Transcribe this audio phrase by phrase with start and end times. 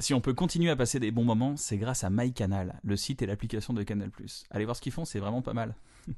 [0.00, 3.20] Si on peut continuer à passer des bons moments, c'est grâce à MyCanal, le site
[3.22, 4.10] et l'application de Canal+.
[4.50, 5.74] Allez voir ce qu'ils font, c'est vraiment pas mal.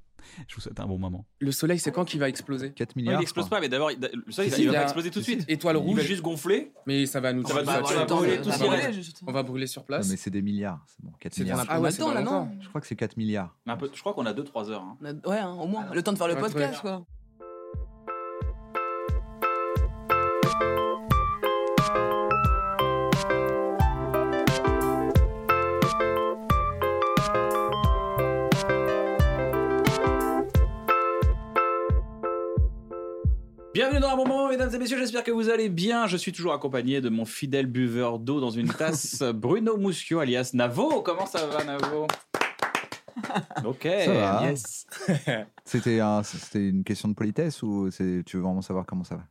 [0.48, 1.24] Je vous souhaite un bon moment.
[1.38, 2.72] Le soleil, c'est quand qu'il va exploser?
[2.74, 3.20] 4 Non, milliards.
[3.20, 5.24] il explose pas, mais d'abord, il- le soleil, Si, il va pas exploser tout de
[5.24, 5.46] suite.
[5.48, 6.00] Étoile Il va rouge.
[6.02, 6.72] juste gonfler.
[6.86, 7.42] Mais ça va nous.
[7.42, 10.10] On va brûler sur Non, place.
[10.10, 10.84] mais c'est des milliards.
[10.86, 11.64] C'est bon, 4 C'est milliards.
[11.70, 13.56] Ah ouais, Je crois que c'est 4 milliards.
[13.66, 14.82] Un peu, je crois qu'on a 2-3 heures.
[14.82, 14.98] hein.
[15.24, 15.86] Ouais, hein, au moins.
[15.94, 17.06] Le temps de faire le podcast, quoi.
[34.00, 36.06] Bienvenue dans un moment, mesdames et messieurs, j'espère que vous allez bien.
[36.06, 40.52] Je suis toujours accompagné de mon fidèle buveur d'eau dans une tasse, Bruno Muschio, alias
[40.54, 41.02] Navo.
[41.02, 42.06] Comment ça va, Navo?
[43.62, 44.48] Ok, Ça va.
[44.48, 44.86] yes.
[45.66, 46.22] C'était un-
[46.54, 49.24] une question de politesse ou tu veux vraiment savoir comment ça va?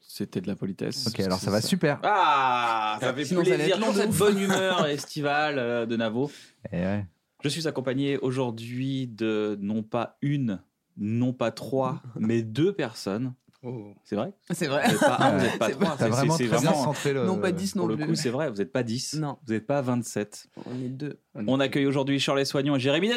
[0.00, 1.06] C'était de la politesse.
[1.06, 1.98] Ok, alors ça va super.
[2.02, 6.30] Ah, ça fait Sinon, ça plaisir de cette bonne humeur estivale euh, de Navo.
[6.70, 7.06] Eh ouais.
[7.42, 10.60] Je suis accompagné aujourd'hui de non pas une,
[10.98, 13.32] non pas trois, mais deux personnes.
[13.64, 13.94] Oh.
[14.04, 14.82] C'est vrai C'est vrai.
[14.86, 15.96] Vous n'êtes pas un, vous n'êtes pas C'est trois.
[15.96, 17.24] T'as C'est- vraiment très vraiment- centré le.
[17.24, 18.06] Non, pas 10 non Pour le plus.
[18.06, 19.14] coup, c'est vrai, vous n'êtes pas 10.
[19.14, 19.38] Non.
[19.46, 20.46] Vous n'êtes pas 27.
[20.66, 21.18] On est deux.
[21.34, 23.10] On accueille aujourd'hui Charles Soignon et Jérémy.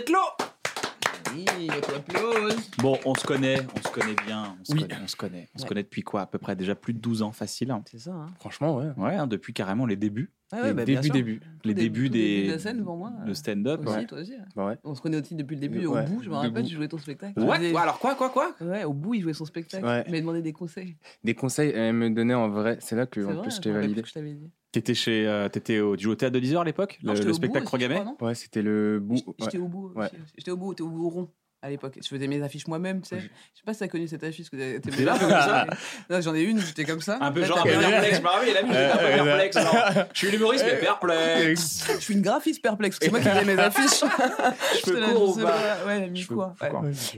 [1.35, 2.55] Oui, applause.
[2.79, 4.81] Bon, on se connaît, on se connaît bien, on se Oui.
[4.81, 5.49] connaît, on se connaît.
[5.55, 6.21] On se connaît depuis quoi?
[6.21, 7.69] À peu près déjà plus de 12 ans facile.
[7.71, 7.83] hein.
[7.91, 8.27] C'est ça, hein.
[8.39, 8.87] Franchement, ouais.
[8.97, 11.13] Ouais, hein, depuis carrément les débuts, Ah ouais, Les bah, bien début, sûr.
[11.13, 11.41] début.
[11.65, 13.11] les débuts tout début des de la scène pour moi.
[13.25, 13.81] de stand-up.
[13.85, 14.05] Aussi, ouais.
[14.05, 14.33] toi aussi.
[14.55, 14.77] Bah ouais.
[14.85, 15.85] On se connaît aussi depuis le début.
[15.87, 17.37] Ouais, Au bout, je me rappelle, tu jouais ton spectacle.
[17.39, 19.85] Ouais, Tu faisais- alors quoi, quoi, quoi Ouais, au bout, il jouait son spectacle.
[19.85, 20.03] Ouais.
[20.07, 20.95] Il m'a demandé des conseils.
[21.23, 22.77] Des conseils, elle me donnait en vrai.
[22.79, 23.93] C'est là que en vrai, plus je t'ai validé.
[23.95, 24.49] plus que je t'avais dit.
[24.71, 27.13] T'étais chez, euh, t'étais au, tu jouais au théâtre de 10 heures à l'époque, le,
[27.13, 27.65] le spectacle
[28.05, 29.15] non Ouais, c'était le bout.
[29.39, 29.93] J'étais- au bout.
[30.37, 31.29] J'étais au bout, t'es au bout au rond
[31.67, 31.97] à l'époque.
[32.01, 33.19] Je faisais mes affiches moi-même, tu sais.
[33.19, 34.49] Je sais pas si t'as connu cette affiche.
[34.49, 35.65] que t'es là, comme ça
[36.09, 37.17] Non, J'en ai une, j'étais comme ça.
[37.21, 39.57] Un peu Là, genre perplexe, je me rappelle, il a mis, j'étais un peu perplexe.
[39.61, 41.87] genre, Je suis l'humoriste, mais perplexe.
[41.95, 42.97] Je suis une graphiste perplexe.
[43.01, 44.01] C'est moi qui faisais mes affiches.
[44.85, 45.85] Je pas pas.
[45.87, 46.55] Ouais, mi Cheveux quoi.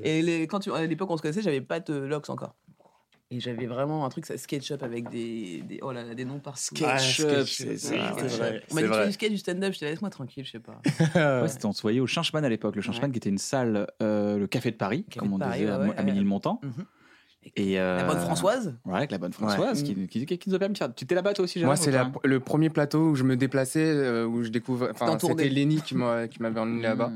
[0.04, 2.56] Et les, quand tu, à l'époque, on se connaissait, j'avais pas de locks encore.
[3.32, 6.42] Et j'avais vraiment un truc, ça SketchUp avec des, des, oh là là, des noms.
[6.56, 7.90] SketchUp, Ah, c'est SketchUp, ça.
[8.18, 8.64] c'est vrai.
[8.72, 9.74] On m'a dit, tu fais du sketch, du stand-up?
[9.74, 10.82] Je te laisse-moi tranquille, je sais pas.
[11.44, 12.76] Ouais, c'était, on se voyait au Changeman à l'époque.
[12.76, 13.12] Le Changeman Ouais.
[13.12, 15.66] qui était une salle, euh, le Café de Paris, Café comme de on Paris, disait
[15.66, 16.04] ouais, à, à ouais.
[16.04, 16.60] Ménilmontant.
[16.64, 16.86] Mhm.
[17.56, 18.76] Et euh, La bonne Françoise?
[18.86, 20.94] Ouais, avec la bonne Françoise, qui, qui, qui nous a permis de faire.
[20.94, 21.92] Tu étais là-bas toi aussi, Moi, c'est
[22.24, 24.90] le premier plateau où je me déplaçais, euh, où je découvrais.
[24.92, 27.12] Enfin, c'était Lenny qui m'a- qui m'avait emmené là-bas.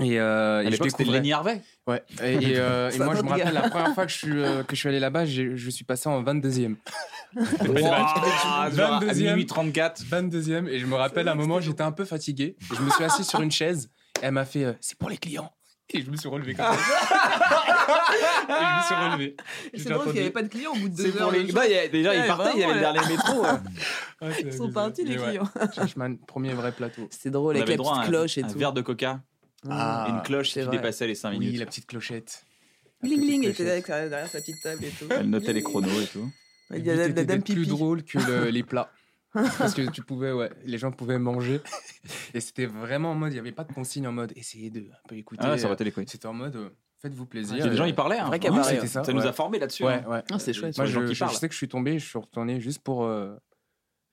[0.00, 1.18] Et, euh, et je découvrais.
[1.18, 1.60] Lenny Harvey.
[1.86, 2.02] Ouais.
[2.22, 4.42] Et, et, euh, et moi, un je me rappelle la première fois que je suis,
[4.42, 6.76] euh, que je suis allé là-bas, je suis passé en 22e.
[7.36, 7.94] Wow, genre
[8.46, 9.22] à 22e.
[9.30, 10.02] minuit 34.
[10.02, 10.68] 22e.
[10.68, 12.56] Et je me rappelle, à un moment, j'étais un peu fatigué.
[12.72, 13.90] Et je me suis assis sur une chaise.
[14.22, 15.50] Et elle m'a fait euh, C'est pour les clients.
[15.90, 16.72] Et je me suis relevé comme ça.
[18.48, 19.36] et je me suis relevé.
[19.74, 21.30] C'est drôle qu'il n'y avait pas de clients au bout de deux pour heures.
[21.30, 21.50] les.
[21.52, 23.42] Bah, a- déjà, il Ouais, partait, il y avait le dernier métro.
[23.42, 23.48] ouais.
[24.20, 25.48] Ouais, c'est Ils sont partis, les clients.
[25.74, 27.06] Chachman, premier vrai plateau.
[27.10, 28.58] C'était drôle On avec la petite un, cloche et un tout.
[28.58, 29.20] verre de coca
[29.68, 30.76] Ah, et une cloche qui vrai.
[30.76, 31.48] dépassait les 5 minutes.
[31.52, 32.44] Oui, la petite clochette.
[33.02, 35.06] Bling bling, elle était derrière sa petite table et tout.
[35.10, 36.28] Elle notait les chronos et tout.
[36.74, 38.90] Il y a la, dame plus drôle que le- les plats.
[39.32, 41.60] Parce que tu pouvais, ouais, les gens pouvaient manger.
[42.34, 44.80] Et c'était vraiment en mode, il n'y avait pas de consigne en mode, essayez de
[44.80, 45.42] un peu écouter.
[45.44, 46.08] Ah, ça aurait été les couilles.
[46.08, 46.70] C'était en mode, euh,
[47.02, 47.56] faites-vous plaisir.
[47.56, 48.18] Il y a des gens, ils parlaient.
[48.18, 48.26] hein.
[48.26, 48.86] Vrai Oui, c'était ouais.
[48.86, 49.04] ça.
[49.04, 49.84] Ça, nous a formés là-dessus.
[49.84, 50.04] Ouais, hein.
[50.08, 50.22] ouais.
[50.32, 50.76] Ah, c'est chouette.
[50.78, 53.36] Moi, les je, sais que je suis tombé, je suis retourné juste pour euh,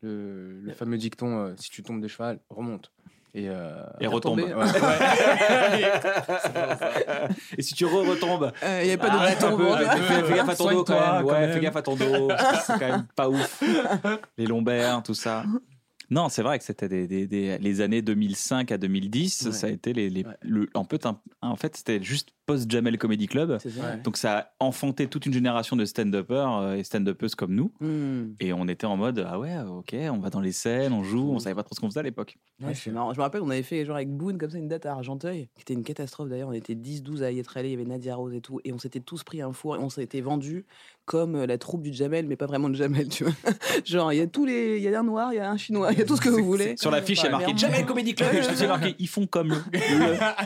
[0.02, 2.92] le, le fameux dicton euh, si tu tombes de cheval, remonte.
[3.38, 4.40] Et, euh, Et retombe.
[4.40, 4.46] Ouais.
[7.58, 9.58] Et si tu re-retombes, Euh, Il n'y avait pas de Arrête un bâton.
[9.58, 11.26] peu, fais, fais- fais gaffe à ton dos quand même.
[11.26, 11.52] quand Ouais, même.
[11.54, 12.30] fais gaffe à ton dos.
[12.66, 13.64] C'est quand même pas ouf.
[14.38, 15.44] Les lombaires, tout ça.
[16.10, 19.46] Non, c'est vrai que c'était des, des- des- les années 2005 à 2010.
[19.48, 19.52] Ouais.
[19.52, 20.36] Ça a été les, les- Ouais.
[20.42, 23.58] le, en, fait, un- en fait, c'était juste post-Jamel Comedy Club.
[23.60, 23.82] C'est ça.
[23.82, 23.98] Ouais.
[24.04, 27.72] Donc ça a enfanté toute une génération de stand-uppers euh, et stand-uppeuses comme nous.
[27.80, 28.34] Hmm.
[28.40, 31.32] Et on était en mode, ah ouais, ok, on va dans les scènes, on joue,
[31.32, 32.38] on savait pas trop ce qu'on faisait à l'époque.
[32.62, 33.14] Ouais, c'est marrant.
[33.14, 35.50] Je me rappelle, on avait fait genre avec Boone comme ça une date à Argenteuil,
[35.56, 36.50] qui était une catastrophe d'ailleurs.
[36.50, 38.74] On était 10-12 à y être allés, il y avait Nadia Rose et tout, et
[38.74, 40.66] on s'était tous pris un four et on s'était vendus
[41.06, 43.34] comme euh, la troupe du Jamel, mais pas vraiment de Jamel, tu vois.
[43.86, 44.78] genre, il y a tous les.
[44.78, 46.22] Il y a un noir, il y a un chinois, il y a tout ce
[46.22, 46.76] que vous voulez.
[46.78, 47.54] Sur l'affiche, il y a marqué.
[47.56, 48.32] Jamel Comedy Club.
[48.34, 49.58] Je te sais marqué, ils font comme le.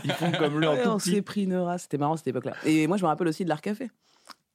[0.04, 2.28] ils font comme le en Ouais, tout on s'est pris une race, c'était marrant cette
[2.28, 2.54] époque-là.
[2.66, 3.90] Et moi, je me rappelle aussi de l'Art Café.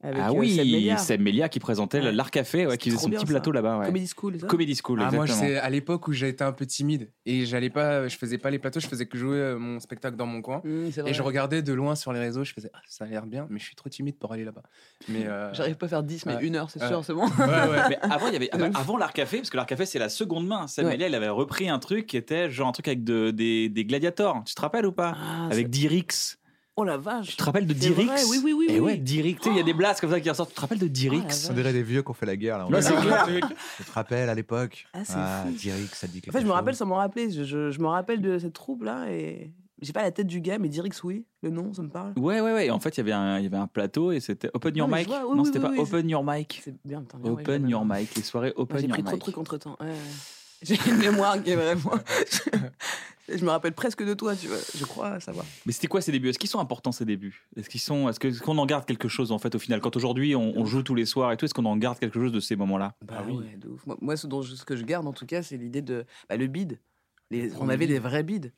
[0.03, 0.97] Avec, ah euh, oui, Seb Melia.
[0.97, 2.11] Seb Melia qui présentait Ouais.
[2.11, 3.33] l'Art Café, ouais, qui faisait son bien, petit ça.
[3.33, 3.79] plateau là-bas.
[3.79, 3.85] Ouais.
[3.87, 7.09] Comedy School, ça Comedy School, Ah, moi, c'est à l'époque où j'étais un peu timide
[7.25, 10.15] et j'allais pas, je faisais pas les plateaux, je faisais que jouer euh, mon spectacle
[10.15, 10.61] dans mon coin.
[10.63, 10.89] Mmh.
[11.07, 13.47] Et je regardais de loin sur les réseaux, je faisais, ah, ça a l'air bien,
[13.49, 14.61] mais je suis trop timide pour aller là-bas.
[15.07, 16.45] Mais euh, J'arrive pas à faire 10, mais Ouais.
[16.45, 16.87] une heure, c'est Ouais.
[16.87, 17.25] sûr, c'est bon.
[17.25, 17.89] ouais, ouais.
[17.89, 18.75] Mais avant, il y avait, ouf.
[18.75, 20.67] avant l'Art Café, parce que l'Art Café, c'est la seconde main.
[20.67, 20.91] Seb Ouais.
[20.91, 23.85] Melia, il avait repris un truc qui était genre un truc avec de- des, des
[23.85, 24.43] gladiators.
[24.45, 25.15] Tu te rappelles ou pas?
[25.17, 26.37] Ah, Avec Dirix.
[26.77, 27.27] Oh la vache.
[27.27, 28.99] Tu te rappelles de Dirix oui, oui, oui, Et ouais, oui.
[28.99, 29.37] Dirix.
[29.37, 30.49] Tu sais, il y a des blasts comme ça qui ressortent.
[30.49, 32.35] Tu te rappelles de Dirix Oh, la On dirait des vieux qui ont fait la
[32.35, 32.57] guerre.
[32.57, 32.67] Là.
[32.67, 33.25] On Ouais, c'est clair.
[33.77, 35.53] Tu te rappelles à l'époque Ah, c'est Ah, fou.
[35.53, 37.31] Dirix, ça dit quelque En fait, je me rappelle sans m'en rappeler.
[37.31, 40.57] Je, je- je me rappelle de cette troupe-là et j'ai pas la tête du gars,
[40.57, 41.25] mais Dirix, oui.
[41.41, 42.11] Le nom, ça me parle.
[42.17, 42.69] Ouais, ouais, ouais.
[42.69, 44.87] En fait, il y avait un, il y avait un plateau et c'était Open Your
[44.89, 45.07] Non, mais Mic.
[45.07, 46.61] vois, oui, non, oui, c'était oui, pas oui, Open Your Mic.
[46.63, 47.19] C'est bien, putain.
[47.19, 48.13] bien, ouais, Open Your Mic.
[48.15, 48.51] Les soirées.
[48.57, 49.21] Open J'ai Your pris trop de Mic.
[49.21, 49.77] trucs entre temps.
[50.65, 51.93] J'ai une mémoire qui est vraiment.
[53.29, 54.57] je me rappelle presque de toi, tu vois.
[54.77, 55.45] Je crois savoir.
[55.65, 56.29] Mais c'était quoi ces débuts?
[56.29, 57.45] Est-ce qu'ils sont importants ces débuts?
[57.55, 59.81] Est-ce qu'ils sont Est-ce qu'on en garde quelque chose en fait au final?
[59.81, 62.19] Quand aujourd'hui on, on joue tous les soirs et tout, est-ce qu'on en garde quelque
[62.19, 62.93] chose de ces moments-là?
[63.05, 63.85] Bah ouais, de ouf.
[63.85, 66.05] Moi, moi, ce, dont je, ce que je garde en tout cas, c'est l'idée de.
[66.29, 66.79] Bah, le bide.
[67.31, 68.53] Les- on avait des vrais bides.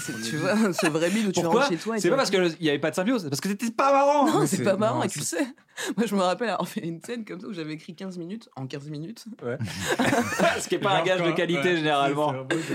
[0.00, 1.60] C'est- tu vois, ce vrai bide où tu Pourquoi?
[1.62, 1.96] rentres chez toi.
[2.00, 4.26] C'est pas parce qu'il n'y avait pas de symbiose, c'est parce que c'était pas marrant
[4.26, 5.46] Non, c'est c'est- pas marrant non, et tu le sais.
[5.96, 8.48] Moi, je me rappelle avoir fait une scène comme ça où j'avais écrit 15 minutes
[8.56, 9.24] en 15 minutes.
[10.60, 12.34] Ce qui n'est pas un gage de qualité généralement.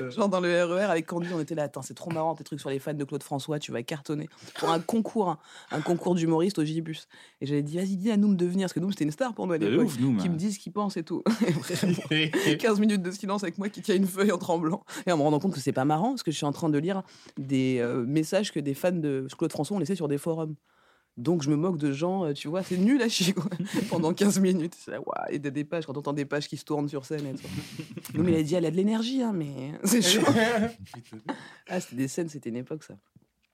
[0.09, 1.63] Genre dans le RER avec Candy, on était là.
[1.63, 4.29] Attends, c'est trop marrant tes trucs sur les fans de Claude François, tu vas cartonner.
[4.59, 5.39] Pour un concours, hein,
[5.71, 7.07] un concours d'humoriste au Gibus.
[7.41, 9.33] Et j'avais dit, vas-y, dis à Noom de venir, parce que Noom c'était une star
[9.33, 9.89] pour nous à De l'époque.
[10.19, 11.23] Qui me disent ce qu'ils pensent et tout.
[11.41, 14.83] Et vraiment, 15 minutes de silence avec moi qui tient une feuille en tremblant.
[15.05, 16.69] Et en me rendant compte que c'est pas marrant, parce que je suis en train
[16.69, 17.03] de lire
[17.37, 20.55] des euh, messages que des fans de Claude François ont laissés sur des forums.
[21.17, 23.45] Donc je me moque de gens, euh, tu vois, c'est nul à chier quoi.
[23.89, 24.75] pendant 15 minutes.
[24.77, 26.89] C'est là, ouah, et des, des pages, quand on entend des pages qui se tournent
[26.89, 27.37] sur scène.
[28.13, 30.21] Non mais il a dit, elle a de l'énergie, hein, mais c'est chaud.
[31.67, 32.95] Ah, c'était des scènes, c'était une époque ça.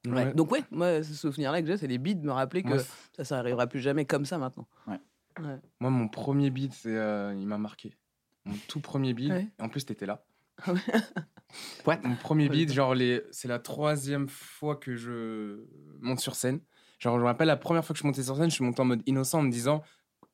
[0.05, 0.11] Ouais.
[0.11, 0.33] Ouais.
[0.33, 2.77] Donc ouais, moi ce souvenir-là que j'ai, c'est les beats de me rappeler que
[3.15, 4.67] ça, ça arrivera plus jamais comme ça maintenant.
[5.79, 7.95] Moi, mon premier beat, c'est, euh, il m'a marqué.
[8.45, 9.31] Mon tout premier beat.
[9.59, 10.23] En plus, t'étais là.
[11.85, 13.23] What Mon premier beat, genre, les...
[13.31, 15.65] c'est la troisième fois que je
[15.99, 16.59] monte sur scène.
[17.01, 18.63] Genre, je me rappelle la première fois que je suis monté sur scène, je suis
[18.63, 19.81] monté en mode innocent en me disant,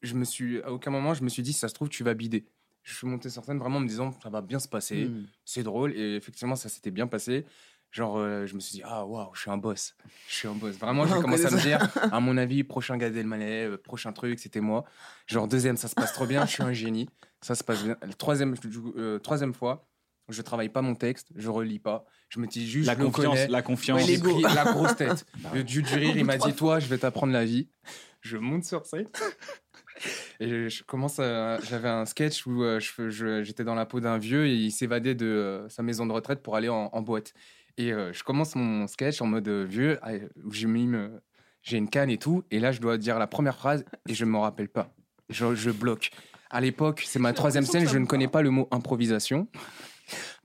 [0.01, 2.03] je me suis, à aucun moment, je me suis dit, si ça se trouve, tu
[2.03, 2.45] vas bider.
[2.83, 5.25] Je suis monté sur scène vraiment en me disant, ça va bien se passer, Hmm.
[5.45, 5.93] c'est drôle.
[5.95, 7.45] Et effectivement, ça s'était bien passé.
[7.91, 9.95] Genre, euh, je me suis dit, ah waouh, je suis un boss.
[10.27, 10.75] Je suis un boss.
[10.75, 11.79] Vraiment, j'ai commencé à me dire,
[12.13, 14.83] à mon avis, prochain Gad Elmaleh, euh, prochain truc, c'était moi.
[15.25, 17.09] Genre, deuxième, ça se passe trop bien, je suis un génie.
[17.41, 17.95] Ça se passe bien.
[18.17, 18.55] Troisième,
[18.97, 19.87] euh, troisième fois,
[20.29, 22.05] je travaille pas mon texte, je relis pas.
[22.29, 23.47] Je me dis juste, La je le confiance, connais.
[23.47, 24.05] la confiance.
[24.07, 25.25] Ouais, pris la grosse tête.
[25.53, 27.69] Le dieu du rire, il m'a dit Toi, je vais t'apprendre la vie.
[28.21, 29.07] Je monte sur scène.
[30.39, 33.99] Et je, je commence à- J'avais un sketch où euh, je- j'étais dans la peau
[33.99, 37.01] d'un vieux et il s'évadait de euh, sa maison de retraite pour aller en, en
[37.01, 37.33] boîte.
[37.77, 40.11] Et euh, je commence mon sketch en mode vieux, ah,
[40.43, 40.67] où j'ai
[41.77, 42.43] une canne et tout.
[42.51, 44.93] Et là, je dois dire la première phrase et je ne m'en rappelle pas.
[45.29, 46.11] Je, je bloque.
[46.49, 49.47] À l'époque, c'est ma troisième scène, je ne connais pas le mot improvisation.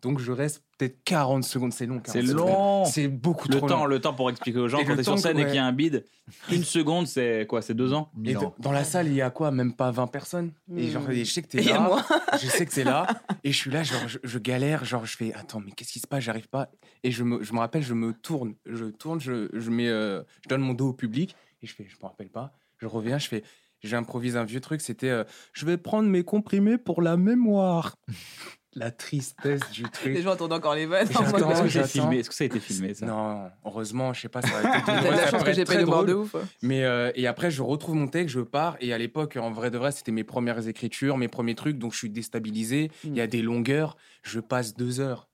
[0.03, 2.01] Donc je reste peut-être 40 secondes, c'est long.
[2.01, 2.85] 40 C'est long.
[2.87, 3.87] C'est beaucoup Le trop temps, long.
[3.87, 5.55] le temps pour expliquer aux gens Et quand le t'es sur scène que- et qu'il
[5.55, 6.05] y a un bide,
[6.51, 8.11] une seconde, c'est quoi C'est deux ans?
[8.25, 8.53] Et ans.
[8.59, 9.53] dans la salle, il y a quoi?
[9.53, 10.53] Même pas 20 personnes?
[10.77, 11.13] Et genre, Hmm.
[11.13, 11.79] et je sais que t'es là.
[11.81, 12.05] moi.
[12.33, 13.07] je sais que t'es là.
[13.45, 14.85] Et je suis là, genre, je, je galère.
[14.85, 16.25] Genre, je fais, attends, mais qu'est-ce qui se passe?
[16.25, 16.69] J'arrive pas.
[17.05, 18.55] Et je me, je me rappelle, je me tourne.
[18.67, 21.37] Je tourne, je, je mets, euh, je donne mon dos au public.
[21.63, 22.53] Et je fais, je me rappelle pas.
[22.79, 23.45] Je reviens, je fais,
[23.85, 24.81] j'improvise un vieux truc.
[24.81, 25.23] C'était, euh,
[25.53, 27.95] je vais prendre mes comprimés pour la mémoire.
[28.75, 30.15] la tristesse du truc.
[30.15, 31.07] Les gens entendent encore les vannes.
[31.09, 31.87] Est-ce que c'est j'attends.
[31.89, 32.19] filmé?
[32.19, 33.07] Est-ce que ça a été filmé ça?
[33.07, 36.15] Non, heureusement, je sais pas, ça été la chance que j'ai pas de mort de
[36.15, 36.35] ouf.
[36.35, 36.41] hein.
[36.63, 38.77] Mais euh, et après, je retrouve mon texte, je pars.
[38.81, 41.79] Et à l'époque, en vrai de vrai, c'était mes premières écritures, mes premiers trucs.
[41.79, 42.91] Donc, je suis déstabilisé.
[43.05, 43.97] Il y a des longueurs.
[44.23, 45.29] Je passe deux heures.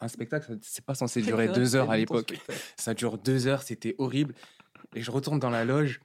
[0.00, 2.34] Un spectacle, c'est pas censé durer deux heures à l'époque.
[2.76, 4.34] Ça dure deux heures, c'était horrible.
[4.94, 6.00] Et je retourne dans la loge.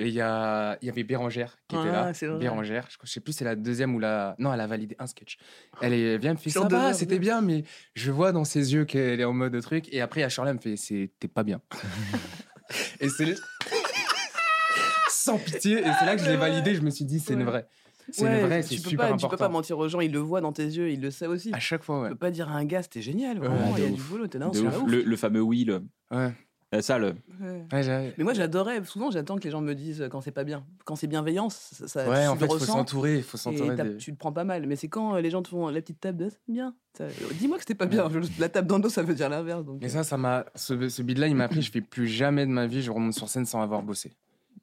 [0.00, 2.14] Et il y, a, il y avait Bérangère qui était Ah, là.
[2.14, 2.38] c'est vrai.
[2.38, 4.36] Bérangère, je, je sais plus c'est la deuxième ou la.
[4.38, 5.38] Non, elle a validé un sketch.
[5.82, 7.64] Elle est, vient me fait ça va, c'était bien, mais
[7.94, 9.88] je vois dans ses yeux qu'elle est en mode truc.
[9.92, 11.60] Et après, à Charlie, elle me fait c'est t'es pas bien.
[13.00, 13.34] et c'est.
[15.10, 15.78] Sans pitié.
[15.80, 16.74] Et c'est là que je l'ai validé.
[16.74, 17.44] Je me suis dit c'est une Ouais.
[17.46, 17.66] vraie.
[18.10, 19.26] C'est Ouais, une vraie, c'est tu peux super pas, important.
[19.28, 21.28] Tu peux pas mentir aux gens, ils le voient dans tes yeux, ils le savent
[21.30, 21.50] aussi.
[21.52, 22.08] À chaque fois, ouais.
[22.08, 23.96] Tu peux pas dire à un gars, c'était génial, vraiment, de il y a ouf.
[23.96, 24.82] du boulot, t'es De c'est ouf.
[24.86, 26.32] Le, le fameux oui, le, Ouais.
[26.74, 27.14] Euh, ça, le.
[27.40, 27.64] Ouais.
[27.72, 30.44] Ouais, j'avais- Mais moi, j'adorais, souvent, j'attends que les gens me disent quand c'est pas
[30.44, 30.64] bien.
[30.84, 33.16] Quand c'est bienveillant, ça, ça- Ouais, tu en fait, il faut s'entourer.
[33.16, 33.74] Il faut et s'entourer.
[33.76, 34.66] des- tu le prends pas mal.
[34.66, 36.74] Mais c'est quand euh, les gens te font la petite tape de c'est bien.
[36.96, 37.06] Ça-
[37.38, 38.08] Dis-moi que c'était pas bien.
[38.38, 39.64] La tape dans le dos, ça veut dire l'inverse.
[39.64, 40.44] donc, Mais euh, ça, ça m'a.
[40.54, 41.62] Ce, ce beat-là, il m'a appris.
[41.62, 42.82] Je fais plus jamais de ma vie.
[42.82, 44.12] Je remonte sur scène sans avoir bossé.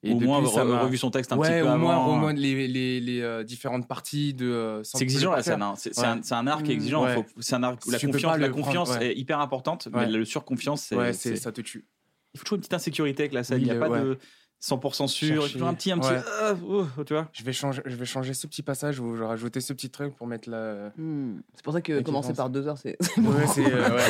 [0.07, 2.13] Au moins, ça re- revu son texte un ouais, petit peu au moins, avant.
[2.13, 4.45] au moins les, les, les, euh, différentes parties de.
[4.45, 5.63] euh, C'est exigeant la scène.
[5.63, 5.74] hein.
[5.77, 6.07] C'est c'est Ouais.
[6.07, 6.77] un, c'est un art qui est Mm.
[6.77, 7.03] exigeant.
[7.05, 7.25] Ouais.
[7.39, 9.07] C'est un art où la confiance, la prendre, confiance ouais.
[9.07, 10.95] est hyper importante, mais le surconfiance, c'est.
[10.95, 11.88] Ouais, c'est- c'est ça te tue.
[12.35, 13.57] Il faut toujours une petite insécurité avec la scène.
[13.57, 14.01] Oui, Il y a pas ouais.
[14.01, 14.17] de.
[14.63, 15.53] 100% sûr, Chercher.
[15.53, 16.21] toujours un petit, un petit, Ouais.
[16.41, 17.29] ah, oh, tu vois.
[17.33, 19.89] Je vais changer, je vais changer ce petit passage ou je vais rajouter ce petit
[19.91, 20.91] truc pour mettre la.
[20.97, 21.39] Hmm.
[21.53, 22.97] C'est pour ça que commencer par deux heures, c'est.
[23.17, 23.65] Ouais, c'est.
[23.71, 24.01] euh, ouais.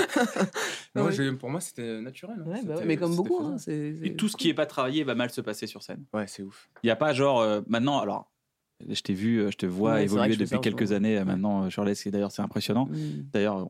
[0.96, 2.38] Moi, je- pour moi, c'était naturel.
[2.46, 2.50] hein.
[2.50, 3.96] Ouais, bah mais comme beaucoup, hein, c'est.
[4.03, 6.05] Et tout ce qui est pas travaillé va mal se passer sur scène.
[6.13, 6.70] Ouais, c'est ouf.
[6.84, 8.32] Il n'y a pas genre euh, maintenant, alors
[8.89, 10.91] je t'ai vu, euh, je te vois Ouais, évoluer que je fais depuis ça quelques
[10.91, 11.17] années.
[11.17, 12.86] euh, Maintenant, euh, Shirley, c'est d'ailleurs c'est impressionnant.
[12.88, 13.24] Hmm.
[13.32, 13.67] D'ailleurs,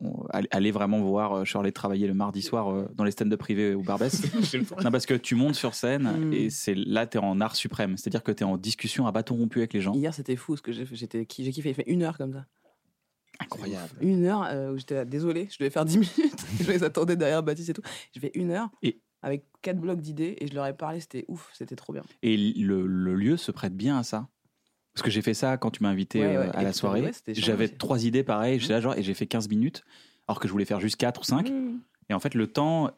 [0.50, 4.20] allez- vraiment voir Shirley travailler le mardi soir dans les stand-up privés au Barbès.
[4.84, 6.32] non, parce que tu montes sur scène Mm.
[6.32, 7.96] et c'est là, tu es en art suprême.
[7.96, 9.94] C'est-à-dire que tu es en discussion à bâton rompu avec les gens.
[9.94, 10.86] Hier, c'était fou ce que j'ai.
[10.90, 11.52] J'étais, kiffé.
[11.62, 12.44] J'ai fait une heure comme ça.
[13.38, 13.90] Incroyable.
[14.00, 16.46] Une heure euh, où j'étais là, désolé, je devais faire 10 minutes.
[16.60, 17.82] je les attendais derrière Baptiste et tout.
[18.12, 21.00] J'ai fait une heure Et- avec quatre blocs d'idées et je leur ai parlé.
[21.00, 22.02] C'était ouf, c'était trop bien.
[22.22, 24.28] Et le, le lieu se prête bien à ça.
[24.96, 26.56] Parce que j'ai fait ça quand tu m'as invité Ouais, euh, ouais.
[26.56, 27.12] à Et la soirée.
[27.28, 28.58] J'avais trois idées pareilles.
[28.58, 29.84] J'étais là, genre, et j'ai fait 15 minutes,
[30.26, 31.50] alors que je voulais faire juste 4 ou 5.
[31.50, 31.80] Hmm.
[32.08, 32.90] Et en fait, le temps.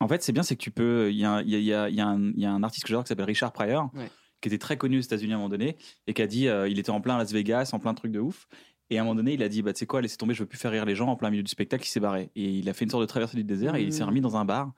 [0.00, 1.08] En fait, c'est bien, c'est que tu peux.
[1.12, 3.26] Il y a, un- y a- y a- y a artiste que j'adore qui s'appelle
[3.26, 4.10] Richard Pryor, Ouais.
[4.40, 5.76] qui était très connu aux États-Unis à un moment donné,
[6.08, 8.18] et qui a dit euh, il était en plein Las Vegas, en plein truc de
[8.18, 8.48] ouf.
[8.92, 10.40] Et à un moment donné, il a dit bah, Tu sais quoi, laissez tomber, je
[10.42, 12.30] veux plus faire rire les gens en plein milieu du spectacle, il s'est barré.
[12.34, 14.08] Et il a fait une sorte de traversée du désert et il s'est Mhm.
[14.08, 14.72] remis dans un bar.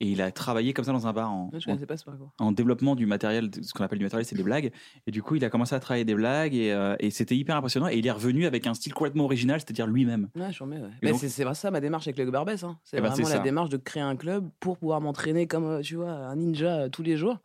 [0.00, 1.96] Et il a travaillé comme ça dans un bar en, Ouais, je en- connaissais pas
[1.96, 2.30] ce parcours.
[2.38, 4.70] en développement du matériel, ce qu'on appelle du matériel, c'est des blagues.
[5.08, 7.56] Et du coup, il a commencé à travailler des blagues et, euh, et c'était hyper
[7.56, 7.88] impressionnant.
[7.88, 10.28] Et il est revenu avec un style complètement original, c'est-à-dire lui-même.
[10.36, 10.88] Ouais, je remets, ouais.
[11.02, 12.62] Mais donc- c'est, c'est vrai ça ma démarche avec le Barbès.
[12.62, 12.78] Hein.
[12.84, 13.42] C'est Eh ben, vraiment c'est la ça.
[13.42, 16.88] démarche de créer un club pour pouvoir m'entraîner comme, euh, tu vois, un ninja euh,
[16.88, 17.38] tous les jours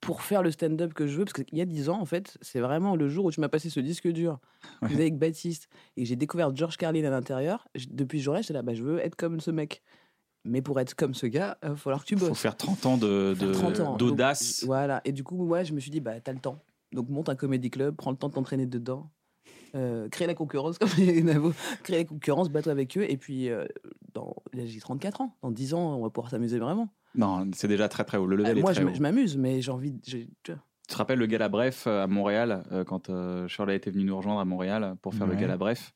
[0.00, 1.24] pour faire le stand-up que je veux.
[1.24, 3.48] Parce qu'il y a 10 ans, en fait, c'est vraiment le jour où tu m'as
[3.48, 4.38] passé ce disque dur
[4.82, 4.94] Ouais.
[4.94, 7.66] avec Baptiste et j'ai découvert George Carlin à l'intérieur.
[7.90, 9.82] Depuis ce jour-là, j'étais là, bah, je veux être comme ce mec.
[10.46, 12.38] Mais pour être comme ce gars, il va falloir que tu Il faut bosses.
[12.40, 13.96] faire 30 ans de- Faire de- 30 ans.
[13.96, 14.62] d'audace.
[14.64, 15.00] Voilà.
[15.04, 16.62] Et du coup, ouais, je me suis dit, bah, t'as le temps.
[16.92, 19.10] Donc, monte un comédie club, prends le temps de t'entraîner dedans.
[19.74, 21.52] Euh, crée la concurrence, comme les Navo.
[21.82, 23.04] Crée la concurrence, bats-toi avec eux.
[23.10, 23.66] Et puis, euh,
[24.14, 25.36] dans, là, j'ai 34 ans.
[25.42, 26.88] Dans 10 ans, on va pouvoir s'amuser vraiment.
[27.14, 28.26] Non, c'est déjà très très haut.
[28.26, 29.92] Le Euh, level moi, est je, très m'amuse, mais j'ai envie.
[29.92, 33.90] de- tu te rappelles le gala Bref euh, à Montréal, euh, quand euh, Shirley était
[33.90, 35.40] venue nous rejoindre à Montréal pour faire le Ouais.
[35.40, 35.92] gala Bref?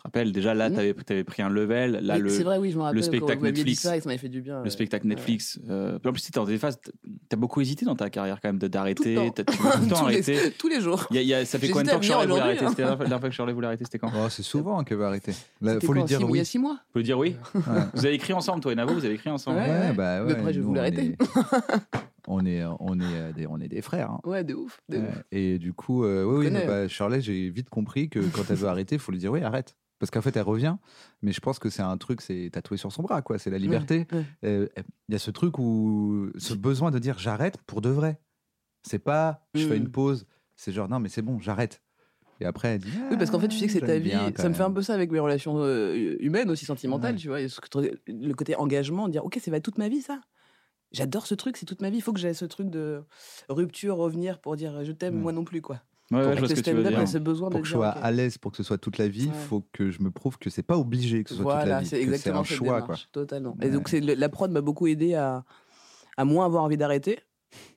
[0.00, 0.74] Te rappelles, déjà là, Mhm.
[1.04, 2.00] tu avais, pris un level.
[2.02, 3.00] Là, le, C'est vrai, oui, je me rappelle.
[3.00, 3.80] quand spectacle Netflix.
[3.80, 4.58] ça, ça m'avait fait du bien.
[4.58, 4.70] le ouais.
[4.70, 5.14] spectacle Ouais.
[5.14, 5.58] Netflix.
[5.68, 6.90] euh, en plus, tu dans des phases, tu
[7.32, 9.14] as beaucoup hésité dans ta carrière quand même d'arrêter.
[9.14, 9.30] le temps.
[9.30, 10.22] t'as- tout le temps tous, les,
[10.58, 11.06] tous les jours.
[11.10, 12.64] Il y a- il y a- ça fait combien de temps que Shirley voulait arrêter?
[12.64, 12.74] hein.
[12.78, 14.10] La dernière fois que Shirley voulait arrêter, c'était quand?
[14.14, 15.32] Oh, c'est souvent qu'elle veut arrêter.
[15.60, 16.40] Là, faut lui dire six mois- Il y oui.
[16.40, 16.76] a 6 mois?
[16.92, 17.36] Faut lui dire oui.
[17.94, 19.58] Vous avez écrit ensemble, toi et Navo, vous avez écrit ensemble.
[19.58, 19.92] Ouais.
[19.92, 21.16] Bah ouais, après, je voulais arrêter.
[22.26, 24.10] On est, on est, euh, des, on est des frères.
[24.10, 24.20] hein.
[24.24, 24.80] Ouais, de ouf.
[24.88, 25.22] De Euh, ouf.
[25.32, 28.68] et du coup, euh, oui, oui, bah, Shirley, j'ai vite compris que quand elle veut
[28.68, 29.76] arrêter, il faut lui dire oui, arrête.
[29.98, 30.76] Parce qu'en fait, elle revient.
[31.22, 33.38] Mais je pense que c'est un truc, c'est tatoué sur son bras, quoi.
[33.38, 34.06] C'est la liberté.
[34.12, 34.24] ouais.
[34.44, 34.66] Euh,
[35.08, 38.18] Il y a ce truc où ce besoin de dire j'arrête pour de vrai.
[38.82, 39.82] C'est pas je fais Mm.
[39.82, 40.26] une pause.
[40.56, 41.82] C'est genre non, mais c'est bon, j'arrête.
[42.42, 44.08] Et après, elle dit Oui, parce qu'en fait, tu sais que c'est Ah, ta vie.
[44.08, 47.20] bien, Ça me fait un peu ça avec mes relations euh, humaines, aussi sentimentales, Ouais.
[47.20, 47.38] tu vois.
[47.40, 50.22] Le côté engagement, dire, OK, ça va toute ma vie, ça.
[50.92, 51.98] J'adore ce truc, c'est toute ma vie.
[51.98, 53.02] Il faut que j'ai ce truc de
[53.48, 55.20] rupture, revenir pour dire je t'aime, Ouais.
[55.22, 55.80] moi non plus, quoi.
[56.10, 57.06] Ouais, ouais, que tu veux dire.
[57.08, 59.06] ce besoin Pour que je dire, sois à l'aise, pour que ce soit toute la
[59.06, 59.34] vie, il Ouais.
[59.48, 61.86] faut que je me prouve que c'est pas obligé que ce soit toute la vie.
[61.86, 62.80] c'est que exactement un choix, quoi.
[62.80, 63.56] démarche, totalement.
[63.60, 63.68] Ouais.
[63.68, 65.44] Et donc, c'est le- la prod m'a beaucoup aidé à,
[66.16, 67.20] à moins avoir envie d'arrêter.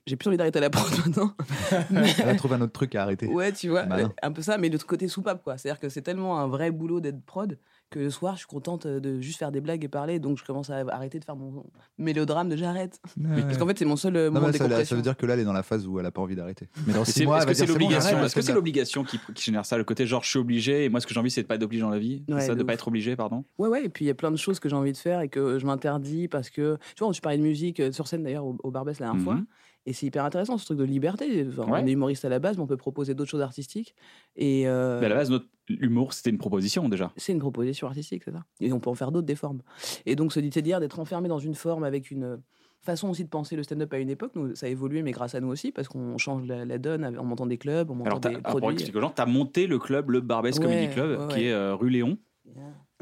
[0.06, 1.32] J'ai plus envie d'arrêter la prod maintenant.
[1.92, 3.28] Mais- Elle a trouvé un autre truc à arrêter.
[3.28, 4.12] Ouais, tu vois, Malin.
[4.22, 5.56] un peu ça, mais de côté soupape, quoi.
[5.56, 7.56] C'est-à-dire que c'est tellement un vrai boulot d'être prod
[7.94, 10.44] que le soir, je suis contente de juste faire des blagues et parler, donc je
[10.44, 11.64] commence à arrêter de faire mon
[11.98, 13.00] mélodrame de j'arrête.
[13.18, 13.42] Ouais.
[13.42, 15.26] Parce qu'en fait, c'est mon seul euh, Non, moment de ça, ça veut dire que
[15.26, 16.68] là, elle est dans la phase où elle a pas envie d'arrêter.
[16.86, 19.44] Mais dans six c'est- mois, Est-ce que c'est l'obligation Est-ce que c'est l'obligation qui, qui
[19.44, 21.42] génère ça Le côté genre je suis obligé et moi ce que j'ai envie c'est
[21.42, 22.74] de pas être obligé dans la vie C'est Ouais, ça de de pas ouf.
[22.74, 23.44] être obligé pardon?
[23.58, 25.20] Ouais, ouais, et puis il y a plein de choses que j'ai envie de faire
[25.20, 26.76] et que je m'interdis parce que.
[26.96, 29.22] Tu vois, tu parlais de musique euh, sur scène d'ailleurs au, au Barbès la dernière
[29.22, 29.34] fois.
[29.34, 29.46] Mhm.
[29.86, 31.46] Et c'est hyper intéressant ce truc de liberté.
[31.46, 31.80] Enfin, Ouais.
[31.82, 33.94] On est humoriste à la base, mais on peut proposer d'autres choses artistiques.
[34.34, 37.12] Et euh, Mais à la base notre l'humour c'était une proposition déjà.
[37.16, 38.44] c'est une proposition artistique, c'est ça.
[38.60, 39.62] Et on peut en faire d'autres des formes.
[40.06, 42.40] Et donc, se dit- dire d'être enfermé dans une forme avec une
[42.80, 44.32] façon aussi de penser le stand-up à une époque.
[44.34, 47.16] Nous, ça a évolué, mais grâce à nous aussi, parce qu'on change la, la donne
[47.18, 48.74] en montant des clubs, en montant Alors des ah, pour produits.
[48.74, 51.52] expliquer aux gens, t'as monté le club le Barbès Ouais, Comedy Club ouais, qui est
[51.52, 52.18] euh, rue Léon.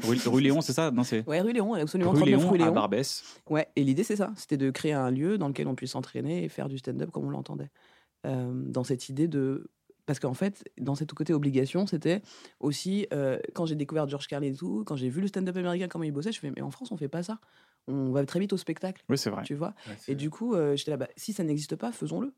[0.03, 0.89] Rue, rue Léon c'est ça?
[0.91, 2.71] Non c'est Ouais, rue Léon, absolument rue 39 Léon rue à.
[2.71, 3.23] Barbès.
[3.49, 4.31] Ouais, et l'idée, c'est ça.
[4.37, 7.25] C'était de créer un lieu dans lequel on puisse s'entraîner et faire du stand-up comme
[7.25, 7.69] on l'entendait.
[8.25, 9.69] Euh, dans cette idée de.
[10.05, 12.21] Parce qu'en fait, dans cette côté obligation, c'était
[12.59, 15.87] aussi euh, quand j'ai découvert George Carlin et tout, quand j'ai vu le stand-up américain,
[15.87, 17.39] comment il bossait, je fais, mais en France, on fait pas ça.
[17.87, 19.43] On va très vite au spectacle, Oui c'est vrai.
[19.43, 19.73] tu vois.
[19.87, 22.33] Ouais, Et du coup, euh, j'étais là, bah, si ça n'existe pas, faisons-le.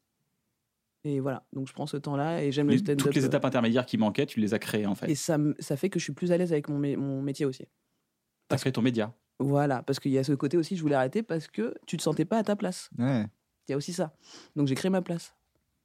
[1.04, 2.98] Et voilà, donc je prends ce temps-là et j'aime le stand-up.
[2.98, 5.10] toutes les euh, étapes intermédiaires qui manquaient tu les as créées en fait.
[5.10, 7.46] Et ça, ça fait que je suis plus à l'aise avec mon, mé- mon métier
[7.46, 7.66] aussi.
[8.48, 9.14] T'as créé ton média.
[9.40, 12.02] Voilà, parce qu'il y a ce côté aussi, je voulais arrêter parce que tu te
[12.02, 12.90] sentais pas à ta place.
[12.98, 13.26] Ouais.
[13.68, 14.16] Il y a aussi ça.
[14.56, 15.36] Donc j'ai créé ma place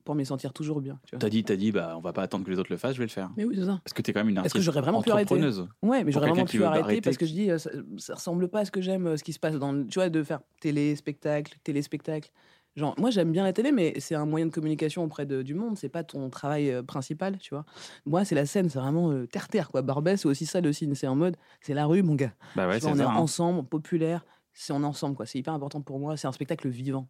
[0.04, 0.98] pour m'y sentir toujours bien.
[1.06, 1.20] Tu vois.
[1.20, 2.98] T'as dit t'as dit bah on va pas attendre que les autres le fassent je
[2.98, 3.30] vais le faire.
[3.36, 3.80] Mais oui, c'est ça.
[3.84, 5.68] Parce que t'es quand même une artiste que j'aurais vraiment pu arrêter entrepreneuse.
[5.82, 8.48] Ouais, mais j'aurais vraiment pu arrêter arrêter, parce que je dis, euh, ça, ça ressemble
[8.48, 10.40] pas à ce que j'aime, euh, ce qui se passe dans, tu vois, de faire
[10.60, 12.30] télé, spectacle, télé, spectacle.
[12.76, 15.54] Genre, moi, j'aime bien la télé, mais c'est un moyen de communication auprès de- du
[15.54, 15.76] monde.
[15.76, 17.64] C'est pas ton travail euh, principal, tu vois.
[18.06, 19.82] Moi, c'est la scène, c'est vraiment terre-terre, quoi.
[19.82, 20.94] Barbès, c'est aussi ça le signe.
[20.94, 22.32] C'est en mode, c'est la rue, mon gars.
[22.54, 23.14] Bah ouais, vois, on est hein.
[23.16, 24.24] ensemble, populaire.
[24.52, 25.26] C'est est ensemble, quoi.
[25.26, 26.16] C'est hyper important pour moi.
[26.16, 27.08] C'est un spectacle vivant.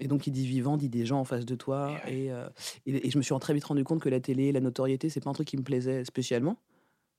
[0.00, 1.92] Et donc, il dit vivant, dit des gens en face de toi.
[2.06, 2.46] Et, euh,
[2.86, 5.20] et, et je me suis très vite rendu compte que la télé, la notoriété, c'est
[5.20, 6.56] pas un truc qui me plaisait spécialement.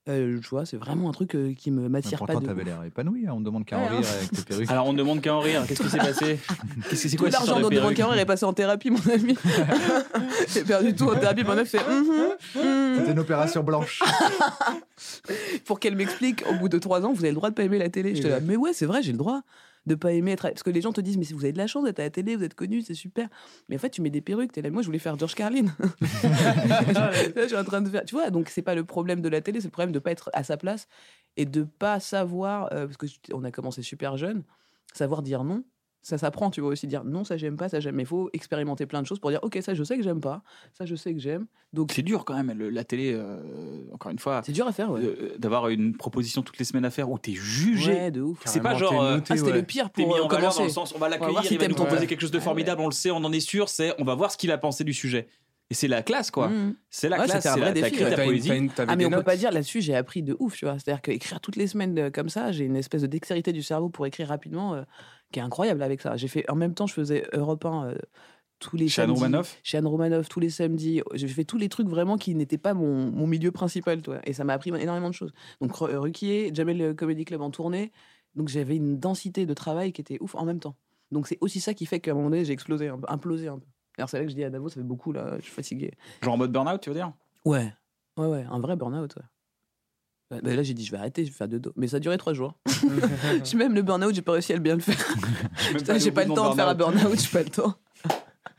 [0.08, 2.64] Euh, tu vois, c'est vraiment un truc euh, qui me m'attire pas Pourtant, de t'avais
[2.64, 3.26] l'air épanoui.
[3.26, 3.88] hein, On ne demande qu'à en hein.
[3.88, 4.70] rire avec tes perruques.
[4.70, 5.64] Alors on ne demande qu'à en rire.
[5.68, 6.38] Qu'est-ce qui s'est passé
[6.88, 9.00] Qu'est-ce que c'est Tout quoi l'argent dont devant perruque Carreur est passé en thérapie, mon
[9.12, 9.34] ami.
[10.48, 11.44] J'ai perdu tout en thérapie.
[11.44, 12.96] Mon meuf fait Mhm, mhm.
[12.96, 14.02] C'était une opération blanche.
[15.66, 17.78] pour qu'elle m'explique au bout de trois ans, vous avez le droit de pas aimer
[17.78, 18.14] la télé.
[18.14, 19.42] J'étais là, mais ouais, c'est vrai, j'ai le droit
[19.88, 20.42] de pas aimer être.
[20.48, 22.04] Parce que les gens te disent, mais si vous avez de la chance d'être à
[22.04, 23.28] la télé, vous êtes connu, c'est super.
[23.68, 24.52] Mais en fait, tu mets des perruques.
[24.52, 25.66] T'es là, moi, je voulais faire George Carlin.
[26.00, 28.04] Je suis en train de faire.
[28.04, 30.10] Tu vois, donc c'est pas le problème de la télé, c'est le problème de pas
[30.10, 30.86] être à sa place
[31.36, 32.68] et de pas savoir.
[32.72, 34.42] euh, parce que tu- on a commencé super jeune,
[34.92, 35.64] savoir dire non.
[36.08, 37.94] Ça s'apprend, tu vois aussi dire non, ça j'aime pas, ça j'aime.
[37.94, 40.22] Mais il faut expérimenter plein de choses pour dire ok, ça je sais que j'aime
[40.22, 41.46] pas, ça je sais que j'aime.
[41.74, 44.72] Donc C'est dur quand même, le- la télé, euh, encore une fois, c'est dur à
[44.72, 45.02] faire, ouais.
[45.04, 47.92] euh, d'avoir une proposition toutes les semaines à faire où t'es jugé.
[47.92, 48.40] Ouais, de ouf.
[48.46, 49.56] C'est pas genre, t'es euh, noté, Ah, c'était ouais.
[49.58, 51.16] le pire T'es pour mis euh, en valeur dans le sens, on va On va
[51.18, 53.10] l'accueillir, si il va t'aimes nous proposer quelque chose de Ah formidable, on le sait,
[53.10, 55.28] on en est sûr, c'est on va voir ce qu'il a pensé du sujet.
[55.70, 56.48] Et c'est la classe, quoi.
[56.48, 56.76] Mhm.
[56.88, 58.48] C'est la Ouais, classe, c'est vrai la, t'as défi, ta poésie.
[58.56, 59.24] une- Ah mais on peut notes.
[59.26, 62.10] pas dire là-dessus j'ai appris de ouf tu vois c'est-à-dire qu'écrire toutes les semaines euh,
[62.10, 64.82] comme ça j'ai une espèce de dextérité du cerveau pour écrire rapidement euh,
[65.32, 66.16] qui est incroyable avec ça.
[66.16, 67.94] J'ai fait en même temps je faisais Europe 1 euh,
[68.60, 69.22] tous les Chez Anne samedis.
[69.22, 71.02] Romanoff chez Anne Romanoff tous les samedis.
[71.14, 74.18] J'ai fait tous les trucs vraiment qui n'étaient pas mon, mon milieu principal toi.
[74.24, 75.32] Et ça m'a appris énormément de choses.
[75.60, 77.92] Donc Ru- Ruquier Jamel euh, Comedy Club en tournée.
[78.34, 80.76] Donc j'avais une densité de travail qui était ouf en même temps.
[81.12, 83.48] Donc c'est aussi ça qui fait qu'à un moment donné j'ai explosé un peu, implosé
[83.48, 83.66] un peu.
[83.96, 85.92] Alors c'est là que je dis à Davo ça fait beaucoup là je suis fatigué.
[86.22, 87.12] Genre en mode burn-out, tu veux dire?
[87.44, 87.72] Ouais,
[88.16, 89.14] ouais, ouais, un vrai burn-out.
[89.16, 89.22] Ouais.
[90.30, 91.72] Ouais, bah là, j'ai dit, je vais arrêter, je vais faire de dos.
[91.76, 92.54] Mais ça a duré trois jours.
[93.44, 94.96] Je- Même le burn-out, j'ai pas réussi à le bien le faire.
[95.98, 97.74] J'ai pas le temps de faire un burn-out, j'ai pas le temps.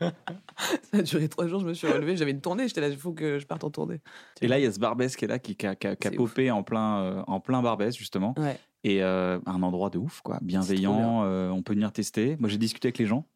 [0.00, 2.96] ça a duré trois jours, je me suis relevé, j'avais une tournée, j'étais là, il
[2.96, 4.00] faut que je parte en tournée.
[4.40, 5.94] Et là, il y a ce Barbès qui est là, qui, qui a, qui a-
[5.96, 8.34] qui a C'est popé en plein, euh, en plein Barbès, justement.
[8.38, 8.58] Ouais.
[8.82, 10.38] Et euh, un endroit de ouf, quoi.
[10.42, 12.36] Bienveillant, euh, on peut venir tester.
[12.40, 13.26] Moi, j'ai discuté avec les gens.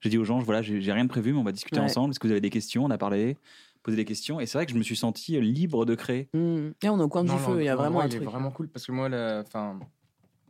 [0.00, 1.84] J'ai dit aux gens, voilà, j'ai j'ai rien de prévu, mais on va discuter Ouais.
[1.86, 2.10] ensemble.
[2.10, 2.84] Est-ce que vous avez des questions?
[2.84, 3.36] On a parlé,
[3.82, 4.40] posé des questions.
[4.40, 6.28] Et c'est vrai que je me suis senti euh, libre de créer.
[6.34, 6.70] Mmh.
[6.82, 8.16] Et on est au coin Non, du feu, il y a vraiment un il est
[8.18, 8.28] truc.
[8.28, 9.78] vraiment cool parce que moi, la- enfin,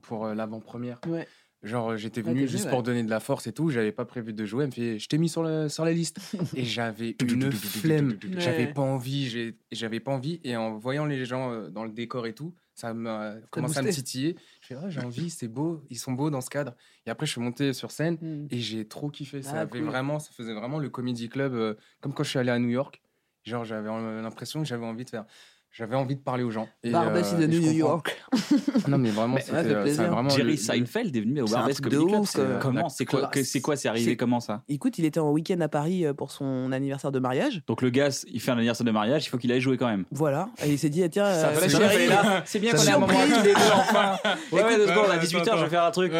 [0.03, 1.27] pour euh, l'avant-première, Ouais.
[1.63, 3.71] genre euh, j'étais venu juste pour donner de la force et tout.
[3.71, 4.65] J'avais pas prévu de jouer.
[4.65, 6.19] Elle me fait, je t'ai mis sur la sur la liste
[6.57, 8.17] et j'avais une flemme.
[8.39, 9.29] J'avais pas envie.
[9.29, 10.41] j'ai- J'avais pas envie.
[10.45, 13.91] Et en voyant les gens dans le décor et tout, ça m'a commencé à me
[13.93, 14.37] titiller.
[14.63, 15.29] Je fais, ah, j'ai envie.
[15.29, 15.85] C'est beau.
[15.91, 16.75] Ils sont beaux dans ce cadre.
[17.07, 18.47] Et après, je suis monté sur scène Mmh.
[18.51, 19.43] et j'ai trop kiffé.
[19.43, 19.89] Ça Ah, avait cool.
[19.89, 22.71] vraiment, ça faisait vraiment le comedy club euh, comme quand je suis allé à New
[22.71, 23.03] York.
[23.45, 23.89] Genre, j'avais
[24.23, 25.25] l'impression que j'avais envie de faire.
[25.73, 26.67] J'avais envie de parler aux gens.
[26.83, 27.79] Et, Barbès euh, is the et je New comprends.
[27.79, 28.23] York.
[28.89, 29.69] Non, mais vraiment, c'était Ouais, ça
[30.03, 32.25] fait euh, vraiment Jerry Seinfeld est venu au Barbès Comedy de Club.
[32.39, 34.63] euh, Comment la C'est quoi C'est quoi C'est arrivé C'est- comment ça?
[34.69, 37.63] Écoute, il était en week-end à Paris euh, pour son anniversaire de mariage.
[37.69, 39.87] Donc le gars, il fait un anniversaire de mariage, il faut qu'il aille jouer quand
[39.87, 40.07] même.
[40.11, 40.49] Voilà.
[40.65, 42.41] Et il s'est dit, ah, tiens, euh.
[42.47, 44.17] C'est bien qu'on ait un moment tous les deux enfin.
[44.53, 46.13] Ouais, ouais, deux secondes, à ouais, 18h, attends, je vais faire un truc.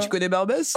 [0.00, 0.76] tu connais Barbès?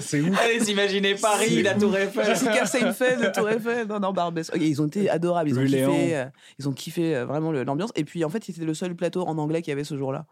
[0.00, 0.38] C'est ouf.
[0.40, 2.24] Allez, s'imaginer Paris, la Tour Eiffel.
[2.24, 4.50] Jessica Seinfeld, le Tour Eiffel, non, non, Barbès.
[4.50, 6.26] Ok, ils ont été adorables, ils ont Louis kiffé, euh,
[6.58, 7.90] ils ont kiffé euh, vraiment le- l'ambiance.
[7.96, 10.26] Et puis en fait, c'était le seul plateau en anglais qu'il y avait ce jour-là.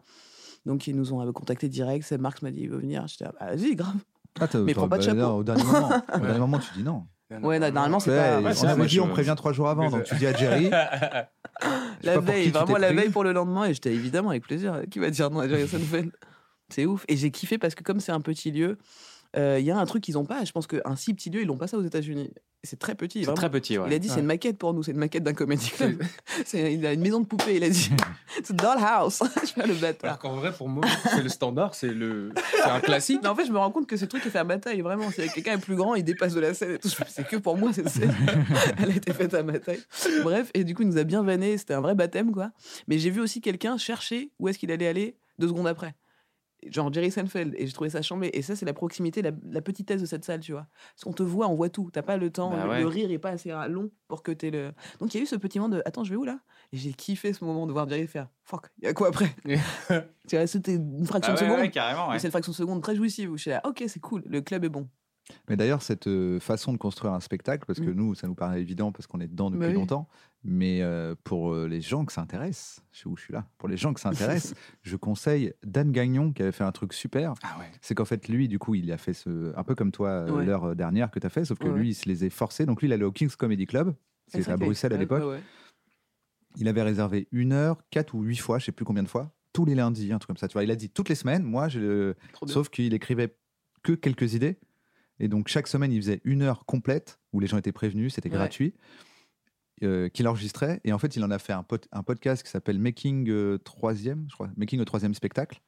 [0.65, 2.05] Donc ils nous ont euh, contacté direct.
[2.07, 3.05] C'est Marx m'a dit, il veut venir.
[3.07, 3.95] J'étais, ah, bah, vas-y, grave.
[4.39, 5.19] Ah, t'as- Mais t'as- prends pas de bah, chapeau.
[5.21, 7.05] non, Au dernier moment, au dernier moment, tu dis non.
[7.43, 8.39] Ouais, non, normalement, c'est Ouais, pas.
[8.39, 9.89] on ouais, c'est avait moi, dit, je- on prévient trois jours avant.
[9.89, 10.65] Donc tu dis à Jerry.
[10.69, 10.71] je sais
[12.03, 12.95] La pas pour veille, vraiment la pris.
[12.97, 13.65] veille pour le lendemain.
[13.65, 14.81] Et j'étais évidemment avec plaisir.
[14.91, 16.11] Qui va dire non à Jerry Seinfeld
[16.69, 17.05] C'est ouf.
[17.07, 18.75] Et j'ai kiffé parce que comme c'est un petit lieu, euh,
[19.35, 20.43] il y a un truc qu'ils ont pas.
[20.43, 22.31] Je pense qu'un si petit lieu, ils l'ont pas ça aux États-Unis.
[22.63, 23.25] C'est très petit.
[23.25, 23.85] C'est très petit, ouais.
[23.89, 25.99] Il a dit, c'est une maquette pour nous, c'est une maquette d'un comédie club.
[26.45, 27.89] C'est- il a une maison de poupée, il a dit.
[28.43, 29.19] C'est Dollhouse.
[29.41, 30.09] Je fais le bâtard.
[30.11, 33.19] Alors qu'en vrai, pour moi, c'est le standard, c'est le, c'est un classique.
[33.23, 34.81] Mais en fait, je me rends compte que ce truc est fait à ma taille,
[34.81, 35.09] vraiment.
[35.09, 36.89] C'est quelqu'un est plus grand, il dépasse de la scène et tout.
[37.07, 38.13] C'est que pour moi, cette scène.
[38.77, 39.81] Elle a été faite à ma taille.
[40.23, 41.57] Bref, et du coup, il nous a bien vanné.
[41.57, 42.51] C'était un vrai baptême, quoi.
[42.87, 45.95] Mais j'ai vu aussi quelqu'un chercher où est-ce qu'il allait aller deux secondes après.
[46.69, 47.55] Genre Jerry Seinfeld.
[47.57, 48.29] Et j'ai trouvé ça chambé.
[48.33, 50.67] Et ça, c'est la proximité, la, la petitesse de cette salle, tu vois.
[50.93, 51.89] Parce qu'on te voit, on voit tout.
[51.91, 52.51] T'as pas le temps.
[52.51, 52.79] Bah le, ouais.
[52.81, 54.71] le rire est pas assez long pour que t'aies le.
[54.99, 56.39] Donc il y a eu ce petit moment de Attends, je vais où là?
[56.73, 59.35] Et j'ai kiffé ce moment de voir Jerry faire Fuck, il y a quoi après?
[60.27, 61.59] Tu vois, c'était une fraction Ah de seconde.
[61.59, 63.99] ouais, carrément, c'est une fraction de seconde très jouissive où je suis là, ok, c'est
[63.99, 64.87] cool, le club est bon.
[65.47, 67.93] Mais d'ailleurs, cette euh, façon de construire un spectacle, parce que Mm.
[67.93, 69.73] nous, ça nous paraît évident parce qu'on est dedans depuis Bah oui.
[69.75, 70.09] longtemps,
[70.43, 73.45] mais euh, pour euh, les gens que ça intéresse, je sais où je suis là,
[73.57, 76.91] pour les gens que ça intéresse, je conseille Dan Gagnon qui avait fait un truc
[76.93, 77.33] super.
[77.43, 77.71] Ah ouais.
[77.81, 80.45] C'est qu'en fait, lui, du coup, il a fait ce, un peu comme toi Ouais.
[80.45, 82.65] l'heure dernière que tu as fait, sauf que Ouais, lui, il se les est forcés.
[82.65, 83.93] Donc lui, il allait au King's Comedy Club,
[84.27, 85.23] c'était à Bruxelles à l'époque.
[86.57, 89.31] Il avait réservé une heure, quatre ou huit fois, je sais plus combien de fois,
[89.53, 90.47] tous les lundis, un truc comme ça.
[90.49, 91.43] Tu vois, il a dit toutes les semaines.
[91.43, 92.13] Moi, je,
[92.45, 93.33] sauf qu'il écrivait
[93.83, 94.57] que quelques idées.
[95.21, 98.29] Et donc, chaque semaine, il faisait une heure complète où les gens étaient prévenus, c'était
[98.29, 98.35] Ouais.
[98.35, 98.73] gratuit,
[99.83, 100.81] euh, qu'il enregistrait.
[100.83, 103.57] Et en fait, il en a fait un, pod- un podcast qui s'appelle Making euh,
[103.59, 105.61] troisième, je crois, Making le troisième spectacle,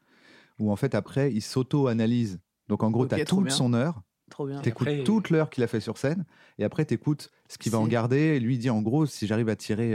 [0.60, 2.40] où en fait, après, il s'auto-analyse.
[2.68, 3.54] Donc, en gros, Ok, tu as toute bien.
[3.56, 4.62] son heure, Trop bien.
[4.62, 6.26] T'écoutes après- toute l'heure qu'il a fait sur scène
[6.58, 8.18] et après t'écoutes ce qu'il va en garder.
[8.18, 9.94] Et lui il dit en gros, si j'arrive à tirer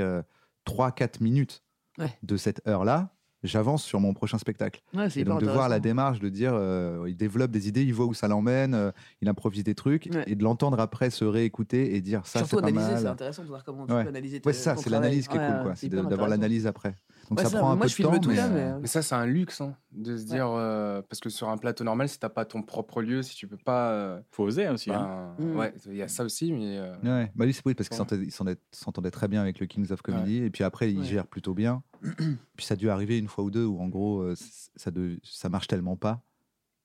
[0.65, 1.65] 3-4 minutes
[1.99, 2.17] Ouais.
[2.23, 4.81] de cette heure-là, j'avance sur mon prochain spectacle.
[4.95, 7.95] Ouais, Et donc de voir la démarche, de dire, euh, il développe des idées, il
[7.95, 8.91] voit où ça l'emmène, euh,
[9.23, 10.25] il improvise des trucs Ouais.
[10.27, 13.07] et de l'entendre après se réécouter et dire ça c'est pas analyser, c'est mal.
[13.13, 14.03] intéressant de voir comment tu Ouais.
[14.03, 15.75] peux analyser tes- ça, c'est l'analyse qui est cool, quoi.
[15.77, 16.95] c'est d'avoir l'analyse après.
[17.29, 18.23] Donc Ouais, ça, ça, prend un moi, peu je de temps.
[18.23, 20.49] tout là, mais, mais, euh, Mais ça, c'est un luxe, hein, de se dire.
[20.49, 23.47] euh, parce que sur un plateau normal, si t'as pas ton propre lieu, si tu
[23.47, 23.91] peux pas.
[23.93, 24.91] euh, Faut oser aussi.
[24.91, 25.35] hein.
[25.39, 25.57] ben, Mm.
[25.57, 26.79] Ouais, il y a ça aussi, mais.
[26.79, 28.31] euh, Ouais, bah lui c'est oui, parce qu'il Ouais.
[28.31, 31.05] s'entendait- très bien avec le Kings of Comedy et puis après il Ouais.
[31.05, 31.83] gère plutôt bien.
[32.57, 34.35] puis ça a dû arriver une fois ou deux où en gros euh,
[34.77, 36.23] ça, de- ça marche tellement pas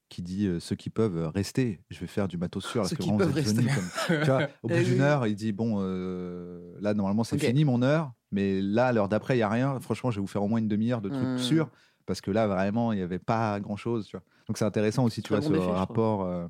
[0.10, 2.96] qu'il dit euh, ceux qui peuvent rester, je vais faire du matos sûr parce Ceux
[2.98, 3.34] que qui vraiment peuvent
[3.74, 5.00] comme- tu vois, au bout Eh d'une oui.
[5.02, 7.42] heure il dit bon euh, là normalement c'est Ok.
[7.44, 10.22] fini mon heure mais là à l'heure d'après il y a rien franchement je vais
[10.22, 11.38] vous faire au moins une demi-heure de trucs Mm.
[11.38, 11.70] sûrs
[12.06, 14.24] parce que là vraiment il y avait pas grand chose tu vois.
[14.48, 16.46] Donc c'est intéressant aussi tu vois bon ce rapport euh,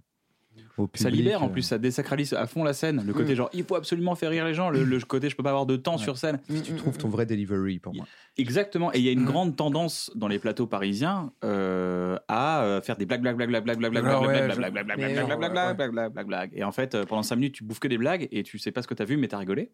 [0.77, 1.01] au public.
[1.03, 1.51] Ça libère en euh.
[1.51, 3.03] plus, ça désacralise à fond la scène.
[3.05, 3.35] Le côté Mm.
[3.35, 4.69] genre, il faut absolument faire rire les gens.
[4.69, 6.01] Le, le côté, je peux pas avoir de temps Ouais.
[6.03, 6.39] sur scène.
[6.49, 8.05] Mm, tu mm, trouves mm, ton vrai delivery pour moi.
[8.37, 8.91] Exactement.
[8.93, 9.25] Et il y a une Mm.
[9.25, 13.63] grande tendance dans les plateaux parisiens euh, à euh, faire des blagues, blagues, blagues, blagues,
[13.63, 15.73] blagues, blagues, blagues, Ah blagues, blagues, blagues, blagues, blagues, blagues, blagues, ouais, blagues, ouais.
[15.73, 16.51] blagues, blagues, blagues, blagues.
[16.53, 18.71] Et en fait, euh, pendant 5 minutes, tu bouffes que des blagues et tu sais
[18.71, 19.71] pas ce que tu as vu, mais tu as rigolé.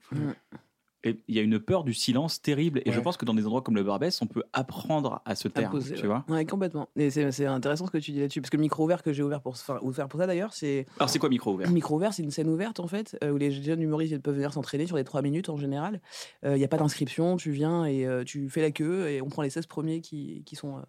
[1.06, 2.82] Et il y a une peur du silence terrible.
[2.86, 5.48] Et je pense que dans des endroits comme le Barbès, on peut apprendre à se
[5.48, 5.70] taire.
[5.70, 6.08] poser, Tu ouais.
[6.08, 6.90] vois Ouais, complètement.
[6.98, 8.42] Et c'est c'est intéressant ce que tu dis là-dessus.
[8.42, 10.86] Parce que le micro ouvert que j'ai ouvert pour, enfin, ouvert pour ça d'ailleurs, c'est.
[10.98, 11.68] Alors, c'est quoi micro ouvert?
[11.68, 14.36] Le micro ouvert, c'est une scène ouverte en fait, euh, où les jeunes humoristes peuvent
[14.36, 16.02] venir s'entraîner sur les 3 minutes en général.
[16.44, 19.30] Il n'y a pas d'inscription, tu viens et euh, tu fais la queue et on
[19.30, 20.82] prend les 16 premiers qui, qui sont euh,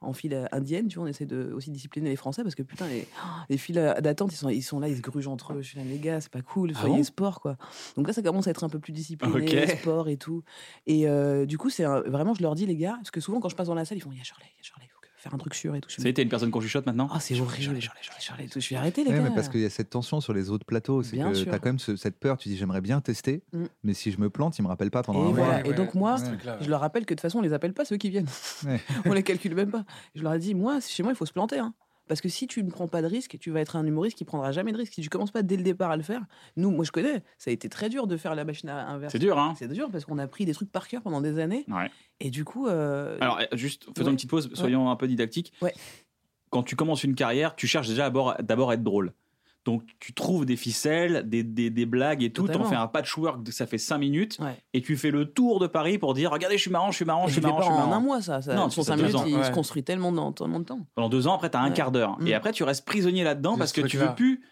[0.00, 0.88] en file euh, indienne.
[0.88, 3.06] Tu vois, on essaie de aussi discipliner les Français parce que putain, les,
[3.50, 5.62] les files euh, d'attente, ils sont, ils sont là, ils se grugent entre eux.
[5.62, 7.02] Je suis là, les gars, c'est pas cool, Ah soyez bon?
[7.04, 7.56] sport quoi.
[7.96, 9.68] Donc là, ça commence à être un peu plus discipliné, Ok.
[9.80, 10.42] sport et tout.
[10.86, 13.48] Et euh, du coup, c'est vraiment, je leur dis, les gars, parce que souvent quand
[13.48, 14.86] je passe dans la salle, ils font, il y a Shirley, il y a Shirley,
[15.18, 15.90] faire un truc sûr et tout.
[15.90, 17.62] Ça y est, t'es une personne qu'on chuchote maintenant Ah, c'est horrible.
[17.80, 17.80] Shirley,
[18.20, 18.60] Shirley, et tout.
[18.60, 19.22] Je suis arrêté, les Ouais, gars.
[19.24, 21.46] mais parce qu'il y a cette tension sur les autres plateaux, c'est Bien que sûr.
[21.48, 23.64] tu as quand même ce- cette peur, tu dis j'aimerais bien tester, Mm.
[23.82, 25.58] mais si je me plante, il me rappelle pas pendant Et un voilà.
[25.62, 25.66] mois.
[25.66, 27.74] Et donc, moi, ce truc-là, Je leur rappelle que de toute façon, on les appelle
[27.74, 28.28] pas ceux qui viennent.
[28.64, 28.80] Ouais.
[29.06, 29.84] on les calcule même pas.
[30.14, 31.58] Je leur ai dit, moi, chez moi, il faut se planter.
[31.58, 31.74] hein.
[32.08, 34.24] Parce que si tu ne prends pas de risque, tu vas être un humoriste qui
[34.24, 34.94] prendra jamais de risque.
[34.94, 36.22] Si tu commences pas dès le départ à le faire,
[36.56, 39.12] nous, moi je connais, ça a été très dur de faire la machine à inverse.
[39.12, 41.38] C'est dur, hein C'est dur parce qu'on a pris des trucs par cœur pendant des
[41.38, 41.64] années.
[41.68, 41.90] Ouais.
[42.20, 42.66] Et du coup.
[42.66, 44.10] euh, Alors, euh, juste, faisons Ouais.
[44.10, 45.52] une petite pause, soyons un peu didactiques.
[45.62, 45.74] Ouais.
[46.50, 49.12] Quand tu commences une carrière, tu cherches déjà d'abord à être drôle.
[49.64, 52.48] Donc, tu trouves des ficelles, des, des, des blagues et tout.
[52.48, 54.38] T'en fais un patchwork, de- ça fait 5 minutes.
[54.40, 54.56] ouais.
[54.72, 57.04] Et tu fais le tour de Paris pour dire Regardez, je suis marrant, je suis
[57.04, 58.00] marrant, je Et suis marrant, pas je suis en un marrant.
[58.00, 58.40] mois, ça.
[58.40, 59.44] ça Non, sur tu fais 5 deux minutes, ans, il ouais.
[59.44, 60.80] se construit tellement dans tellement de temps.
[60.94, 61.74] Pendant deux ans, après, t'as un Ouais.
[61.74, 62.18] quart d'heure.
[62.20, 62.26] Mm.
[62.28, 64.42] Et après, tu restes prisonnier là-dedans De parce ce que tu veux plus.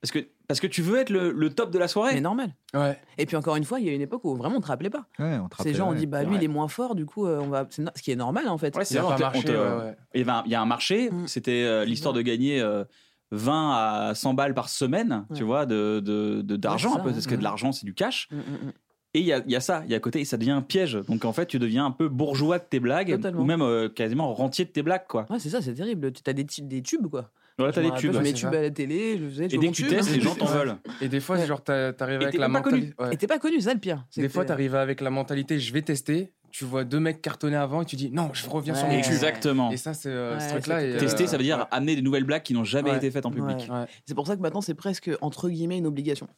[0.00, 2.14] Parce que, parce que tu veux être le, le top de la soirée.
[2.14, 2.54] Mais normal.
[2.72, 2.96] Ouais.
[3.18, 4.90] Et puis encore une fois, il y a une époque où vraiment on te rappelait
[4.90, 5.06] pas.
[5.18, 6.94] Ouais, on te Ces rappelle, gens ont dit, bah c'est lui, il est moins fort,
[6.94, 7.66] du coup, euh, on va.
[7.68, 8.76] c'est no- Ce qui est normal en fait.
[8.76, 11.26] Ouais, c'est y il y a un marché, Mm.
[11.26, 12.84] c'était euh, l'histoire de gagner euh,
[13.30, 13.72] 20
[14.10, 15.46] à 100 balles par semaine, tu Ouais.
[15.46, 18.28] vois, de, de- de- d'argent, Ouais, un peu, parce que de l'argent, c'est du cash.
[18.30, 18.72] Mm, mm, mm.
[19.14, 20.36] Et il y a, il y a ça, il y a à côté, et ça
[20.36, 20.98] devient un piège.
[21.08, 23.40] Donc en fait, tu deviens un peu bourgeois de tes blagues, Totalement.
[23.40, 25.26] ou même euh, quasiment rentier de tes blagues, quoi.
[25.30, 26.12] Ouais, c'est ça, c'est terrible.
[26.12, 27.30] Tu as des, des tubes, quoi.
[27.56, 28.12] Voilà, t'as des tubes.
[28.12, 29.44] Je mets tubes à la télé, je faisais.
[29.46, 30.52] Et dès que tu testes, les gens t'en Ouais.
[30.58, 30.76] veulent.
[31.00, 31.46] Et des fois, Ouais.
[31.46, 32.94] genre, t'a- t'arrives avec la mentalité.
[33.00, 33.14] ouais.
[33.14, 34.04] Et t'es pas connu, c'est ça le pire.
[34.16, 36.32] Des fois, t'arrives avec la mentalité, je vais tester.
[36.50, 39.08] Tu vois deux mecs cartonner avant et tu dis non, je reviens sur mon cul.
[39.10, 39.70] Exactement.
[39.70, 40.84] Et ça, c'est euh, Ouais, ce c'est truc-là.
[40.84, 40.98] et, fait.
[40.98, 41.64] Tester, euh, ça veut dire ouais.
[41.70, 42.96] amener des nouvelles blagues qui n'ont jamais Ouais.
[42.96, 43.58] été faites en public.
[43.68, 43.70] Ouais.
[43.70, 43.86] Ouais.
[44.06, 46.28] C'est pour ça que maintenant, c'est presque, entre guillemets, une obligation.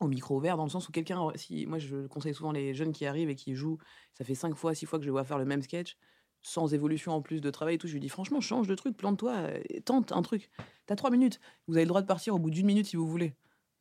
[0.00, 1.20] Au micro ouvert, dans le sens où quelqu'un.
[1.36, 3.78] Si, moi, je conseille souvent les jeunes qui arrivent et qui jouent.
[4.12, 5.96] Ça fait 5 fois, 6 fois que je les vois faire le même sketch,
[6.42, 7.88] sans évolution en plus de travail et tout.
[7.88, 10.50] Je lui dis, franchement, change de truc, plante-toi, euh, tente un truc.
[10.86, 11.40] T'as 3 minutes.
[11.66, 13.34] Vous avez le droit de partir au bout d'une minute si vous voulez.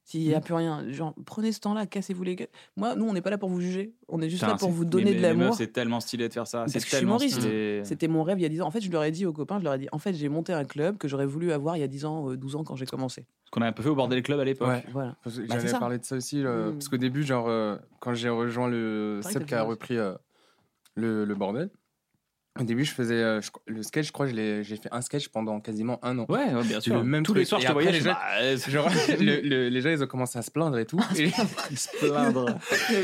[0.07, 0.43] S'il n'y a Mm.
[0.43, 2.47] plus rien, genre, prenez ce temps-là, cassez-vous les gueules.
[2.77, 3.95] Moi, nous, on n'est pas là pour vous juger.
[4.07, 5.55] On est juste Putain, là pour vous donner mais de l'amour.
[5.55, 6.65] C'est tellement stylé de faire ça.
[6.67, 7.81] C'est que je suis tellement stylé.
[7.85, 8.67] C'était mon rêve il y a 10 ans.
[8.67, 10.29] En fait, je leur ai dit aux copains, je leur ai dit, en fait, j'ai
[10.29, 12.63] monté un club que j'aurais voulu avoir il y a 10 ans, euh, 12 ans
[12.63, 13.25] quand j'ai commencé.
[13.45, 14.67] Ce qu'on a un peu fait au Bordel Club à l'époque.
[14.67, 14.83] Ouais.
[14.93, 15.15] Voilà.
[15.25, 16.73] Bah, J'allais parler de ça aussi, euh, Mm.
[16.73, 20.13] parce qu'au début, genre, euh, quand j'ai rejoint le Seb qui a repris euh,
[20.93, 21.71] le, le bordel,
[22.59, 25.59] au début, je faisais euh, je- le sketch, je crois, j'ai fait un sketch pendant
[25.59, 26.25] quasiment un an.
[26.29, 26.95] Ouais, ouais, bien sûr.
[26.95, 28.87] le même Tous les soirs, je te voyais, les gens- bah, Genre,
[29.19, 30.99] le- le- les gens, ils ont commencé à se plaindre et tout.
[31.17, 31.29] Et
[31.75, 32.57] se plaindre.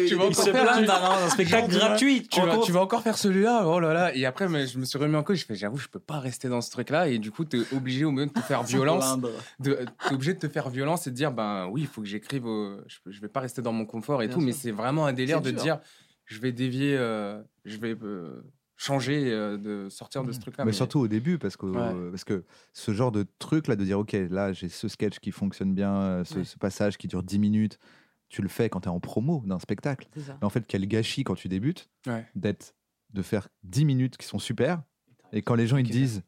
[0.07, 2.27] tu vas Ils se d'un un spectacle Genre, gratuit.
[2.29, 4.15] tu vas, tu vas encore faire celui-là, oh là là.
[4.15, 5.37] Et après, mais je me suis remis en cause.
[5.39, 7.07] Je fais, j'avoue, je peux pas rester dans ce truc-là.
[7.09, 9.17] Et du coup, t'es obligé au moins de te faire violence.
[9.59, 12.07] de- T'es obligé de te faire violence et de dire, ben oui, il faut que
[12.07, 12.45] j'écrive.
[12.45, 14.41] au- Je, je vais pas rester dans mon confort et Bien tout.
[14.41, 15.61] Mais c'est vraiment un délire de dur.
[15.61, 15.79] dire,
[16.25, 17.95] je vais dévier, euh, je vais.
[18.01, 18.41] euh,
[18.81, 20.65] changer, euh, de sortir de ce truc-là.
[20.65, 22.09] Mais surtout au début, parce que, Ouais.
[22.11, 25.31] parce que ce genre de truc là, de dire ok, là j'ai ce sketch qui
[25.31, 26.43] fonctionne bien, euh, ce, Ouais.
[26.43, 27.77] ce passage qui dure 10 minutes,
[28.29, 30.07] tu le fais quand tu es en promo d'un spectacle.
[30.15, 32.25] Mais en fait, quel gâchis quand tu débutes Ouais.
[32.35, 32.75] d'être
[33.13, 34.81] de faire 10 minutes qui sont super,
[35.33, 36.23] et quand les gens ils disent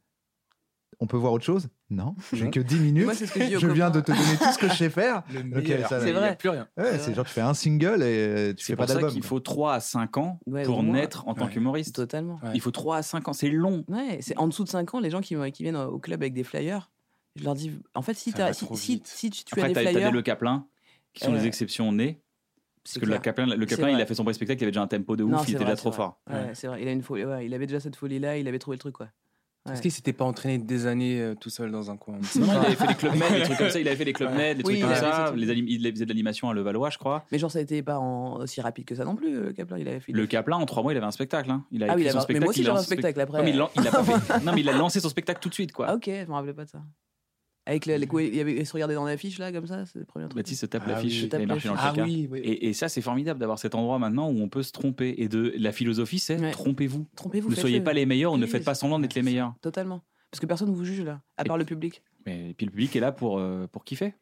[0.99, 1.67] on peut voir autre chose?
[1.89, 3.06] Non, j'ai que 10 minutes.
[3.06, 5.23] Moi, c'est ce que je viens de te donner tout ce que je sais faire.
[5.29, 6.36] C'est Il y a vrai.
[6.38, 6.67] plus rien.
[6.77, 8.93] Ouais, C'est c'est genre tu fais un single et tu C'est fais pas pour ça
[8.95, 9.12] d'album.
[9.12, 9.27] qu'il quoi.
[9.29, 11.51] faut 3 à 5 ans Ouais, pour naître en tant Ouais.
[11.51, 11.95] qu'humoriste.
[11.95, 12.39] Totalement.
[12.43, 12.51] Ouais.
[12.56, 13.84] Il faut 3 à 5 ans, c'est long.
[13.88, 16.34] Ouais, c'est en dessous de 5 ans, les gens qui, qui viennent au club avec
[16.34, 16.91] des flyers,
[17.36, 19.89] je leur dis, en fait, si, va si, si, si tu, tu as Après, des
[19.89, 20.65] flyers, des Le Caplin
[21.13, 22.19] qui sont Euh, les exceptions nées.
[22.84, 23.21] Parce c'est que le clair.
[23.21, 25.15] Caplin, le C'est Caplin il a fait son premier spectacle, il avait déjà un tempo
[25.15, 26.19] de ouf, il c'est était déjà c'est trop fort.
[26.53, 28.79] C'est il, a une folie, ouais, il avait déjà cette folie-là, il avait trouvé le
[28.79, 29.08] truc, quoi.
[29.71, 32.15] Est-ce qu'il s'était pas entraîné des années euh, tout seul dans un coin?
[32.15, 33.80] Non, il avait fait des clubs med, des trucs comme ça.
[33.80, 35.32] Il avait fait des clubs med, des Oui, trucs il comme avait ça.
[35.32, 35.38] fait.
[35.38, 37.23] Les il faisait de l'animation à Levallois, je crois.
[37.32, 39.78] Mais genre, ça a été pas en- aussi rapide que ça non plus, euh, Kaplan,
[39.78, 40.12] il avait fait.
[40.12, 41.49] Le Caplin, en trois mois, il avait un spectacle.
[41.49, 41.63] hein.
[41.71, 42.43] Il a Ah oui, écrit il son avait- mais spectacle.
[42.43, 43.38] moi aussi il un son spectacle après.
[43.38, 45.39] Non, mais il l'a- il a pas fait- non, mais il a lancé son spectacle
[45.41, 45.86] tout de suite, quoi.
[45.89, 46.80] Ah ok, je me rappelais pas de ça.
[47.65, 49.86] Avec le, les coups- il y avait, il se regardait dans l'affiche là, comme ça,
[49.86, 50.36] c'est le premier truc.
[50.36, 51.30] Baptiste se tape Ah l'affiche, oui.
[51.32, 52.04] avait marché dans le caca.
[52.04, 52.39] oui, oui.
[52.39, 55.15] Et, et ça, c'est formidable d'avoir cet endroit maintenant où on peut se tromper.
[55.17, 56.52] Et de la philosophie, c'est Ouais.
[56.52, 57.08] trompez-vous.
[57.15, 57.49] Trompez-vous.
[57.49, 59.54] Ne soyez pas les meilleurs ou ne faites pas semblant d'être les meilleurs.
[59.62, 60.02] Totalement.
[60.30, 62.02] Parce que personne ne vous juge là, à Et part le public.
[62.26, 64.13] Mais, et puis le public est là pour, euh, pour kiffer.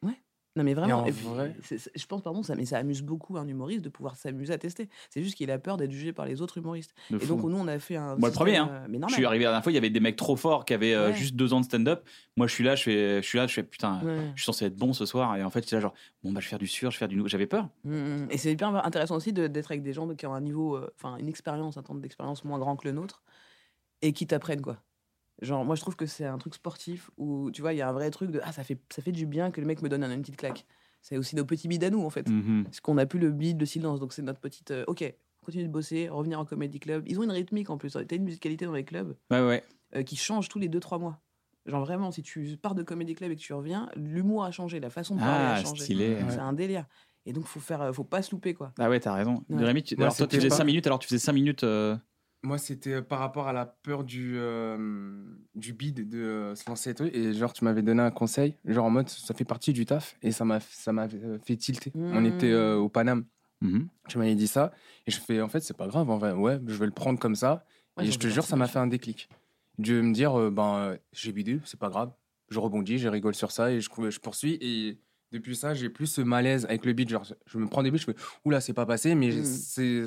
[0.54, 2.76] Non mais vraiment, en et puis, vrai- c'est- c'est- je pense pardon, ça, mais ça
[2.76, 4.90] amuse beaucoup un humoriste de pouvoir s'amuser à tester.
[5.08, 6.94] C'est juste qu'il a peur d'être jugé par les autres humoristes.
[7.10, 7.26] De Et fou.
[7.28, 8.16] donc nous on a fait un.
[8.16, 8.68] Moi, le premier, hein.
[8.70, 10.66] euh, Mais Je suis arrivé la dernière fois, il y avait des mecs trop forts
[10.66, 12.04] qui avaient euh, juste deux ans de stand-up.
[12.36, 14.30] Moi, je suis là, je fais, je suis là, je fais putain, Ouais.
[14.34, 15.34] je suis censé être bon ce soir.
[15.36, 16.98] Et en fait, j'étais là, genre, bon, bah, je vais faire du sûr, je vais
[16.98, 17.28] faire du nouveau.
[17.28, 17.68] J'avais peur.
[17.84, 18.26] Mm, mm.
[18.30, 20.92] Et c'est hyper intéressant aussi de- d'être avec des gens qui ont un niveau, euh,
[20.96, 23.22] enfin une expérience, un temps d'expérience moins grand que le nôtre,
[24.02, 24.76] et qui t'apprennent quoi.
[25.42, 27.88] Genre moi je trouve que c'est un truc sportif où tu vois il y a
[27.88, 29.88] un vrai truc de ah ça fait ça fait du bien que le mec me
[29.88, 30.64] donne une petite claque.
[31.00, 32.28] C'est aussi nos petits bides à nous en fait.
[32.28, 32.62] Mhm.
[32.64, 34.70] Parce qu'on n'a plus le bide, le silence, donc c'est notre petite.
[34.70, 35.04] euh, ok,
[35.44, 37.02] continue de bosser, revenir en comédie club.
[37.08, 37.92] Ils ont une rythmique en plus.
[37.92, 39.64] T'as une musicalité dans les clubs Ouais, ouais.
[39.96, 41.20] euh, qui change tous les 2-3 mois.
[41.66, 44.78] Genre vraiment, si tu pars de comédie club et que tu reviens, l'humour a changé,
[44.80, 45.82] la façon de parler Ah, a changé.
[45.82, 46.16] stylé.
[46.28, 46.86] C'est un délire.
[47.26, 48.72] Et donc faut faire, euh, faut pas se louper quoi.
[48.78, 49.42] Ah ouais, t'as raison.
[49.48, 49.64] Ouais.
[49.64, 49.94] Rémi, tu...
[49.96, 51.64] Alors toi, tu faisais pas- 5 minutes, alors tu faisais 5 minutes.
[51.64, 51.96] euh,
[52.44, 55.24] Moi, c'était euh, par rapport à la peur du, euh,
[55.54, 57.04] du bide de euh, se lancer et tout.
[57.04, 60.16] Et genre, tu m'avais donné un conseil, genre en mode, ça fait partie du taf.
[60.22, 61.92] Et ça m'a ça m'a euh, fait tilter.
[61.94, 63.24] On était euh, au Paname.
[63.60, 63.86] mhm.
[64.08, 64.72] Tu m'avais dit ça.
[65.06, 66.10] Et je fais, en fait, c'est pas grave.
[66.10, 67.64] En vrai, ouais, je vais le prendre comme ça.
[67.96, 69.28] Ouais, et je te jure, ça m'a fait un déclic.
[69.78, 72.10] De me dire, euh, ben, euh, j'ai bidé, c'est pas grave.
[72.50, 74.58] Je rebondis, je rigole sur ça et je, je poursuis.
[74.60, 74.98] Et
[75.30, 77.08] depuis ça, j'ai plus ce malaise avec le beat.
[77.08, 79.44] Genre, je me prends des buts, je fais, oula, c'est pas passé, mais Mm.
[79.44, 80.02] c'est,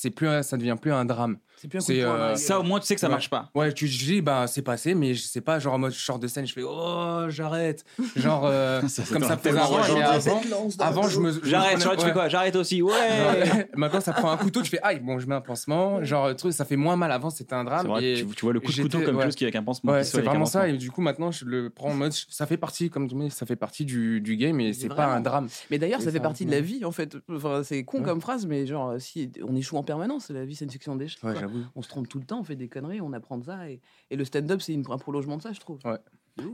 [0.00, 1.38] c'est plus, un- ça devient plus un drame.
[1.60, 2.38] C'est plus un coup de C'est, poing dans la euh, gueule.
[2.38, 3.12] Ça, au moins, tu sais que ça Ouais.
[3.14, 3.50] marche pas.
[3.52, 6.20] Ouais, tu te dis, bah, c'est passé, mais je sais pas, genre en mode sors
[6.20, 7.84] de scène, je fais, oh, j'arrête.
[8.14, 9.98] Genre, euh, Ça, comme ça tellement faisait avant.
[9.98, 10.40] et avant,
[10.78, 11.32] avant, je me.
[11.32, 12.12] je me J'arrête, prenais- tu vois, tu fais ouais.
[12.12, 12.28] quoi?
[12.28, 15.34] J'arrête aussi, ouais Genre, Maintenant, ça prend un couteau, tu fais aïe, bon, je mets
[15.34, 16.04] un pansement.
[16.04, 17.10] Genre, truc, ça fait moins mal.
[17.10, 17.86] Avant, c'était un C'est drame.
[17.88, 19.24] vrai, et tu, tu vois le coup de couteau comme ouais.
[19.24, 19.92] chose qui est avec un pansement.
[19.94, 20.60] Ouais, qui c'est soigne avec un vraiment ça.
[20.60, 20.74] pansement.
[20.74, 23.30] Et du coup, maintenant, je le prends en mode, ça fait partie, comme tu dis,
[23.32, 25.12] ça fait partie du, du game et c'est pas vraiment.
[25.14, 25.48] un drame.
[25.72, 26.56] Mais d'ailleurs, Et ça fait ça, partie de ouais.
[26.56, 27.16] la vie en fait.
[27.32, 28.04] Enfin, c'est con Ouais.
[28.04, 30.94] comme phrase, mais genre euh, si on échoue en permanence, la vie c'est une section
[30.96, 31.22] d'échecs.
[31.24, 31.34] Ouais,
[31.74, 33.68] on se trompe tout le temps, on fait des conneries, on apprend de ça.
[33.68, 35.78] Et, et le stand-up, c'est une- un prolongement de ça, je trouve.
[35.84, 35.98] Ouais.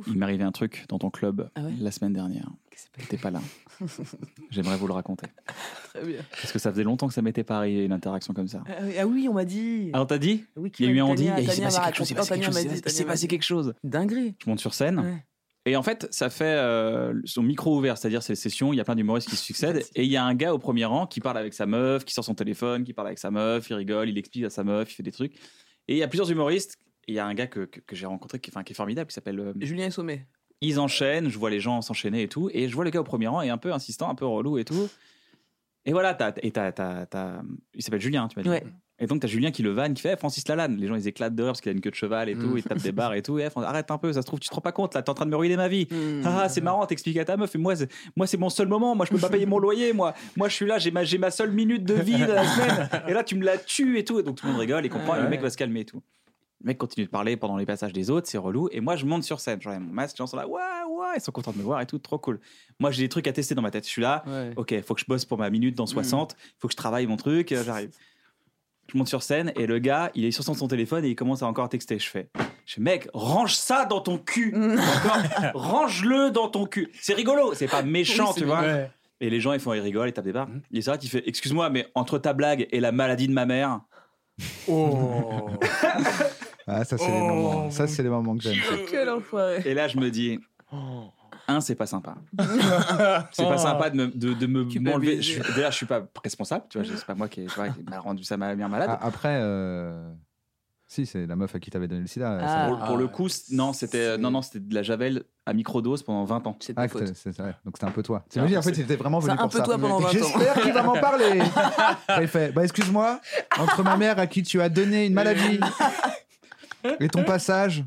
[0.07, 2.49] Il m'est arrivé un truc dans ton club Ah ouais la semaine dernière.
[2.97, 3.43] T'étais pas là.
[4.51, 5.27] J'aimerais vous le raconter.
[5.47, 5.55] passé
[5.95, 6.21] Très bien.
[6.31, 8.63] Parce que ça faisait longtemps que ça m'était pas arrivé une interaction comme ça.
[8.67, 9.91] Ah oui, ah oui, on m'a dit.
[9.93, 11.97] Alors t'as dit oui, Il y a eu un on dit, il s'est passé quelque
[11.97, 12.17] chose, il
[12.91, 13.75] s'est passé quelque chose, quelque.
[13.85, 14.35] Dinguerie.
[14.43, 14.99] Je monte sur scène.
[15.01, 15.25] Ouais.
[15.67, 18.85] Et en fait, ça fait euh, son micro ouvert, c'est-à-dire c'est sessions, il y a
[18.85, 21.21] plein d'humoristes qui se succèdent, et il y a un gars au premier rang qui
[21.21, 24.11] parle avec sa meuf, qui sort son téléphone, qui parle avec sa meuf, il rigole,
[24.11, 25.35] il explique à sa meuf, il fait des trucs.
[25.89, 26.77] Et il y a plusieurs humoristes,
[27.09, 28.77] et il y a un gars que, que, que j'ai rencontré qui, enfin, qui est
[28.77, 29.41] formidable, qui s'appelle...
[29.41, 30.27] euh, Julien Sommet.
[30.61, 33.05] ils enchaînent, je vois les gens s'enchaîner et tout, et je vois le gars au
[33.05, 34.89] premier rang, et un peu insistant, un peu relou et tout.
[35.87, 37.43] Et voilà, t'as, et t'as, t'as- t'as-
[37.75, 38.49] il s'appelle Julien, tu m'as dit.
[38.51, 38.65] Ouais.
[39.01, 40.77] Et donc t'as Julien qui le vanne, qui fait Eh, Francis Lalanne.
[40.77, 42.47] Les gens ils éclatent de rire parce qu'il a une queue de cheval et tout,
[42.47, 42.59] Mm.
[42.59, 43.39] ils tapent des barres et tout.
[43.41, 45.11] Et, eh, arrête un peu, ça se trouve, tu te rends pas compte, là, t'es
[45.11, 45.89] en train de me ruiner ma vie.
[45.91, 46.23] Hmm.
[46.25, 47.53] Ah, c'est marrant, t'expliques à ta meuf.
[47.55, 48.95] Et moi, c'est, moi, c'est mon seul moment.
[48.95, 49.93] Moi, je peux pas payer mon loyer.
[49.93, 52.47] Moi, moi, je suis là, j'ai ma, j'ai ma seule minute de vie de la
[52.47, 52.89] semaine.
[53.09, 54.21] Et là, tu me la tues et tout.
[54.21, 55.15] Et donc tout le monde rigole et comprend.
[55.17, 55.31] Et le Ouais.
[55.31, 56.01] mec va se calmer et tout.
[56.63, 58.69] Le mec continue de parler pendant les passages des autres, c'est relou.
[58.73, 59.59] Et moi, je monte sur scène.
[59.61, 61.81] J'aurai mon masque, les gens sont là, ouais, ouais, ils sont contents de me voir
[61.81, 62.39] et tout, trop cool.
[62.79, 63.85] Moi, j'ai des trucs à tester dans ma tête.
[63.85, 64.53] Je suis là, Ouais.
[64.57, 67.17] ok, faut que je bosse pour ma minute dans 60, faut que je travaille mon
[67.17, 67.91] truc, euh, j'arrive.
[68.93, 71.17] Je monte sur scène et le gars, il est sur son son téléphone et il
[71.17, 71.99] commence à encore texter.
[71.99, 72.29] Je fais,
[72.67, 75.19] je fais, mec, range ça dans ton cul, d'accord
[75.55, 76.91] Range-le dans ton cul.
[77.01, 78.63] C'est rigolo, c'est pas méchant, tu vois.
[79.21, 80.49] Et les gens, ils font, ils rigolent, ils tapent des barres.
[80.49, 80.61] Mhm.
[80.71, 83.81] Il s'arrête, il fait, excuse-moi, mais entre ta blague et la maladie de ma mère,
[84.69, 85.49] Oh
[86.67, 87.71] Ah, ça, c'est les Oh, moments.
[87.71, 88.55] Ça, c'est les moments que j'aime.
[88.55, 88.75] ça.
[88.91, 89.63] Quel enfoiré.
[89.65, 90.39] et là, je me dis,
[91.49, 92.15] un, c'est pas sympa.
[93.33, 95.17] C'est pas sympa de me, de, de me m'enlever.
[95.17, 96.87] Je suis- Déjà, je suis pas responsable, tu vois.
[96.97, 98.91] C'est pas moi qui, ai- tu vois, qui m'a rendu ça m'a bien malade.
[98.93, 100.11] Ah, Après, euh,
[100.87, 102.39] Si, c'est la meuf à qui t'avais donné le sida.
[102.41, 102.87] Ah.
[102.87, 106.47] Pour, le coup, non, c'était non, non, c'était de la javel à microdose pendant 20
[106.47, 106.57] ans.
[106.61, 107.57] C'est de Ah, c'est vrai.
[107.65, 108.25] Donc c'était un peu toi.
[108.29, 109.65] T'imagines, en fait, c'est- il était vraiment C'est venu un pour peu ça.
[109.65, 110.13] toi pendant 20 ans.
[110.13, 111.41] J'espère qu'il va m'en parler.
[111.41, 113.21] Après, il fait, bah excuse-moi,
[113.59, 115.59] entre ma mère à qui tu as donné une maladie
[117.01, 117.85] et ton passage,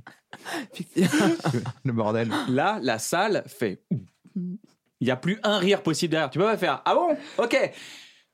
[1.86, 2.30] le bordel.
[2.50, 3.82] Là, la salle fait.
[4.36, 6.30] Il n'y a plus un rire possible derrière.
[6.30, 6.82] Tu peux pas faire.
[6.86, 7.16] Ah bon?
[7.38, 7.58] Ok.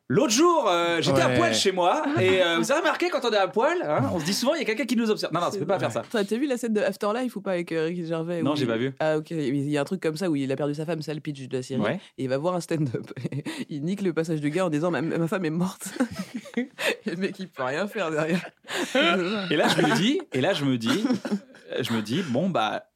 [0.09, 3.31] L'autre jour, euh, j'étais à poil chez moi et euh, vous avez remarqué quand on
[3.31, 5.33] est à poil, hein, on se dit souvent il y a quelqu'un qui nous observe.
[5.33, 6.03] Non, non, tu peux pas faire ça.
[6.11, 8.67] T'as vu la scène de Afterlife ou pas avec euh, Ricky Gervais Non, j'ai il-
[8.67, 8.93] pas vu.
[8.99, 11.01] Ah ok, il y a un truc comme ça où il a perdu sa femme,
[11.01, 11.79] ça le pitch de la série.
[11.81, 11.99] Ouais.
[12.17, 13.11] Et il va voir un stand-up.
[13.69, 15.87] il nique le passage du gars en disant ma, ma femme est morte.
[16.57, 16.69] et
[17.05, 18.45] le mec il peut rien faire derrière.
[19.49, 21.05] Et là, je me dis, et là, je me dis,
[21.81, 22.89] je me dis, bon bah,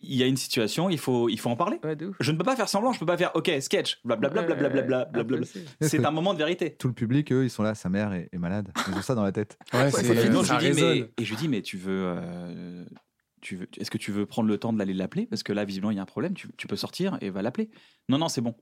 [0.00, 1.78] il y a une situation, il faut, il faut en parler.
[1.82, 1.96] Ouais.
[2.20, 5.46] Je ne peux pas faire semblant, je peux pas faire OK sketch, blablabla, blablabla, blablabla.
[5.80, 6.76] C'est un moment de vérité.
[6.76, 8.72] Tout le public, eux, ils sont là, sa mère est, est malade.
[8.88, 9.58] Ils ont ça dans la tête.
[9.72, 11.08] Ouais, c'est- Et je lui dis, mais, résonne.
[11.16, 12.84] et je lui dis, mais tu veux, euh,
[13.40, 15.26] tu veux, est-ce que tu veux prendre le temps de l'aller l'appeler?
[15.26, 16.34] Parce que là, visiblement, il y a un problème.
[16.34, 17.70] Tu, tu peux sortir et va l'appeler.
[18.08, 18.54] Non, non, c'est bon.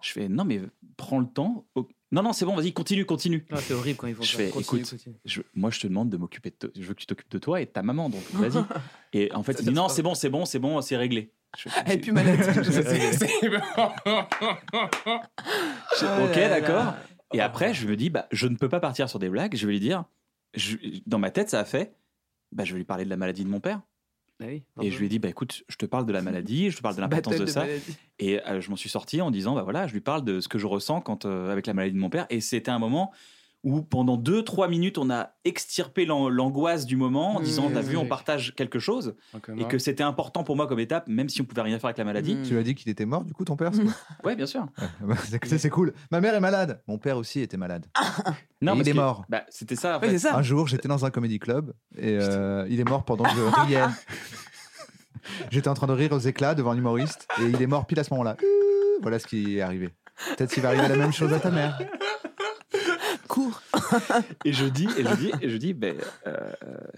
[0.00, 0.60] Je fais, non, mais
[0.96, 1.66] prends le temps.
[2.12, 3.46] Oh, Non, non, c'est bon, vas-y, continue, continue.
[3.50, 4.36] Ah, c'est horrible quand ils font Je ça.
[4.38, 5.16] fais, Continue, écoute, continue.
[5.24, 6.70] Je- moi, je te demande de m'occuper de toi.
[6.76, 8.62] Je veux que tu t'occupes de toi et de ta maman, donc vas-y.
[9.14, 11.32] Et en fait, il dit, non, c'est bon, c'est bon, c'est bon, c'est réglé.
[11.58, 12.38] Je est plus malade.
[16.02, 16.48] Oh ok, là.
[16.48, 16.94] d'accord.
[17.34, 19.54] Et après, je me dis, bah, je ne peux pas partir sur des blagues.
[19.56, 20.04] Je vais lui dire,
[20.54, 21.94] je- dans ma tête, ça a fait,
[22.52, 23.80] bah, je vais lui parler de la maladie de mon père.
[24.42, 26.70] Ah oui, Et je lui ai dit, bah, écoute, je te parle de la maladie,
[26.70, 27.60] je te parle de l'importance Battle de ça.
[27.60, 27.96] maladie.
[28.18, 30.48] Et euh, je m'en suis sorti en disant, bah voilà, je lui parle de ce
[30.48, 32.26] que je ressens quand, euh, avec la maladie de mon père.
[32.30, 33.12] Et c'était un moment
[33.64, 37.80] où pendant 2-3 minutes, on a extirpé l'an- l'angoisse du moment en Mmh, disant, t'as
[37.80, 39.14] vu, on partage quelque chose.
[39.56, 41.98] Et que c'était important pour moi comme étape, même si on pouvait rien faire avec
[41.98, 42.34] la maladie.
[42.34, 42.42] Mmh.
[42.42, 43.80] Tu lui as dit qu'il était mort, du coup, ton père quoi?
[44.24, 44.66] Ouais, bien sûr.
[45.02, 45.14] Ouais,
[45.46, 45.92] c'est- cool.
[46.10, 46.82] Ma mère est malade.
[46.88, 47.86] Mon père aussi était malade.
[48.60, 49.24] Non, Et parce il est mort.
[49.28, 49.98] Bah, c'était ça.
[50.00, 50.36] Ouais, ça.
[50.36, 53.60] Un jour, j'étais dans un comédie club et euh, il est mort pendant que je
[53.66, 53.82] riais.
[55.50, 58.04] J'étais en train de rire aux éclats devant l'humoriste et il est mort pile à
[58.04, 58.36] ce moment-là.
[58.42, 58.46] Euh,
[59.02, 59.90] Voilà ce qui est arrivé.
[60.36, 61.78] Peut-être qu'il va arriver la même chose à ta mère.
[64.44, 66.50] Et je dis, et je dis, et je dis, ben, euh,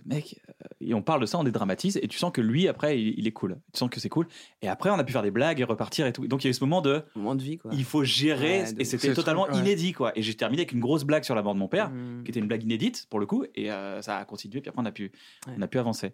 [0.06, 3.00] mec, euh, et on parle de ça, on dédramatise, et tu sens que lui, après,
[3.00, 3.58] il, il est cool.
[3.72, 4.26] Tu sens que c'est cool.
[4.62, 6.26] Et après, on a pu faire des blagues et repartir et tout.
[6.26, 7.70] Donc, il y a eu ce moment de, Moment de vie quoi.
[7.74, 9.60] il faut gérer, Ouais, de et c'était totalement truc, ouais.
[9.62, 10.12] inédit, quoi.
[10.16, 12.24] Et j'ai terminé avec une grosse blague sur la mort de mon père, Mmh.
[12.24, 14.82] qui était une blague inédite, pour le coup, et euh, ça a continué, puis après,
[14.82, 15.12] on a pu,
[15.46, 15.54] Ouais.
[15.58, 16.12] on a pu avancer.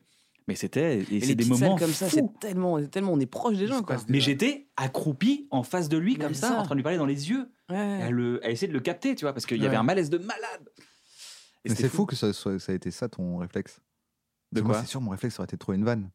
[0.51, 3.69] Mais c'était, et c'est des moments comme ça, c'est tellement, tellement, on est proche des
[3.69, 3.97] gens quoi.
[4.09, 6.59] Mais j'étais accroupi en face de lui, Comme comme ça, ça.
[6.61, 7.49] en train de lui parler dans les yeux.
[7.69, 8.01] Ouais.
[8.03, 10.11] Elle, le- elle essayait de le capter, tu vois, parce qu'il y avait un malaise
[10.11, 10.69] de malade.
[11.65, 13.81] Et Mais c'est fou que ça, soit- ça a été ça ton réflexe.
[14.51, 16.11] De quoi C'est sûr, mon réflexe aurait été de trouver une vanne.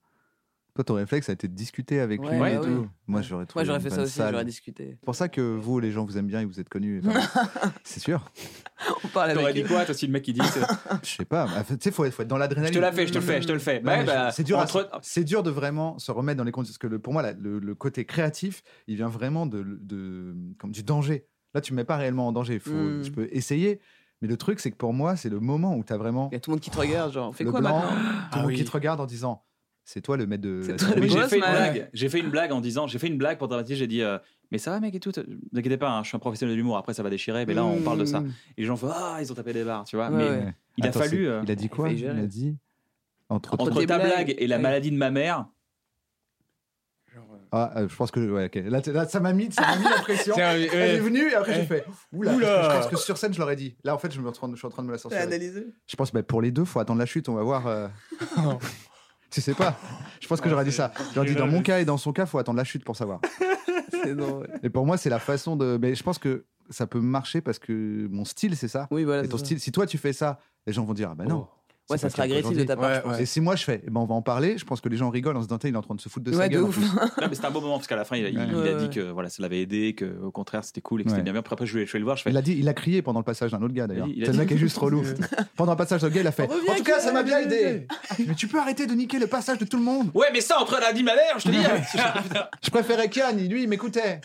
[0.75, 2.65] Toi, ton réflexe a été de discuter avec Ouais, lui ouais, et ouais.
[2.65, 2.87] tout.
[3.07, 4.97] Moi, j'aurais trouvé Moi j'aurais fait ça aussi, j'aurais discuté.
[4.99, 7.01] C'est pour ça que vous, les gens, vous aiment bien et vous êtes connus.
[7.05, 7.21] Enfin,
[7.85, 8.25] c'est sûr.
[9.05, 9.67] On parle T'aurais avec dit eux.
[9.73, 10.41] quoi, toi, si le mec il dit
[11.01, 11.47] Je sais pas.
[11.47, 12.73] mais, Tu sais, faut être, faut être dans Je l'adrénaline.
[12.75, 13.81] te la fais, je te le fais, je te le fais.
[13.85, 16.73] Ouais, bah, c'est dur, à- entre- c'est dur de vraiment se remettre dans les conditions.
[16.73, 20.35] Parce que le- pour moi, la- le, le côté créatif, il vient vraiment de, de-
[20.59, 21.25] comme du danger.
[21.53, 22.59] Là, tu me mets pas réellement en danger.
[22.59, 23.03] Faut, Mm.
[23.03, 23.79] Je peux essayer.
[24.21, 26.35] Mais le truc, c'est que pour moi, c'est le moment où tu as vraiment Il
[26.35, 27.89] y a tout le monde qui te regarde, genre, fais quoi blanc, maintenant?
[27.91, 28.55] tout le Ah monde oui.
[28.55, 29.41] qui te regarde en disant
[29.85, 30.61] c'est toi le maître de.
[30.63, 31.89] C'est toi le j'ai fait une blague.
[31.93, 33.75] J'ai fait une blague en disant, j'ai fait une blague pour dramatiser.
[33.75, 34.17] J'ai dit, euh,
[34.51, 35.11] mais ça va, mec et tout.
[35.15, 36.75] Ne vous inquiétez pas, hein, je suis un professionnel de l'humour.
[36.77, 37.45] Après, ça va déchirer.
[37.45, 38.19] Mais là, on parle de ça.
[38.21, 38.33] Mmh.
[38.57, 40.09] Et les gens font, ah, ils ont tapé des barres, tu vois.
[40.09, 40.53] Ouais, mais ouais.
[40.77, 42.57] il a fallu euh, Il a dit quoi il a dit
[43.29, 43.53] entre.
[43.53, 44.09] Entre entre tes ta blagues.
[44.25, 45.45] blague et la maladie de ma mère.
[47.15, 47.21] Euh,
[47.51, 48.55] Ah, euh, je pense que ouais, ok.
[48.65, 50.33] Là, ça m'a mis, ça m'a mis la pression.
[50.35, 50.99] Tiens, ouais, Elle est ouais.
[50.99, 51.65] venue et après j'ai Ouais.
[51.67, 52.33] fait oula.
[52.35, 52.47] Oula.
[52.47, 53.77] parce que Je pense que sur scène je l'aurais dit.
[53.83, 55.95] Là en fait je, me retrouve- je suis en train de me la analysé Je
[55.95, 57.29] pense bah, pour les deux faut attendre la chute.
[57.29, 57.67] On va voir.
[57.67, 57.87] euh,
[59.35, 59.77] tu sais pas.
[60.21, 60.93] Je pense que j'aurais dit ça.
[61.13, 63.19] J'aurais dit dans mon cas et dans son cas faut attendre la chute pour savoir.
[64.05, 64.47] Drôle.
[64.63, 65.77] Et pour moi c'est la façon de.
[65.81, 68.87] Mais je pense que ça peut marcher parce que mon style c'est ça.
[68.91, 69.25] Oui, voilà.
[69.25, 69.45] Et ton c'est ça.
[69.45, 71.47] style, si toi tu fais ça, les gens vont dire ah bah non.
[71.87, 73.15] Ouais, c'est ça pas sera qu'il y a agressif de ta part, Ouais, je pense.
[73.17, 73.21] ouais.
[73.21, 74.57] Et si moi je fais, eh ben on va en parler.
[74.57, 76.09] Je pense que les gens rigolent en se disant il est en train de se
[76.09, 76.63] foutre de sa Ouais, de gueule.
[76.63, 76.77] en ouf.
[77.21, 78.45] Non, mais c'était un beau moment parce qu'à la fin, il a, il- Ouais.
[78.49, 81.03] il a Ouais, dit que voilà, ça l'avait aidé, que au contraire, c'était cool et
[81.03, 81.23] que c'était Ouais.
[81.25, 81.33] bien.
[81.33, 81.39] bien.
[81.41, 82.17] Après, après, je vais, je vais le voir.
[82.17, 84.07] Je fais, Il a dit, il a crié pendant le passage d'un autre gars d'ailleurs.
[84.07, 85.03] Dit- mec est juste relou.
[85.55, 86.49] pendant le passage d'un gars, il a fait.
[86.49, 87.85] En tout cas, ça m'a bien aidé.
[88.27, 90.09] Mais tu peux arrêter de niquer le passage de tout le monde.
[90.15, 91.57] ouais, mais ça entre lundi, ma mère, je te dis.
[92.63, 94.21] Je préférais Kian, lui, il m'écoutait.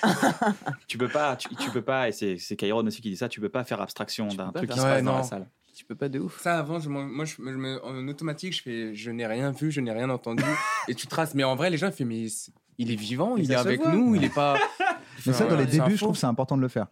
[0.88, 3.28] tu peux pas, tu, peux pas, et c'est c'est Kairon aussi qui dit ça.
[3.28, 5.22] Tu peux pas faire abstraction d'un truc qui se passe dans la non.
[5.24, 5.46] salle.
[5.80, 6.42] Tu peux pas de ouf.
[6.42, 9.50] Ça, avant, je, moi, je, me- je me- en automatique, je fais je n'ai rien
[9.50, 10.44] vu, je n'ai rien entendu.
[10.88, 11.34] et tu traces.
[11.34, 12.26] Mais en vrai, les gens, ils font mais
[12.76, 13.90] il est vivant, il est avec voit.
[13.94, 14.58] nous, il est pas.
[15.26, 16.88] Mais ça, dans les débuts, je trouve que c'est important de le faire.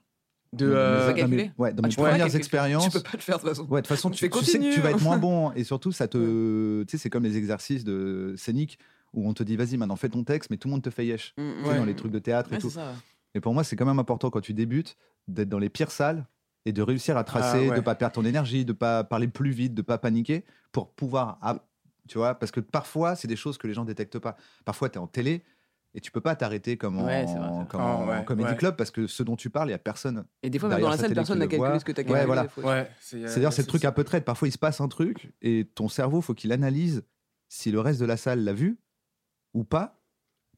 [0.55, 2.84] De, Dans mes- euh, dans mes- ouais, dans Ah, mes tu peux pas premières expériences.
[2.86, 3.62] Tu peux pas le faire de toute façon.
[3.68, 5.64] Ouais, de toute façon, Tu tu, tu sais que tu vas être moins bon et
[5.64, 6.82] surtout, ça te.
[6.84, 8.78] Tu sais, c'est comme les exercices de scénique
[9.12, 11.05] où on te dit, vas-y, maintenant fais ton texte, mais tout le monde te fait
[11.05, 11.34] yesh.
[11.36, 11.76] Mm, Tu sais, ouais.
[11.76, 12.70] dans les trucs de théâtre et tout.
[12.70, 12.95] ça.
[13.34, 16.24] Et pour moi, c'est quand même important quand tu débutes d'être dans les pires salles
[16.66, 17.76] et de réussir à tracer, Ah, ouais.
[17.76, 21.38] de pas perdre ton énergie, de pas parler plus vite, de pas paniquer pour pouvoir,
[22.09, 24.36] tu vois, parce que parfois c'est des choses que les gens détectent pas.
[24.64, 25.44] Parfois tu es en télé
[25.94, 28.56] et tu peux pas t'arrêter comme en, Ouais, vrai, comme Ah, en ouais, comedy ouais.
[28.56, 30.26] club parce que ce dont tu parles, il y a personne.
[30.42, 32.04] Et des fois, même dans la sa salle, personne n'a calculé ce que tu as
[32.04, 32.26] Ouais, calculé.
[32.26, 32.48] voilà.
[32.48, 34.24] faut- Ouais, c'est C'est-à-dire c'est le truc un peu traite.
[34.26, 37.02] Parfois il se passe un truc et ton cerveau faut qu'il analyse
[37.48, 38.78] si le reste de la salle l'a vu
[39.54, 39.94] ou pas.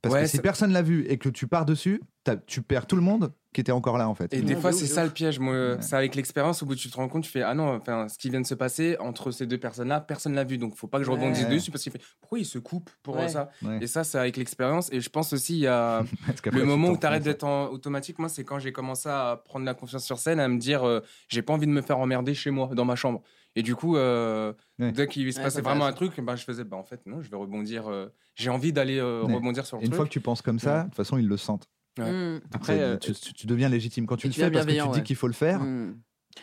[0.02, 2.00] Parce Ouais, que si personne l'a vu et que tu pars dessus,
[2.46, 4.32] tu perds tout le monde qui était encore là en fait.
[4.32, 5.38] Et des de fois, c'est ça le piège.
[5.40, 5.76] Moi, Ouais.
[5.80, 8.16] c'est avec l'expérience, au bout, tu te rends compte, tu fais Ah non, enfin, ce
[8.16, 10.56] qui vient de se passer entre ces deux personnes-là, personne l'a vu.
[10.56, 11.16] Donc, faut pas que je Ouais.
[11.16, 13.28] rebondisse dessus parce qu'il fait Pourquoi il se coupe pour Ouais.
[13.28, 13.78] ça Ouais.
[13.80, 14.88] Et ça, c'est avec l'expérience.
[14.92, 16.04] Et je pense aussi, il y a
[16.52, 18.18] le moment où tu arrêtes d'être en automatique.
[18.20, 21.00] Moi, c'est quand j'ai commencé à prendre la confiance sur scène, à me dire euh,
[21.28, 23.20] J'ai pas envie de me faire emmerder chez moi, dans ma chambre.
[23.56, 24.92] Et du coup, euh, Ouais.
[24.92, 27.20] dès qu'il se Ouais, passait vraiment un truc, bah, je faisais bah, En fait, non,
[27.20, 27.88] je vais rebondir.
[27.90, 29.34] euh, j'ai envie d'aller euh, Ouais.
[29.34, 29.96] rebondir sur le Et Une truc.
[29.96, 31.68] fois que tu penses comme ça, de toute façon ils le sentent.
[31.98, 32.10] Ouais.
[32.36, 32.40] Mm.
[32.52, 34.70] Après, c'est- euh, tu, tu- tu deviens légitime quand tu Et le fais parce que
[34.70, 35.04] tu bienveillant, dis ouais.
[35.04, 35.60] qu'il faut le faire.
[35.60, 35.96] Mm.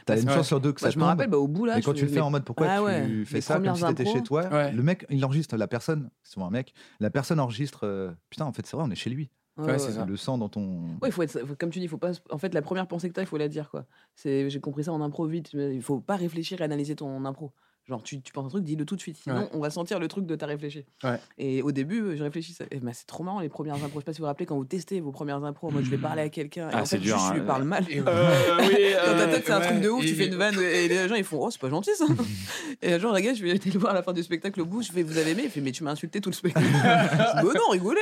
[0.06, 1.76] T'as une chance sur deux que Moi, ça je me rappelle, bah, au bout, là.
[1.78, 3.60] Mais quand tu le fais les- en mode pourquoi Ah tu ouais, fais les ça
[3.60, 4.72] comme si t'étais chez toi, Ouais.
[4.74, 8.46] le mec il enregistre la personne, c'est souvent un mec, la personne enregistre euh, putain
[8.46, 9.30] en fait c'est vrai on est chez lui.
[9.58, 10.06] Ouais, c'est ça.
[10.06, 12.12] Le sent dans ton Ouais, il faut être, faut- comme tu dis, faut pas.
[12.30, 13.88] En fait, la première pensée que tu as, il faut la dire, quoi.
[14.14, 15.50] C'est, j'ai compris ça en impro vite.
[15.56, 17.54] mais Il faut pas réfléchir et analyser ton impro.
[17.88, 19.16] Genre, tu, tu penses un truc, dis-le tout de suite.
[19.18, 19.50] Sinon, Ouais.
[19.54, 20.84] on va sentir le truc de ta réfléchi.
[21.06, 21.20] Ouais.
[21.38, 22.68] Et au début, je réfléchissais.
[22.72, 23.92] Et ben, c'est trop marrant les premières impros.
[23.96, 25.72] Je sais pas si vous vous rappelez quand vous testez vos premières impros.
[25.72, 26.70] Moi, je vais parler à quelqu'un.
[26.70, 27.46] et Ah, en c'est fait, dur, je lui hein.
[27.46, 27.86] parle mal.
[28.08, 30.56] Euh, oui, Dans ta euh, tête, c'est un truc de ouf, tu fais une vanne
[30.60, 32.06] et les gens ils font Oh, c'est pas gentil ça.
[32.82, 34.60] et un jour, la gars, je vais aller le voir à la fin du spectacle
[34.62, 35.44] au bout, je fais Vous avez aimé?
[35.46, 36.66] Il fait Mais tu m'as insulté tout le spectacle.
[36.72, 38.00] je dis Bah non, rigolez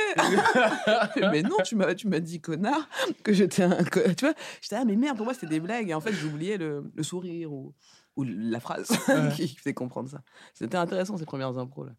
[1.30, 2.88] Mais non, tu m'as, tu m'as dit connard
[3.22, 3.76] que j'étais un.
[3.84, 4.34] Tu vois?
[4.60, 5.90] J'étais Ah, mais merde, pour moi c'était des blagues.
[5.90, 7.72] Et en fait, j'oubliais le, le sourire ou,
[8.16, 8.88] ou la phrase
[9.36, 10.22] qui faisait comprendre ça.
[10.54, 11.92] C'était intéressant ces premières impros là.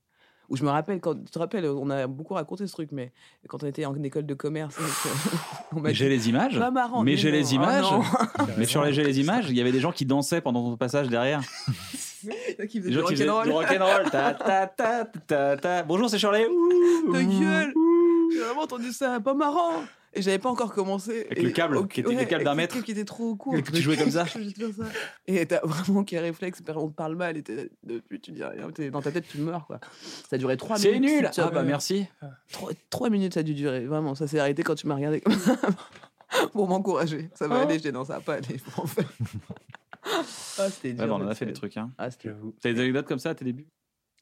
[0.50, 3.12] Où je me rappelle, quand, tu te rappelles, on a beaucoup raconté ce truc, mais
[3.50, 4.78] quand on était en école de commerce,
[5.74, 6.58] on m'a Mais J'ai les images.
[6.58, 7.86] Pas marrant, mais mais j'ai les Ah images.
[8.58, 10.78] mais sur les j'ai les images, il y avait des gens qui dansaient pendant ton
[10.78, 11.42] passage derrière.
[12.70, 14.10] qui Des du gens qui faisaient du rock'n'roll.
[14.10, 15.84] Ta, ta, ta, ta, ta.
[15.84, 16.48] Bonjour, c'est Shirley.
[16.48, 17.74] Ouh, gueule.
[18.32, 19.84] J'ai vraiment entendu ça, pas marrant.
[20.14, 21.26] Et j'avais pas encore commencé.
[21.26, 22.82] Avec Et le câble, au- qui était le câble avec d'un le mètre.
[22.84, 23.56] qui était trop court.
[23.56, 24.26] Et que tu jouais comme ça.
[24.34, 24.92] Je vais te faire ça.
[25.28, 28.72] Et t'as vraiment aucun réflexe, on te parle mal, et t'es- depuis tu dis rien,
[28.72, 29.80] t'es- dans ta tête tu meurs quoi.
[30.30, 30.94] Ça a duré 3 minutes.
[30.94, 31.30] C'est nul.
[31.38, 32.08] Ah bah merci.
[32.90, 34.16] 3, minutes ça a dû durer, vraiment.
[34.16, 35.56] Ça s'est arrêté quand tu m'as regardé comme ça.
[36.52, 37.30] Pour m'encourager.
[37.36, 37.64] Ça va Oh.
[37.64, 38.58] aller, je dis non, ça va pas aller.
[38.78, 39.06] En fait.
[40.60, 41.04] Ah, c'était dur.
[41.04, 41.78] Ouais, bah, on en a fait des trucs.
[41.78, 41.92] Hein.
[41.98, 42.32] Ah, c'était.
[42.62, 43.68] T'as des anecdotes comme ça à tes débuts?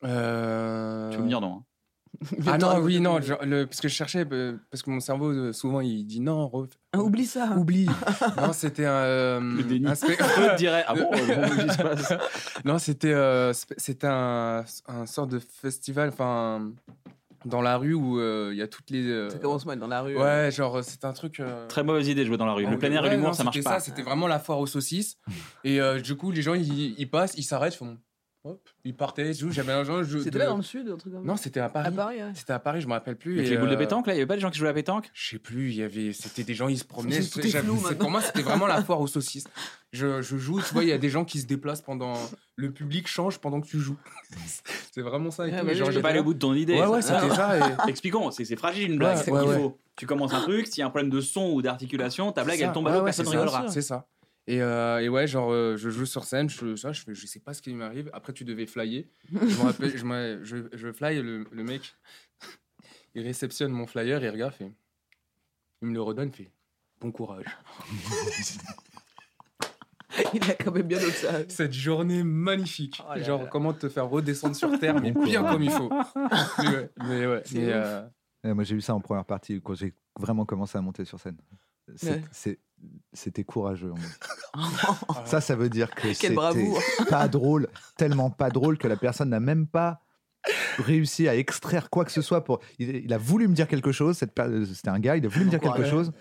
[0.03, 1.63] Euh, Tu veux me dire non hein.
[2.47, 5.29] Ah non, oui, non, genre, le- parce que je cherchais, euh, parce que mon cerveau,
[5.31, 7.51] euh, souvent, il dit non, ref- Ah, oublie ça.
[7.57, 7.87] oublie.
[8.37, 8.91] non, c'était un.
[8.91, 9.87] euh, Le déni.
[9.87, 12.13] un dirait Ah bon, euh, bon, qu'est-ce qui se passe?
[12.63, 13.53] Non, c'était euh,
[14.03, 16.71] un, un sort de festival, enfin,
[17.45, 19.07] dans la rue où euh, il y a toutes les.
[19.07, 20.17] euh, Ça commence mal dans la rue.
[20.17, 21.39] Ouais, genre, c'est un truc.
[21.39, 22.63] euh, Très mauvaise idée de jouer dans la rue.
[22.65, 23.79] Le Ah, plein air et l'humour, ça marche c'était pas.
[23.79, 25.17] C'était vraiment la foire aux saucisses.
[25.63, 27.97] et euh, du coup, les gens, ils, ils passent, ils s'arrêtent, ils font.
[28.47, 30.03] Hop, ils partaient, je- j'avais un genre.
[30.03, 31.87] je- C'était de- là dans le sud, un truc comme ça Non, c'était à Paris.
[31.87, 32.31] À Paris, ouais.
[32.35, 33.39] C'était à Paris, je me rappelle plus.
[33.39, 34.59] Avec et, les boules de euh, pétanque, là, il y avait pas des gens qui
[34.59, 35.09] jouaient à la pétanque?
[35.13, 37.21] Je sais plus, il y avait, c'était des gens, ils se promenaient.
[37.23, 39.47] Tout est J'avais- flou, pour moi, c'était vraiment la foire aux saucisses.
[39.93, 42.15] Je, je joue, tu vois, il y a des gens qui se déplacent pendant.
[42.57, 43.95] Le public change pendant que tu joues.
[44.91, 45.47] c'est vraiment ça.
[45.47, 45.65] Et Ouais, tout.
[45.65, 46.73] bah Et genre, Je vais pas aller au bout de ton idée.
[46.73, 47.57] Ouais, ouais, c'était ça.
[47.57, 49.17] et- Expliquons, c'est fragile une blague.
[49.25, 49.57] Ouais, ouais, qu'il ouais.
[49.57, 49.79] faut.
[49.95, 52.59] Tu commences un truc, s'il y a un problème de son ou d'articulation, ta blague
[52.59, 53.67] elle tombe à l'eau, personne rigolera.
[53.69, 54.05] C'est ça.
[54.47, 57.25] Et, euh, et ouais, genre, euh, je joue sur scène, je, ça, je, fais, je
[57.25, 58.09] sais pas ce qui m'arrive.
[58.13, 59.05] Après, tu devais flyer.
[59.31, 61.95] je me rappelle, je, me- je, je fly, le, le mec,
[63.15, 64.71] il réceptionne mon flyer, il regarde, fait,
[65.81, 66.51] il me le redonne, il fait
[66.99, 67.45] bon courage.
[70.33, 71.47] Il a quand même bien ça.
[71.49, 73.01] Cette journée magnifique.
[73.05, 73.49] Oh là genre, là.
[73.49, 75.89] comment te faire redescendre sur terre, mais bien comme il faut.
[75.89, 78.07] mais ouais, mais ouais, euh,
[78.43, 81.19] Ouais, moi, j'ai eu ça en première partie quand j'ai vraiment commencé à monter sur
[81.19, 81.37] scène.
[81.95, 82.21] C'est- Ouais.
[82.31, 82.59] c'est-
[83.13, 83.93] C'était courageux.
[84.57, 86.33] Oh, Ça, ça veut dire que c'était
[87.09, 87.67] pas drôle,
[87.97, 90.04] tellement pas drôle que la personne n'a même pas
[90.79, 92.59] réussi à extraire quoi que ce soit pour.
[92.79, 94.17] Il, il a voulu me dire quelque chose.
[94.17, 94.33] cette
[94.73, 96.11] C'était un gars, il a voulu me dire quelque chose,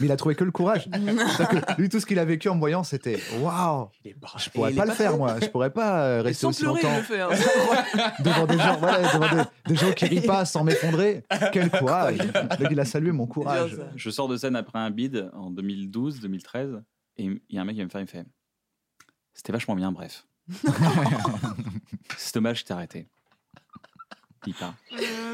[0.00, 0.88] mais il a trouvé que le courage.
[1.44, 3.88] Que lui, tout ce qu'il a vécu en me voyant, c'était waouh.
[4.04, 5.36] Je pourrais pas le pas faire, moi.
[5.40, 7.20] Je pourrais pas euh, rester aussi pleurer, longtemps le fait.
[7.20, 7.28] hein.
[8.20, 9.42] Devant des gens, voilà, devant des,
[9.74, 11.24] des gens qui rient pas sans m'effondrer.
[11.52, 12.18] Quel courage
[12.70, 13.78] il a salué mon courage.
[13.94, 16.82] Je sors de scène après un bid en 2012, 2013,
[17.16, 18.24] et il y a un mec qui va me faire, il me fait
[19.34, 20.26] C'était vachement bien, bref.
[22.16, 23.06] C'est dommage, je t'ai arrêté.
[24.52, 24.74] Part.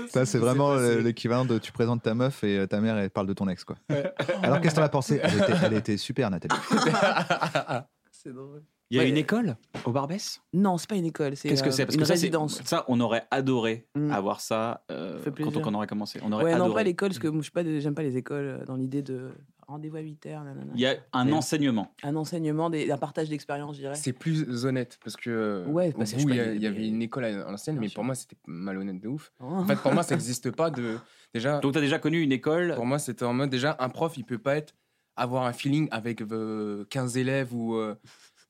[0.09, 3.11] Ça, c'est vraiment euh, l'équivalent de tu présentes ta meuf et euh, ta mère, elle
[3.11, 3.77] parle de ton ex, quoi.
[4.43, 5.21] Alors, qu'est-ce que t'en as pensé?
[5.23, 6.55] Elle était, elle était super, Nathalie.
[8.11, 8.63] C'est drôle.
[8.91, 9.09] Il y a Ouais.
[9.09, 10.41] une école au Barbès?
[10.53, 11.87] Non, c'est pas une école, c'est Qu'est-ce que euh, c'est?
[11.87, 12.61] Parce une que ça, c'est- résidence.
[12.65, 14.11] ça, on aurait adoré Mm.
[14.11, 15.63] avoir ça euh, Ça fait quand, on, plaisir.
[15.63, 16.19] quand on aurait commencé.
[16.25, 16.75] On aurait Ouais, non, adoré.
[16.75, 19.31] pas l'école, parce que moi, je j'aime pas les écoles dans l'idée de
[19.71, 20.73] rendez-vous à 8 heures, nanana.
[20.75, 21.95] Il y a un enseignement.
[22.03, 23.95] un enseignement, des, un partage d'expérience, je dirais.
[23.95, 26.63] C'est plus honnête parce que Ouais, au parce que il y, sais a- pas, il
[26.63, 27.95] y avait une école à l'ancienne, mais sûr.
[27.95, 29.33] pour moi c'était malhonnête de ouf.
[29.41, 29.47] Oh.
[29.47, 30.99] En fait, pour moi, ça n'existe pas de
[31.35, 31.59] déjà.
[31.61, 32.75] Donc, tu as déjà connu une école.
[32.75, 34.75] Pour moi, c'était en mode déjà un prof, il peut pas être
[35.17, 37.95] avoir un feeling avec euh, 15 élèves ou euh,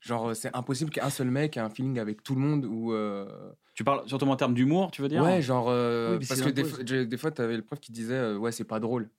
[0.00, 3.26] genre c'est impossible qu'un seul mec ait un feeling avec tout le monde ou euh,
[3.74, 6.48] Tu parles surtout en termes d'humour, tu veux dire ouais genre euh, Oui, parce que
[6.50, 9.10] des, des fois tu avais le prof qui disait euh, ouais c'est pas drôle.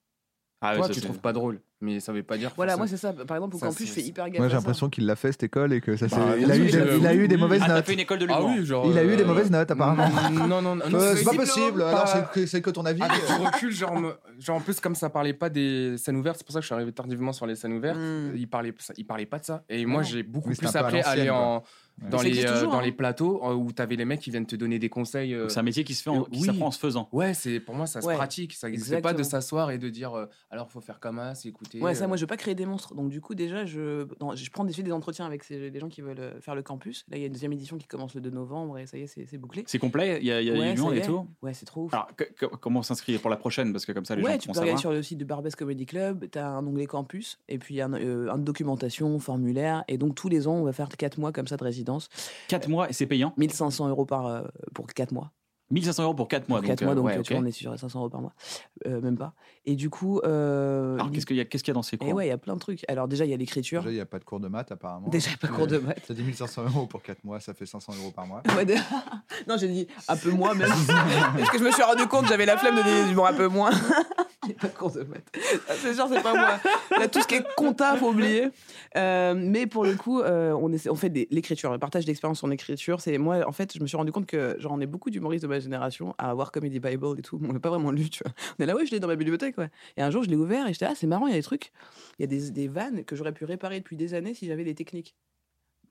[0.62, 2.52] Ah, Toi ouais, ça, tu trouves pas drôle, mais ça veut pas dire.
[2.56, 3.12] Voilà, moi c'est ça.
[3.14, 4.40] Par exemple, au Ça, campus, je c'est- fais hyper gaffe.
[4.40, 6.56] Moi, j'ai l'impression qu'il l'a fait cette école et que ça s'est- Bah, il, a
[6.58, 7.86] eu des, il a eu des oui, mauvaises Ah, t'as notes.
[7.86, 10.08] fait une école de Ah oui, genre Il a eu des euh, mauvaises notes apparemment.
[10.32, 11.80] Non non non, non, Euh, c'est pas possible.
[11.80, 13.02] pas- Alors c'est que, c'est que ton avis.
[13.02, 16.38] Avec du recul, genre, me- genre, en plus, comme ça parlait pas des scènes ouvertes,
[16.38, 17.98] c'est pour ça que je suis arrivé tardivement sur les scènes ouvertes.
[17.98, 18.34] Mm.
[18.36, 19.64] Il parlait, ça- il parlait pas de ça.
[19.70, 20.08] Et moi, non.
[20.08, 21.64] j'ai beaucoup plus appris à aller en,
[22.10, 22.82] dans, les, euh, dans hein.
[22.82, 25.36] les plateaux où t'avais les mecs qui viennent te donner des conseils.
[25.50, 27.10] C'est un métier qui se fait en, qui s'apprend en se faisant.
[27.12, 28.54] Ouais, c'est pour moi, ça se pratique.
[28.54, 30.12] Ça n'existait pas de s'asseoir et de dire
[30.50, 32.66] alors faut faire comme ça, c'est Ouais, ça, euh, moi, je veux pas créer des
[32.66, 32.94] monstres.
[32.96, 35.88] Donc, du coup, déjà, je, non, je prends des, des entretiens avec ces, les gens
[35.90, 37.06] qui veulent euh, faire le campus.
[37.10, 39.02] Là, il y a une deuxième édition qui commence le 2 novembre et ça y
[39.02, 39.64] est, c'est bouclé.
[39.68, 41.26] C'est complet, il y a, y a Ouais, y et tout?
[41.42, 41.94] Ouais, c'est trop ouf.
[41.94, 43.72] Alors, que- que- comment s'inscrire pour la prochaine?
[43.72, 45.56] Parce que comme ça, les ouais, gens tu peux regarder sur le site de Barbès
[45.56, 48.38] Comedy Club, tu as un onglet campus, et puis il y a un, euh, un
[48.38, 51.64] documentation, formulaire, et donc tous les ans, on va faire 4 mois comme ça de
[51.64, 52.10] résidence.
[52.48, 53.34] 4 mois et c'est payant?
[53.38, 54.42] 1500 euros par, euh,
[54.74, 55.32] pour 4 mois.
[55.72, 56.60] 1500 euros pour 4 mois.
[56.60, 58.22] Pour 4 donc, mois, euh, donc ouais, euh, vois, on est sur 500 euros par
[58.22, 58.34] mois.
[58.88, 59.34] Euh, même pas.
[59.66, 60.20] Et du coup.
[60.24, 62.14] Euh, Alors, qu'est-ce qu'il y, a- qu'est-ce qu'il y a dans ces Et cours?
[62.14, 62.84] ouais, il y a plein de trucs.
[62.88, 63.82] Alors, déjà, il y a l'écriture.
[63.82, 65.08] Déjà, il n'y a pas de cours de maths apparemment.
[65.10, 66.06] Déjà, il y a pas de cours de maths.
[66.08, 68.42] Ça dit 1500 euros pour 4 mois, ça fait 500 euros par mois.
[68.56, 68.76] Ouais, de-
[69.48, 70.70] non, j'ai dit un peu moins même.
[71.38, 73.34] Parce que je me suis rendu compte, j'avais la flemme de dire du bon, un
[73.34, 73.72] peu moins.
[74.48, 75.24] J'ai pas de cours de maths.
[75.70, 76.60] Ah, C'est sûr, c'est pas moi.
[77.00, 78.50] Là, tout ce qui est compta, faut oublier.
[78.96, 82.44] Euh, mais pour le coup, euh, on, essaie- on fait des- l'écriture, le partage d'expérience
[82.44, 83.02] en écriture.
[83.02, 85.44] C'est moi, en fait, je me suis rendu compte que genre on est beaucoup d'humoristes
[85.44, 87.40] de ma génération à avoir Comedy Bible et tout.
[87.48, 88.34] On l'a pas vraiment lu, tu vois.
[88.60, 89.70] On est là, ouais, je l'ai dans ma bibliothèque, ouais.
[89.98, 91.44] Et un jour, je l'ai ouvert et j'étais ah, c'est marrant, il y a des
[91.44, 91.72] trucs,
[92.18, 94.64] il y a des, des vannes que j'aurais pu réparer depuis des années si j'avais
[94.64, 95.16] les techniques.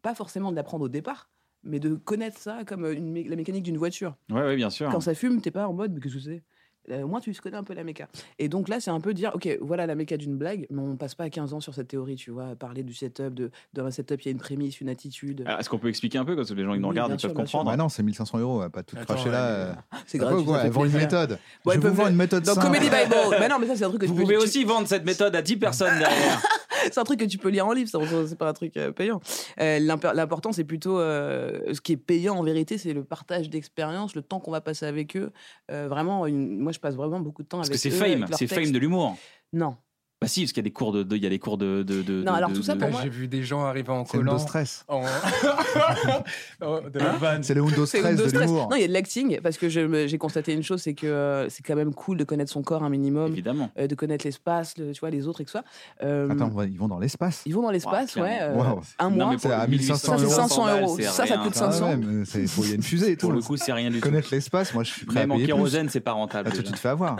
[0.02, 1.30] Pas forcément de l'apprendre au départ,
[1.62, 4.16] mais de connaître ça comme une mé- la mécanique d'une voiture.
[4.30, 4.88] Ouais, ouais, bien sûr.
[4.90, 6.42] Quand ça fume, t'es pas en mode, mais qu'est-ce que c'est?
[6.90, 8.08] Euh, au moins, tu connais un peu la méca.
[8.38, 10.96] Et donc là, c'est un peu dire, ok, voilà la méca d'une blague, mais on
[10.96, 13.90] passe pas 15 ans sur cette théorie, tu vois, parler du setup, de, dans un
[13.90, 15.42] setup, il y a une prémisse, une attitude.
[15.46, 17.20] Alors, Est-ce qu'on peut expliquer un peu Parce que les gens ils nous regardent, ils
[17.20, 17.70] peuvent comprendre.
[17.70, 19.38] Bah non, c'est 1500 euros, on va pas tout Attends, cracher là.
[19.50, 19.72] est- euh.
[20.06, 21.38] c'est Ah, fait elles vendent une méthode.
[21.64, 22.54] Bon, je ils vous vends une méthode Dans.
[22.56, 23.14] Comedy Bible.
[23.38, 25.04] mais non, mais ça, c'est un truc que Vous tu peux- pouvez aussi vendre cette
[25.04, 26.42] méthode à 10 personnes derrière.
[26.84, 27.90] C'est un truc que tu peux lire en livre,
[28.26, 29.20] c'est pas un truc euh, payant.
[29.60, 33.50] Euh, l'imp- L'important, c'est plutôt euh, ce qui est payant en vérité, c'est le partage
[33.50, 35.32] d'expérience, le temps qu'on va passer avec eux.
[35.70, 37.98] Euh, vraiment, une- moi, je passe vraiment beaucoup de temps Parce avec que c'est eux,
[38.18, 39.16] fame, c'est fame de l'humour.
[39.52, 39.76] Non.
[40.22, 41.56] Bah si, parce qu'il y a des cours de, de- il y a des cours
[41.56, 43.88] de, de, de- Non, de- alors tout ça, pour moi- j'ai vu des gens arriver
[43.90, 44.32] en C'est le collant.
[44.32, 44.84] Windows stress.
[44.86, 45.02] en-
[46.62, 47.42] Oh, de la vanne.
[47.42, 48.42] C'est le Windows C'est stress de stress.
[48.46, 48.68] l'humour.
[48.70, 51.48] Non, il y a de l'acting parce que j'ai constaté une chose, c'est que euh,
[51.48, 53.70] c'est quand même cool de connaître son corps un minimum, Évidemment.
[53.78, 55.64] euh, de connaître l'espace, le- tu vois, les autres et que ça.
[56.02, 57.42] Euh, Attends, ils vont dans l'espace.
[57.46, 58.80] ils vont dans l'espace, Wow, ouais, euh, Wow.
[58.98, 59.36] un Non, mois.
[59.38, 60.32] C'est à ça, 1500 c'est euros.
[60.34, 60.96] 500 balles, euros.
[60.98, 61.88] c'est Ça, ça coûte Ah 500.
[61.88, 63.28] ouais, mais c'est- faut- il y a une fusée et tout.
[63.28, 64.06] Pour le coup, c'est rien du tout.
[64.08, 66.50] Connaître l'espace, moi je suis prêt Même en kérosène, c'est pas rentable.
[66.52, 67.16] Ah, tu te fais avoir.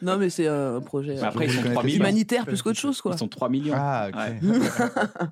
[0.00, 2.05] Non, mais c'est un projet après, ils sont connaître 3 les millions.
[2.08, 3.12] Humanitaire plus qu'autre chose, quoi.
[3.14, 3.74] Ils sont 3 millions.
[3.76, 4.16] Ah, ok.
[4.16, 4.40] Ouais.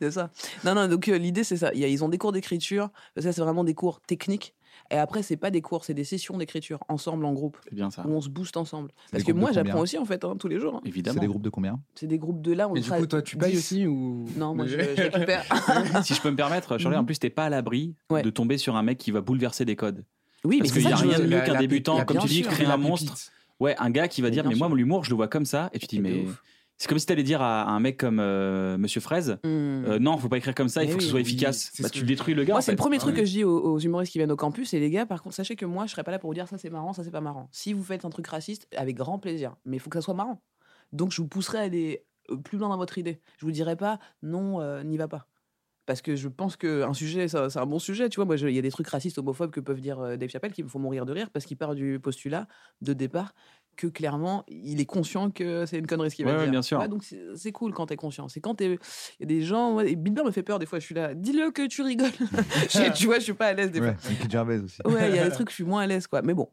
[0.00, 0.30] C'est ça.
[0.64, 1.70] Non, non, donc euh, l'idée, c'est ça.
[1.72, 2.90] Il y a- ils ont des cours d'écriture.
[3.16, 4.54] Ça, c'est vraiment des cours techniques.
[4.90, 7.90] Et après, c'est pas des cours, c'est des sessions d'écriture, ensemble, en groupe, C'est bien
[7.90, 8.04] ça.
[8.06, 8.90] où on se booste ensemble.
[9.06, 10.74] C'est Parce que moi, j'apprends aussi, en fait, hein, tous les jours.
[10.76, 10.80] hein.
[10.82, 11.20] C'est Évidemment.
[11.20, 11.80] des groupes de combien?
[11.94, 13.58] C'est des groupes de là, on Et du coup, toi, tu payes 10.
[13.58, 15.44] aussi ou Non, moi, je, Mais- je récupère.
[16.04, 18.20] si je peux me permettre, Shirley, en plus, t'es pas à l'abri Ouais.
[18.22, 20.04] de tomber sur un mec qui va bouleverser des codes.
[20.44, 22.26] Oui, Parce mais qu'il c'est y a rien de mieux qu'un la débutant, comme tu
[22.26, 23.30] dis, créer un pépite.
[23.62, 25.70] Ouais, un gars qui va dire, mais moi, l'humour, je le vois comme ça.
[25.72, 26.24] Et tu dis, Mais.
[26.78, 29.84] C'est comme si t'allais dire à un mec comme euh, Monsieur Fraise, Hmm.
[29.86, 31.70] euh, non, faut pas écrire comme ça, il faut que ce soit oui, efficace.
[31.78, 32.54] Bah, ce tu que- détruis le gars.
[32.54, 34.74] Moi, c'est le premier truc que je dis aux, aux humoristes qui viennent au campus.
[34.74, 36.48] Et les gars, par contre, sachez que moi, je serais pas là pour vous dire
[36.48, 37.48] ça c'est marrant, ça c'est pas marrant.
[37.52, 39.54] Si vous faites un truc raciste, avec grand plaisir.
[39.64, 40.42] Mais il faut que ça soit marrant.
[40.92, 43.20] Donc, je vous pousserai à aller euh, plus loin dans votre idée.
[43.38, 45.28] Je vous dirai pas non, euh, n'y va pas.
[45.86, 48.08] Parce que je pense qu'un sujet, c'est un bon sujet.
[48.08, 50.28] Tu vois, moi, il y a des trucs racistes, homophobes que peuvent dire euh, Dave
[50.30, 52.46] Chappelle qui me font mourir de rire parce qu'il part du postulat
[52.82, 53.34] de départ
[53.76, 56.50] que clairement, il est conscient que c'est une connerie ce qu'il va Ouais, ouais, dire.
[56.52, 56.78] bien sûr.
[56.78, 57.04] Ouais, donc,
[57.34, 58.28] c'est cool quand t'es conscient.
[58.28, 58.66] C'est quand t'es.
[58.66, 59.74] Il y a des gens.
[59.74, 60.78] ouais, et Bill Burr me fait peur des fois.
[60.78, 61.14] Je suis là.
[61.14, 62.10] Dis-le que tu rigoles.
[62.94, 63.88] Tu vois, je suis pas à l'aise des fois.
[63.88, 64.78] Ouais, Ricky Gervais aussi.
[64.84, 66.22] Ouais, il y a des trucs, je suis moins à l'aise, quoi.
[66.22, 66.48] Mais bon,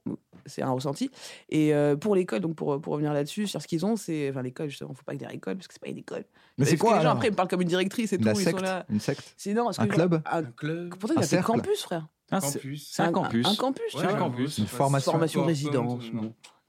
[0.46, 1.12] c'est un ressenti.
[1.50, 4.30] Et euh, pour l'école, donc pour, pour revenir là-dessus, sur ce qu'ils ont, c'est.
[4.30, 6.24] Enfin, l'école, justement, faut pas dire école, parce que c'est pas une école.
[6.58, 8.26] Mais c'est que quoi Les gens, après, ils me parlent comme une directrice et tout.
[8.26, 8.86] La ils secte sont là.
[8.90, 10.90] Une secte C'est non, que Un club un- Un club.
[10.96, 12.08] Pourtant, il Un a cercle campus, frère.
[12.32, 12.90] Ah, c'est Campus.
[12.92, 13.48] c'est un campus.
[13.48, 14.10] Un, campus, Ouais, un
[14.60, 15.12] Une formation.
[15.12, 16.04] Formation résidence.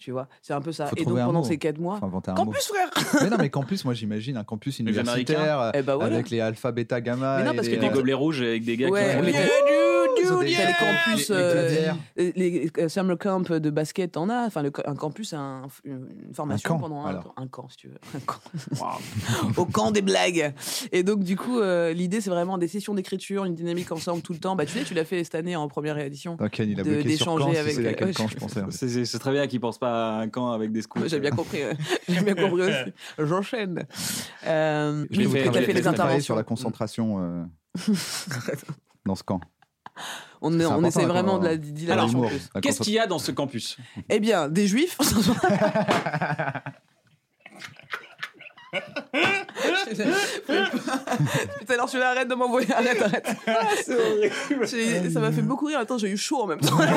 [0.00, 0.86] Tu vois, c'est un peu ça.
[0.86, 1.44] Faut et donc, pendant mot.
[1.44, 2.00] ces quatre mois.
[2.34, 2.88] Campus, frère
[3.22, 6.14] Mais non, mais campus, moi j'imagine un campus universitaire Eh bah voilà.
[6.14, 7.36] avec les alpha, bêta, gamma.
[7.38, 9.16] Mais non, et parce les- que Des gobelets rouges avec des gars Ouais, qui
[10.38, 11.96] T'as les campus, les- les euh, clavières.
[12.16, 14.46] les, les, euh, summer camp de basket, t'en as.
[14.46, 17.98] Enfin, le, un campus, un- une formation camp, pendant un, un camp, si tu veux.
[18.14, 18.40] Un camp.
[19.56, 20.52] Au camp des blagues.
[20.92, 24.32] Et donc, du coup, euh, l'idée, c'est vraiment des sessions d'écriture, une dynamique ensemble tout
[24.32, 24.56] le temps.
[24.56, 26.36] Bah, tu sais, tu l'as fait cette année en première édition.
[26.58, 28.60] Il a de- d'échanger avec- c'est ouais, camp je- pensais.
[28.62, 28.70] en.
[28.70, 31.00] C'est- très bien qu'ils pensent pas à un camp avec des scouts.
[31.06, 31.58] J'ai bien compris.
[31.64, 31.76] ouais.
[32.08, 32.92] J'ai bien compris aussi.
[33.18, 33.84] J'enchaîne.
[34.46, 36.20] Euh, Je oui, l'ai fait fait interventions.
[36.20, 37.44] sur la concentration euh,
[39.04, 39.40] dans ce camp.
[40.42, 42.50] On, C'est on essaie vraiment de la plus.
[42.54, 43.76] la Qu'est-ce qu'il y a dans ce campus?
[44.08, 44.96] Eh bien, des juifs.
[51.58, 53.28] Putain, alors tu arrête de m'envoyer, arrête, arrête.
[53.84, 54.66] C'est horrible.
[54.68, 55.78] J'ai- Ça m'a fait beaucoup rire.
[55.80, 56.78] Attends, j'ai eu chaud en même temps.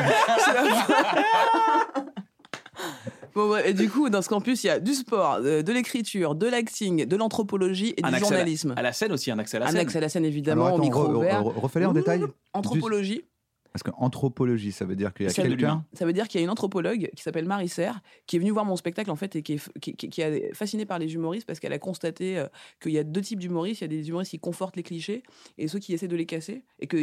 [3.36, 5.72] Bon, ouais, et du coup, dans ce campus, il y a du sport, euh, de
[5.74, 8.74] l'écriture, de l'acting, de l'anthropologie et Un du accès à la- journalisme.
[8.78, 9.80] À la scène aussi, un accès à la Un scène.
[9.80, 11.42] accès à la scène, Alors, évidemment, attends, au micro re- ouvert.
[11.44, 12.22] re- refais-les en détail.
[12.54, 13.24] Anthropologie.
[13.74, 15.84] Parce qu'anthropologie, ça veut dire qu'il y a quelqu'un.
[15.94, 18.52] Ça veut dire qu'il y a une anthropologue qui s'appelle Marie Serre, qui est venue
[18.52, 21.14] voir mon spectacle en fait et qui est, qui, qui- qui est fascinée par les
[21.16, 22.48] humoristes parce qu'elle a constaté euh,
[22.80, 23.82] qu'il y a deux types d'humoristes.
[23.82, 25.24] Il y a des humoristes qui confortent les clichés
[25.58, 26.64] et ceux qui essaient de les casser.
[26.80, 26.98] Et que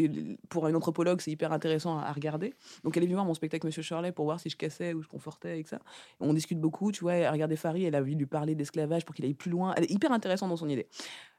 [0.49, 2.55] pour une anthropologue, c'est hyper intéressant à, à regarder.
[2.85, 5.03] Donc elle est venue voir mon spectacle Monsieur Shirley pour voir si je cassais ou
[5.03, 5.81] je confortais avec ça.
[6.21, 7.15] On discute beaucoup, tu vois.
[7.15, 9.75] Elle regardait Farid, elle a envie de lui parler d'esclavage pour qu'il aille plus loin.
[9.77, 10.87] Elle est hyper intéressante dans son idée.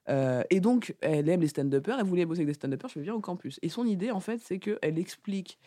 [0.10, 3.14] Euh, et donc, elle aime les stand-uppers, elle voulait bosser avec des stand-uppers, je viens
[3.14, 3.60] au campus.
[3.62, 5.60] Et son idée, en fait, c'est qu'elle explique.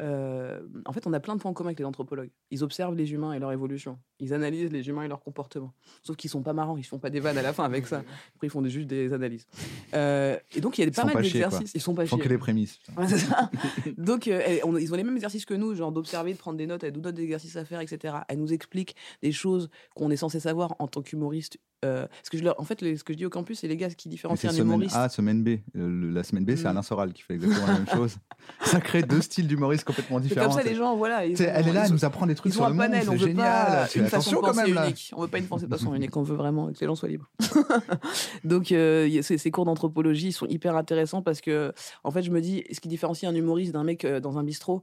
[0.00, 2.30] euh, en fait, on a plein de points en commun avec les anthropologues.
[2.50, 3.98] Ils observent les humains et leur évolution.
[4.20, 5.74] Ils analysent les humains et leur comportement.
[6.02, 7.98] Sauf qu'ils sont pas marrants, ils font pas des vannes à la fin avec ça.
[8.34, 9.46] Après, ils font juste des analyses.
[9.94, 11.72] Euh, et donc, il y a Ils pas mal d'exercices.
[11.74, 12.24] Ils sont pas Ils font chiés.
[12.24, 12.78] que les prémices.
[12.96, 13.50] Ouais, ça.
[13.98, 16.66] Donc, euh, on- ils ont les mêmes exercices que nous, genre d'observer, de prendre des
[16.66, 18.14] notes, elle nous donne des exercices à faire, etc.
[18.28, 21.58] Elle nous explique des choses qu'on est censé savoir en tant qu'humoriste.
[21.84, 23.66] Euh, ce que je leur, en fait, les- ce que je dis au campus, c'est
[23.68, 24.94] les gars, ce qui Mais différencie c'est un semaine humoriste.
[24.96, 25.58] A, semaine B.
[25.74, 26.66] Le- La semaine B, c'est Mm.
[26.68, 28.16] Alain Soral qui fait exactement la même chose.
[28.64, 30.48] Ça crée deux styles d'humoristes complètement C'est différents.
[30.50, 31.26] comme ça, les gens, voilà.
[31.26, 32.74] Ils ont- elle est là, elle nous apprend des trucs Ils ont sur un le
[32.74, 33.44] monde, panel, on c'est veut génial.
[33.66, 35.10] pas Tu une façon de penser même unique.
[35.16, 37.08] On veut pas une pensée de façon unique, on veut vraiment que les gens soient
[37.08, 37.28] libres.
[38.44, 41.72] Donc euh, ces, ces cours d'anthropologie sont hyper intéressants parce que
[42.04, 44.44] en fait je me dis ce qui différencie un humoriste d'un mec euh, dans un
[44.44, 44.82] bistrot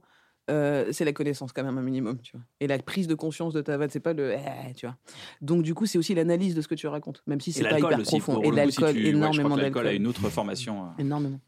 [0.50, 3.54] euh, c'est la connaissance quand même un minimum tu vois et la prise de conscience
[3.54, 4.96] de ta vanne c'est pas le eh, tu vois
[5.40, 7.70] donc du coup c'est aussi l'analyse de ce que tu racontes même si c'est pas
[7.72, 8.08] l'alcool hyper aussi.
[8.20, 10.84] profond et coup, si l'alcool tu- ouais, énormément que l'alcool a d'alcool une autre formation.
[10.84, 10.88] euh.
[10.98, 11.40] énormément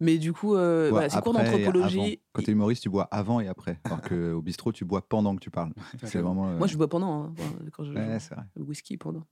[0.00, 1.72] mais du coup euh, voilà, ces cours après et avant.
[1.72, 3.80] d'anthropologie Quand t'es humoriste, tu bois avant et après.
[3.84, 5.72] Alors qu'au bistrot, tu bois pendant que tu parles.
[6.04, 6.48] C'est vraiment.
[6.50, 7.34] euh, moi je bois pendant hein,
[7.72, 8.44] quand je, Ouais, c'est vrai.
[8.56, 9.22] le whisky pendant.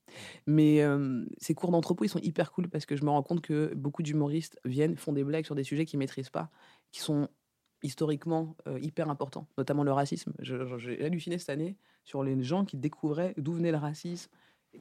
[0.47, 3.43] Mais euh, ces cours d'anthropo, ils sont hyper cool parce que je me rends compte
[3.43, 6.49] que beaucoup d'humoristes viennent, font des blagues sur des sujets qu'ils maîtrisent pas,
[6.93, 7.29] qui sont
[7.85, 10.32] historiquement euh, hyper importants, notamment le racisme.
[10.41, 14.30] J'ai halluciné cette année sur les gens qui découvraient d'où venait le racisme,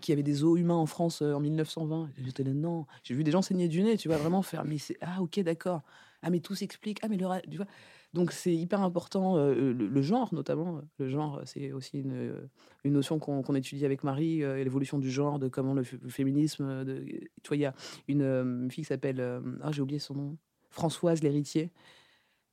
[0.02, 2.10] qu'il y avait des zoos humains en France euh, en 1920.
[2.24, 2.88] J'étais là, non.
[3.04, 5.42] J'ai vu des gens saigner du nez, tu vois, vraiment faire, mais c'est, ah ok,
[5.42, 5.82] d'accord.
[6.24, 7.00] Ah, mais tout s'explique.
[7.04, 7.68] Ah, mais le tu vois.
[8.14, 10.82] Donc c'est hyper important, euh, le, genre notamment.
[11.00, 12.48] Le genre, c'est aussi une,
[12.84, 16.86] une notion qu'on étudie avec Marie, l'évolution du genre, de comment le, féminisme.
[16.86, 17.04] De,
[17.42, 17.74] tu vois, il y a
[18.08, 20.38] une, une fille qui s'appelle, ah j'ai oublié son nom,
[20.70, 21.72] Françoise L'Héritier,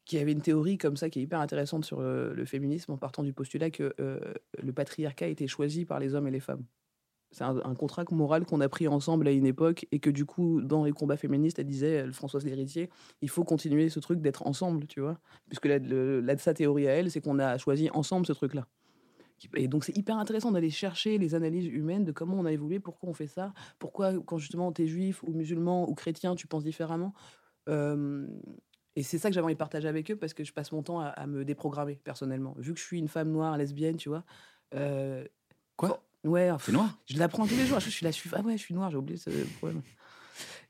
[0.05, 2.97] qui avait une théorie comme ça qui est hyper intéressante sur le, le féminisme en
[2.97, 4.19] partant du postulat que euh,
[4.63, 6.65] le patriarcat était choisi par les hommes et les femmes.
[7.33, 10.61] C'est un, contrat moral qu'on a pris ensemble à une époque et que du coup,
[10.63, 12.91] dans les combats féministes, elle disait, elle, Françoise L'Héritier,
[13.23, 15.21] il faut continuer ce truc d'être ensemble, tu vois.
[15.47, 18.67] Puisque la, le- sa théorie à elle, c'est qu'on a choisi ensemble ce truc-là.
[19.55, 22.81] Et donc c'est hyper intéressant d'aller chercher les analyses humaines de comment on a évolué,
[22.81, 26.47] pourquoi on fait ça, pourquoi quand justement tu es juif ou musulman ou chrétien, tu
[26.47, 27.15] penses différemment.
[27.69, 28.27] Euh,
[28.97, 30.83] et c'est ça que j'avais envie de partager avec eux parce que je passe mon
[30.83, 32.55] temps à, à me déprogrammer personnellement.
[32.59, 34.25] Vu que je suis une femme noire, lesbienne, tu vois.
[34.75, 35.25] euh,
[35.77, 35.89] Quoi?
[35.89, 37.81] for- Ouais, C'est noir je l'apprends tous les jours.
[37.81, 39.81] Je suis là, je suis, ah ouais, je suis noire, j'ai oublié ce problème.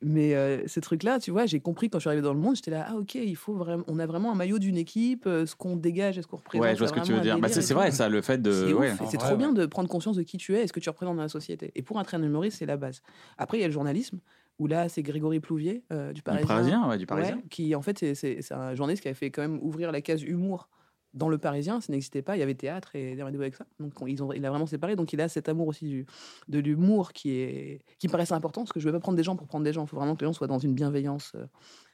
[0.03, 2.57] Mais euh, ce truc-là, tu vois, j'ai compris quand je suis arrivée dans le monde,
[2.57, 5.45] j'étais là, ah ok, il faut vraiment, on a vraiment un maillot d'une équipe, euh,
[5.45, 6.65] ce qu'on dégage et ce qu'on représente.
[6.65, 7.39] Ouais, je vois ce que tu veux dire.
[7.39, 8.51] Bah, c'est vrai, ça, le fait de.
[8.51, 9.19] C'est ouais.
[9.19, 11.23] trop bien de prendre conscience de qui tu es et ce que tu représentes dans
[11.23, 11.73] la société.
[11.75, 13.03] Et pour un train humoriste, c'est la base.
[13.37, 14.21] Après, il y a le journalisme,
[14.61, 16.47] où là, c'est Grégory Plouvier, euh, du Du Parisien.
[16.47, 17.37] Parisien, ouais, du Parisien.
[17.37, 20.23] Ouais, qui en fait, c'est- un journaliste qui a fait quand même ouvrir la case
[20.23, 20.69] humour
[21.15, 21.81] dans le Parisien.
[21.81, 22.37] Ça n'existait pas.
[22.37, 23.65] Il y avait théâtre et des avec ça.
[23.81, 24.95] Donc on- ils ont, il a vraiment séparé.
[24.97, 26.07] Donc il a cet amour aussi du,
[26.49, 29.17] de l'humour qui, est, qui me paraissait important parce que je ne veux pas prendre
[29.17, 29.85] des gens pour prendre des gens.
[29.85, 31.47] Il faut vraiment que les gens soient dans une bienveillance euh,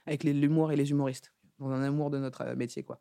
[0.06, 3.00] avec les- l'humour et les humoristes, dans un amour de notre euh, métier, quoi.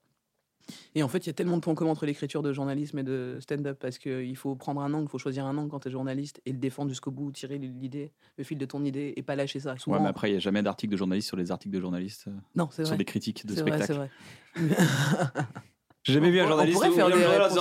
[0.95, 3.03] Et en fait, il y a tellement de points communs entre l'écriture de journalisme et
[3.03, 5.89] de stand-up parce qu'il faut prendre un angle, il faut choisir un angle quand tu
[5.89, 9.21] es journaliste et le défendre jusqu'au bout, tirer l'idée, le fil de ton idée et
[9.21, 9.77] pas lâcher ça.
[9.77, 11.79] Souvent, Ouais, mais après, il n'y a jamais d'article de journaliste sur les articles de
[11.81, 12.97] journalistes, euh, non, c'est sur vrai.
[12.97, 14.09] des critiques de C'est vrai, c'est spectacles.
[14.55, 14.55] vrai.
[16.03, 17.59] J'ai jamais vu un On- on journaliste pourrait faire des réponses.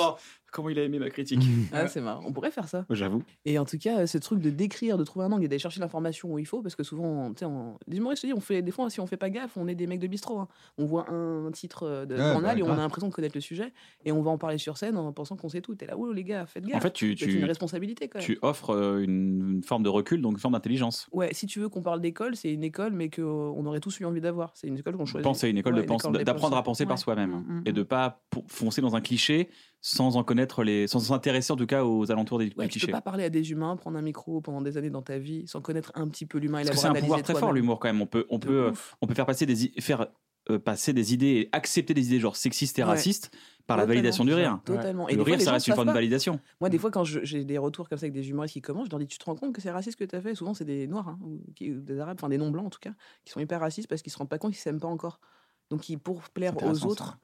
[0.55, 1.43] Comment il a aimé ma critique.
[1.73, 2.23] Ah, c'est marrant.
[2.27, 2.87] On pourrait faire ça.
[2.91, 3.23] J'avoue.
[3.45, 5.59] Et en tout cas, euh, ce truc de décrire, de trouver un angle et d'aller
[5.59, 7.77] chercher l'information où il faut, parce que souvent, tu sais, on...
[7.89, 9.67] les humoristes, je te dis, on fait des fois, si on fait pas gaffe, on
[9.69, 10.39] est des mecs de bistrot.
[10.39, 10.49] hein.
[10.79, 13.37] On voit un titre euh, de Ouais, journal bah, et on a l'impression de connaître
[13.37, 13.73] le sujet,
[14.05, 15.75] et on va en parler sur scène en pensant qu'on sait tout.
[15.75, 16.77] T'es là, oh les gars, faites gaffe.
[16.77, 18.27] En fait, tu, tu, une responsabilité quand même.
[18.27, 21.09] tu offres euh, une, forme de recul, donc une forme d'intelligence.
[21.13, 24.05] Ouais, si tu veux qu'on parle d'école, c'est une école, mais qu'on aurait tous eu
[24.05, 24.53] envie d'avoir.
[24.55, 25.25] C'est une école qu'on choisit.
[25.25, 27.83] Penser, une école Ouais, de pense- d'apprendre à penser par soi-même Mm, mm, et de
[27.83, 29.49] pas pour- foncer dans un cliché
[29.87, 32.91] sans en connaître les, sans s'intéresser en tout cas aux alentours des, Ouais, tu peux
[32.91, 35.61] pas parler à des humains, prendre un micro pendant des années dans ta vie sans
[35.61, 37.89] connaître un petit peu l'humain et Parce que c'est un pouvoir très fort l'humour quand
[37.89, 38.01] même.
[38.01, 38.97] On peut, on De peut, ouf.
[39.03, 40.07] on peut faire passer des, faire
[40.49, 42.89] euh, passer des idées, et accepter des idées genre sexistes et Ouais.
[42.89, 43.31] racistes
[43.67, 44.59] par la validation du rire.
[44.65, 45.07] Totalement.
[45.07, 46.41] Et le fois, rire, ça reste une forme de validation.
[46.63, 48.91] Moi, des fois, quand j'ai des retours comme ça avec des humoristes qui commencent, je
[48.91, 50.35] leur dis Tu te rends compte que c'est raciste ce que tu as fait?
[50.35, 52.95] Souvent, c'est des noirs, hein, ou, des arabes, enfin des non-blancs en tout cas,
[53.27, 55.21] qui sont hyper racistes parce qu'ils se rendent pas compte qu'ils s'aiment pas encore.
[55.69, 57.19] Donc, ils, pour plaire aux autres, ça.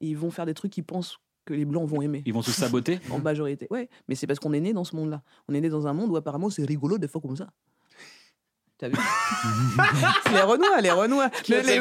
[0.00, 1.18] ils vont faire des trucs qu'ils pensent
[1.48, 2.22] que les blancs vont aimer.
[2.26, 3.00] Ils vont se saboter.
[3.10, 3.66] En majorité.
[3.70, 5.22] Ouais, mais c'est parce qu'on est né dans ce monde-là.
[5.48, 7.48] On est né dans un monde où apparemment c'est rigolo des fois comme ça.
[8.78, 8.94] T'as vu
[10.26, 11.28] C'est les Renois, les Renois.
[11.36, 11.74] Ce qui vient de Les-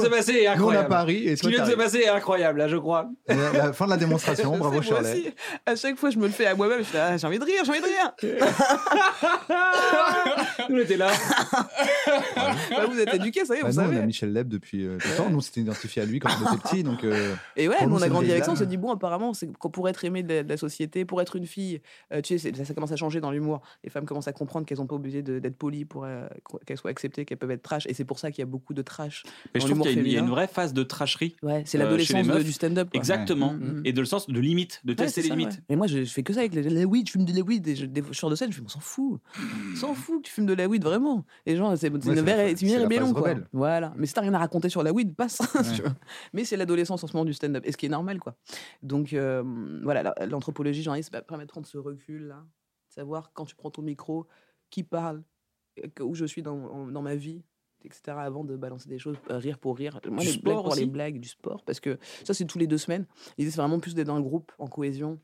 [0.00, 0.88] se passer- est Nous, on a incroyable.
[0.88, 3.10] Paris et Ce qui vient de se passer est incroyable, là, je crois.
[3.28, 5.10] la, la fin de la démonstration, bravo Shirley.
[5.12, 5.34] aussi.
[5.66, 6.78] À chaque fois, je me le fais à moi-même.
[6.78, 8.12] Je fais, ah, j'ai envie de rire, j'ai envie de rire.
[10.68, 11.10] Nous, on était là.
[12.06, 14.06] Bah, vous êtes éduqués, ça y est, Bah, vous nous, on a savez.
[14.06, 15.30] Michel Leb depuis euh, longtemps.
[15.30, 16.82] Nous, on s'était identifié à lui quand on était petit.
[16.82, 18.50] Donc, euh, Et ouais, nous, nous, on a grandi avec ça.
[18.50, 21.04] On vieille se dit, bon, apparemment, c'est pour être aimé de la, de la société,
[21.04, 21.80] pour être une fille,
[22.12, 23.60] euh, tu sais, ça, ça commence à changer dans l'humour.
[23.84, 26.28] Les femmes commencent à comprendre qu'elles n'ont pas obligé d'être polies pour euh,
[26.66, 27.86] qu'elles soient acceptées, qu'elles peuvent être trash.
[27.86, 29.24] Et c'est pour ça qu'il y a beaucoup de trash.
[29.54, 30.82] Mais je trouve qu'il y, a une- il y a l'humour une vraie phase de
[30.82, 31.36] tracherie.
[31.42, 32.88] Ouais, c'est Euh, l'adolescence du stand-up.
[32.94, 33.52] Exactement.
[33.54, 33.82] Mm, mm.
[33.84, 35.52] Et de le sens de limite, de Ouais, tester les ça, limites.
[35.54, 35.62] ouais.
[35.70, 37.40] Mais moi, je, je fais que ça avec les, les weed, je fume de la
[37.42, 37.66] weed.
[37.68, 39.20] Et je, des je sors de scène, je fais, on s'en fout.
[39.72, 41.24] On s'en fout que tu fumes de la weed, vraiment.
[41.46, 43.20] Les gens, c'est une, la la rébellion, quoi.
[43.22, 43.46] rebelle.
[43.52, 43.92] Voilà.
[43.96, 45.38] Mais si t'as rien à raconter sur la weed, passe.
[46.32, 47.62] Mais c'est l'adolescence en ce moment du stand-up.
[47.66, 48.36] Et ce qui est normal, quoi.
[48.82, 49.42] Donc, euh,
[49.82, 52.44] voilà, la- l'anthropologie, j'en ai, ça permet de prendre ce recul-là.
[52.88, 54.26] Savoir quand tu prends ton micro,
[54.70, 55.22] qui parle,
[56.00, 57.42] où je suis dans, ma vie.
[57.84, 58.00] Etc.
[58.08, 60.00] avant de balancer des choses, euh, rire pour rire.
[60.10, 62.58] Moi, Du les blagues sport pour les blagues, du sport, parce que ça, c'est tous
[62.58, 63.06] les deux semaines.
[63.38, 65.20] L'idée, c'est vraiment plus d'être dans le groupe, en cohésion,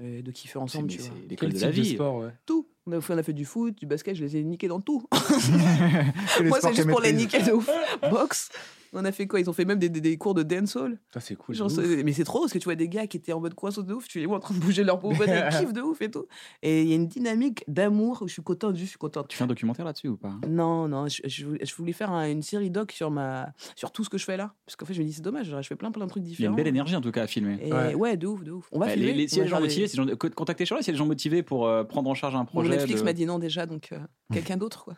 [0.00, 1.08] et de kiffer ensemble, tu vois.
[1.08, 1.94] c'est l'école Quel de la type de vie.
[1.94, 2.30] sport, ouais.
[2.46, 2.66] Tout.
[2.86, 4.80] On a, fait, on a fait du foot, du basket, je les ai niqués dans
[4.80, 5.04] tout.
[6.44, 7.68] Moi, c'est juste pour les niquer de ouf.
[8.10, 8.48] Boxe.
[8.92, 9.40] On a fait quoi?
[9.40, 10.98] Ils ont fait même des, des- des cours de dancehall.
[11.12, 11.54] Ça, c'est cool.
[11.54, 11.70] Genre,
[12.04, 13.94] mais c'est trop parce que tu vois des gars qui étaient en mode croissance de
[13.94, 16.10] ouf, tu les vois en train de bouger leur peau, ils kiffent de ouf et
[16.10, 16.26] tout.
[16.62, 19.28] Et il y a une dynamique d'amour où je suis contente, je suis contente.
[19.28, 20.34] Tu fais un documentaire là-dessus ou pas?
[20.48, 23.90] Non, non, je, je voulais, je voulais faire un- une série doc sur, ma, sur
[23.92, 24.54] tout ce que je fais là.
[24.66, 26.22] Parce qu'en fait, je me dis, c'est dommage, genre, je fais plein plein de trucs
[26.22, 26.50] Il y a différents.
[26.52, 27.58] une belle énergie en tout cas à filmer.
[27.62, 27.94] Et ouais.
[27.94, 28.16] Ouais.
[28.16, 28.68] de ouf, de ouf.
[28.72, 29.12] On va Ouais, filmer.
[29.12, 30.92] les, les- on a va des gens des- motivés, des gens- co- contactez Charlotte s'il
[30.92, 32.70] y a des gens motivés pour euh, prendre en charge un Mon projet.
[32.70, 33.98] Netflix de- m'a dit non déjà, donc euh,
[34.32, 34.94] quelqu'un d'autre quoi.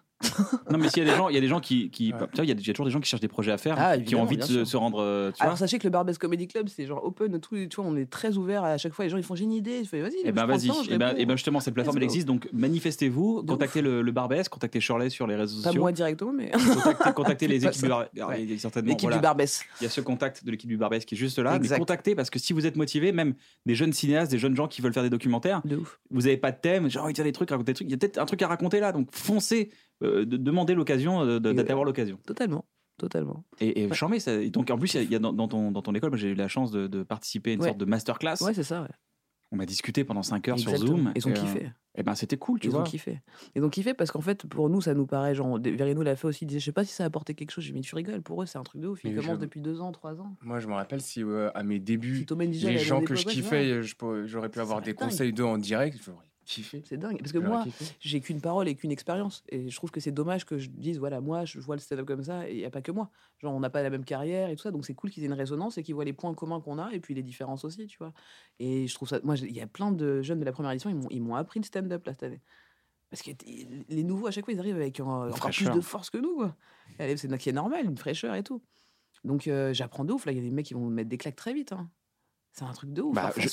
[0.70, 2.18] Non, mais s'il y a des gens, il y a des gens qui, qui Ouais.
[2.32, 3.52] tu vois, il y, a il y a toujours des gens qui cherchent des projets
[3.52, 4.66] à faire, Ah, qui ont envie de se, sûr.
[4.66, 5.58] se rendre, euh, tu Alors vois.
[5.58, 8.36] sachez que le Barbès Comedy Club c'est genre open, tout, tu vois, on est très
[8.36, 9.04] ouvert à chaque fois.
[9.04, 10.16] Les gens ils font j'ai une idée, je fais vas-y.
[10.24, 10.66] Eh ben vas-y.
[10.90, 11.18] Et ben, réponds.
[11.20, 15.10] eh ben justement, cette plateforme elle existe, donc manifestez-vous, contactez le, le Barbès, contactez Shirley
[15.10, 18.08] sur les réseaux Pas sociaux, moi directement, mais contactez, contactez les Pas équipes du Barbès.
[18.16, 19.64] Alors, il y a certainement, l'équipe voilà, du Barbès.
[19.80, 21.74] il y a ce contact de l'équipe du Barbès qui est juste là, Exact.
[21.76, 23.34] mais contactez parce que si vous êtes motivé, même
[23.66, 25.98] des jeunes cinéastes, des jeunes gens qui veulent faire des documentaires, De ouf.
[26.10, 27.92] vous n'avez pas de thème, j'ai envie de faire des trucs, raconter des trucs, il
[27.92, 29.70] y a peut-être un truc à raconter là, donc foncez,
[30.00, 32.18] de- demandez l'occasion, euh, d'avoir l'occasion.
[32.26, 32.64] Totalement,
[32.98, 33.44] totalement.
[33.60, 33.94] Et, et Ouais.
[33.94, 34.34] charmé, ça.
[34.34, 36.30] et donc en plus, il y a- dans, dans ton, dans ton école, moi, j'ai
[36.30, 37.66] eu la chance de, de participer à une Ouais.
[37.68, 38.36] sorte de masterclass.
[38.42, 38.82] Ouais, c'est ça.
[38.82, 38.88] Ouais.
[39.52, 40.76] On m'a discuté pendant 5 heures sur.
[40.76, 41.12] Zoom.
[41.16, 41.72] Ils ont et, euh, kiffé.
[41.96, 42.82] Et ben c'était cool, tu Ils vois.
[42.82, 43.20] ont kiffé.
[43.56, 45.58] Ils ont kiffé parce qu'en fait, pour nous, ça nous paraît genre.
[45.60, 46.44] Verino l'a fait aussi.
[46.44, 47.64] Il disait, je sais pas si ça a apporté quelque chose.
[47.64, 48.22] J'ai mis, tu rigoles.
[48.22, 49.00] Pour eux, c'est un truc de ouf.
[49.02, 50.36] Ils commencent depuis deux ans, trois ans.
[50.42, 53.16] Moi, je me rappelle si euh, à mes débuts, Si Thomas Nigel les gens que
[53.16, 53.80] je kiffais,
[54.26, 55.00] j'aurais pu avoir des dingue.
[55.08, 56.26] conseils d'eux en direct, j'aurais
[56.84, 57.18] C'est dingue.
[57.18, 57.64] Parce que moi,
[58.00, 59.42] j'ai qu'une parole et qu'une expérience.
[59.48, 62.06] Et je trouve que c'est dommage que je dise, voilà, moi, je vois le stand-up
[62.06, 63.10] comme ça, et il n'y a pas que moi.
[63.38, 65.26] Genre, on n'a pas la même carrière et tout ça, donc c'est cool qu'ils aient
[65.26, 67.86] une résonance et qu'ils voient les points communs qu'on a et puis les différences aussi,
[67.86, 68.12] tu vois.
[68.58, 69.20] Et je trouve ça.
[69.22, 71.64] Moi, il y a plein de jeunes de la première édition, ils m'ont- appris le
[71.64, 72.40] stand-up là cette année.
[73.10, 73.30] Parce que
[73.88, 75.00] les nouveaux, à chaque fois, ils arrivent avec
[75.34, 76.56] encore plus de force que nous, quoi.
[77.42, 78.62] C'est normal, une fraîcheur et tout.
[79.24, 80.26] Donc, euh, j'apprends de ouf.
[80.26, 81.72] Là, il y a des mecs qui vont me mettre des claques très vite.
[81.72, 81.90] hein.
[82.52, 83.14] C'est un truc de ouf.
[83.14, 83.48] Bah, j'ai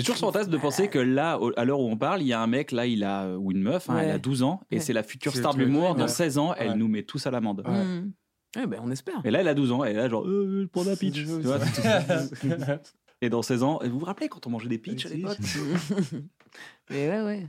[0.00, 2.32] toujours ce fantasme de penser que là, au- à l'heure où on parle, il y
[2.32, 4.18] a un mec, là, il a, ou une meuf, hein, elle a Ouais.
[4.18, 4.80] 12 ans, et Ouais.
[4.80, 5.94] c'est la future star de l'humour.
[5.94, 6.08] Dans ouais.
[6.08, 6.76] 16 ans, elle Ouais.
[6.76, 7.62] nous met tous à l'amende.
[7.66, 7.84] Ouais.
[7.84, 8.12] Mmh.
[8.56, 9.20] Ouais, ben, on espère.
[9.24, 11.16] Et là, elle a 12 ans, est là, genre, euh, pour la pitch.
[11.16, 11.58] tu vois.
[13.20, 15.36] et dans 16 ans, vous vous rappelez quand on mangeait des pitchs à l'époque?
[16.90, 17.46] Mais ouais, ouais.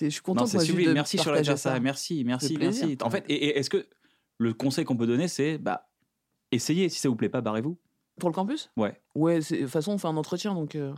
[0.00, 0.88] Je suis Non, content c'est moi, sublime.
[0.88, 1.78] de Merci sur la partager ça.
[1.80, 2.98] Merci, merci, merci.
[3.02, 3.86] En fait, et, et est-ce que
[4.38, 5.88] le conseil qu'on peut donner, c'est bah,
[6.50, 6.88] essayez.
[6.88, 7.78] Si ça vous plaît pas, barrez-vous.
[8.20, 8.70] Pour le campus?
[8.76, 9.00] Ouais.
[9.14, 10.74] Ouais, de toute façon, on fait un entretien, donc...
[10.76, 10.92] euh,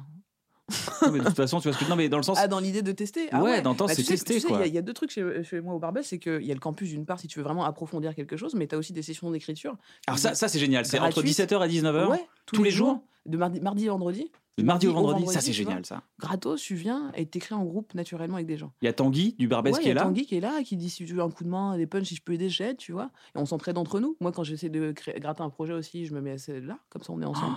[1.03, 2.39] Non, mais de toute façon, tu vois ce que non, mais dans le sens.
[2.41, 4.47] Ah, dans l'idée de tester ah Ouais, dans le temps, Bah, c'est tester, tu sais,
[4.49, 4.59] Il quoi.
[4.61, 6.51] y a- il y, a deux trucs chez, chez moi au Barbès, c'est qu'il y
[6.51, 8.79] a le campus d'une part, si tu veux vraiment approfondir quelque chose, mais tu as
[8.79, 9.77] aussi des sessions d'écriture.
[10.09, 10.85] Alors ça, ça c'est génial.
[10.85, 11.39] C'est entre Gratuite.
[11.39, 12.09] 17h et 19h.
[12.11, 14.31] Ouais, tous les jours de mardi, mardi et vendredi.
[14.59, 15.71] Le mardi au vendredi, ça vendredi, c'est vois.
[15.73, 16.03] génial ça.
[16.19, 18.73] Gratos, tu viens et t'écris en groupe naturellement avec des gens.
[18.81, 20.03] Il y a Tanguy du Barbès Ouais, qui y est a là.
[20.05, 22.07] Tanguy qui est là, qui dit si tu veux un coup de main, des punchs,
[22.07, 23.11] si je peux aider, j'aide, tu vois.
[23.35, 24.17] Et on s'entraide entre nous.
[24.19, 26.79] Moi, quand j'essaie de créer, gratter un projet aussi, je me mets à ce- là,
[26.89, 27.55] comme ça on est ensemble.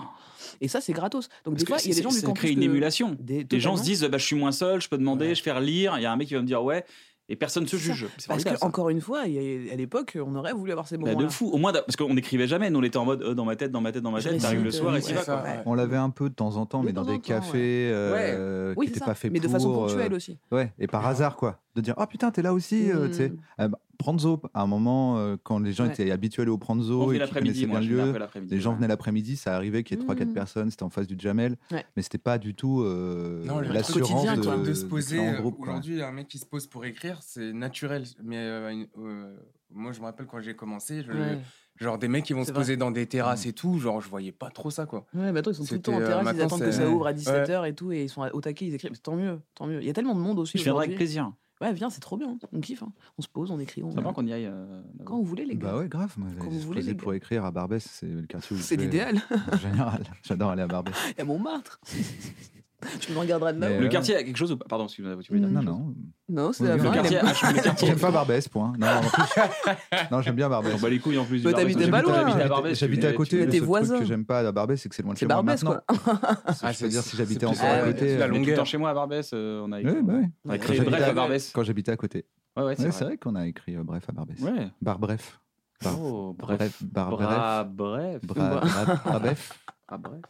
[0.60, 1.30] Et ça, c'est gratos.
[1.46, 3.16] Donc Parce des fois, il y a des gens du ça campus crée une émulation.
[3.18, 5.34] Des- Les gens se disent bah, je suis moins seul, je peux demander, Ouais.
[5.34, 5.94] je fais lire.
[5.96, 6.84] Il y a un mec qui va me dire ouais,
[7.30, 8.06] et personne ne se juge.
[8.08, 8.66] Parce formidable, que, ça.
[8.66, 11.26] encore une fois, il y a- à l'époque, on aurait voulu avoir ces Bah, moments-là.
[11.26, 11.48] de fou.
[11.50, 12.68] Au moins, parce qu'on n'écrivait jamais.
[12.70, 14.38] Nous, on était en mode euh, dans ma tête, dans ma tête, dans ma tête.
[14.40, 15.24] T'arrives le soir euh, et ouais, vas.
[15.24, 15.42] quoi.
[15.42, 15.62] ouais.
[15.64, 17.20] On l'avait un peu de temps en temps, De mais dans des temps, ouais.
[17.20, 19.52] cafés euh, Oui, qui n'étaient pas faits Mais de pour.
[19.52, 20.38] façon euh, ponctuelle aussi.
[20.52, 21.58] Ouais, et par hasard, quoi.
[21.76, 23.28] De dire, oh putain, t'es là aussi, euh, tu sais.
[23.30, 23.36] Mm.
[23.58, 25.90] Ah bah, Pranzo, à un moment, euh, quand les gens Ouais.
[25.92, 28.12] étaient habitués au Pranzo et qu'ils l'après-midi, lieu,
[28.50, 28.76] les gens ouais.
[28.76, 30.32] venaient l'après-midi, ça arrivait qu'il y ait 3-4 Mm.
[30.34, 31.84] personnes, c'était en face du Jamel, Ouais.
[31.96, 35.18] mais c'était pas du tout euh, Non, le truc l'assurance de, de de se poser.
[35.20, 35.42] euh.
[35.58, 38.04] Aujourd'hui, un mec qui se pose pour écrire, c'est naturel.
[38.22, 39.36] Mais euh, euh,
[39.72, 41.38] moi, je me rappelle quand j'ai commencé, je- Ouais.
[41.76, 42.60] genre des mecs qui vont se vrai.
[42.60, 45.06] poser dans des terrasses et tout, genre je voyais pas trop ça quoi.
[45.14, 46.70] Ouais, bah attends, ils sont tout le temps en euh, terrasse, ils maintenant, attendent que
[46.72, 47.14] c'est- ça ouvre à Ouais.
[47.16, 48.98] 17h et tout, et ils sont au taquet, ils écrivent.
[49.00, 49.80] Tant mieux, tant mieux.
[49.80, 50.58] Il y a tellement de monde aussi.
[50.58, 51.32] Je viendrai avec plaisir.
[51.60, 52.38] Ouais, viens, c'est trop bien.
[52.52, 52.82] On kiffe.
[52.82, 52.92] hein.
[53.18, 53.82] On se pose, on écrit.
[53.82, 53.90] On...
[53.90, 54.46] C'est bien qu'on y aille.
[54.46, 54.82] euh.
[55.04, 55.72] Quand vous voulez, les gars.
[55.72, 56.14] Bah ouais, grave.
[56.16, 58.76] Moi, Quand je vous voulez, les pour écrire à Barbès, c'est le quartier où C'est
[58.76, 59.20] l'idéal.
[59.52, 60.94] En général, j'adore aller à Barbès.
[61.16, 61.80] Il y a Montmartre.
[63.00, 63.58] tu me regarderas de.
[63.58, 63.78] Mais.
[63.78, 64.64] Le quartier a quelque chose ou pas?
[64.68, 65.94] Pardon, excuse-moi, tu voulais dire Non, non.
[66.28, 66.76] Non, c'est la.
[66.76, 67.88] Le quartier, ah, le quartier.
[67.88, 68.72] J'aime pas Barbès, point.
[68.78, 69.42] Non, en plus,
[70.10, 70.74] non j'aime bien Barbès.
[70.74, 71.38] On bat les couilles en plus.
[71.38, 71.60] du Barbès.
[71.62, 72.26] t'habitais pas J'habite- loin.
[72.28, 73.38] j'habite à Barbès, J'habitais à tu- côté.
[73.44, 73.94] Le T'es seul voisin.
[73.94, 75.62] truc que j'aime pas à Barbès, c'est que c'est loin de C'est chez moi Barbès,
[75.64, 75.80] maintenant.
[75.88, 76.20] quoi.
[76.62, 77.98] Ah, Je veux dire, si j'habitais c'est encore à ouais, côté.
[78.08, 78.56] c'est la euh, tout le longueur.
[78.58, 79.30] temps chez moi à Barbès.
[79.34, 80.30] euh, On a Ouais, bah ouais.
[80.44, 81.50] on a Ouais, créé quand Bref à à- Barbès.
[81.54, 82.24] Quand j'habitais à côté.
[82.56, 83.16] Ouais, ouais, Ouais, c'est c'est vrai.
[83.16, 84.40] qu'on a écrit euh, Bref à Barbès.
[84.40, 84.68] Ouais.
[84.80, 85.38] Bar Bref.
[85.82, 86.58] Bar Oh, bref.
[86.58, 86.82] Bref.
[86.82, 87.66] Bar Bref.
[87.72, 88.20] bref.
[88.24, 89.58] Bra- Bra- Bref.
[89.88, 90.20] Ah, bref.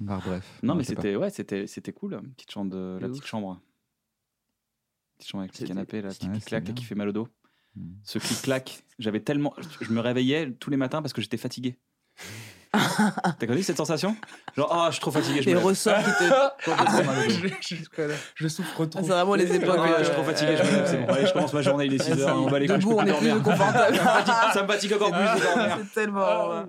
[0.00, 0.60] Bar Bref.
[0.62, 2.20] Non, mais c'était ouais, c'était c'était cool.
[2.36, 3.60] Petite chambre de la petite chambre.
[5.18, 7.28] Petite chambre avec le canapé là, Ouais, claque qui fait mal au dos.
[7.76, 7.94] Mm.
[8.02, 11.78] Ce clic clac, j'avais tellement je me réveillais tous les matins parce que j'étais fatigué.
[13.38, 14.16] T'as connu cette sensation?
[14.56, 15.66] Genre ah, je suis trop fatigué, je Les me lève.
[15.66, 16.24] ressorts qui te.
[16.66, 17.48] Dos.
[17.60, 19.00] je, je- je souffre Ah, trop.
[19.02, 19.76] C'est vraiment les époques.
[19.78, 21.12] Ah, euh, je suis trop fatigué, je me lève, c'est bon.
[21.12, 23.42] Allez, je commence ma journée, il est 6h, on va les couilles, on est plus
[23.42, 23.96] confortable.
[24.52, 25.78] Ça me fatigue encore plus de dormir.
[25.84, 26.64] C'est tellement.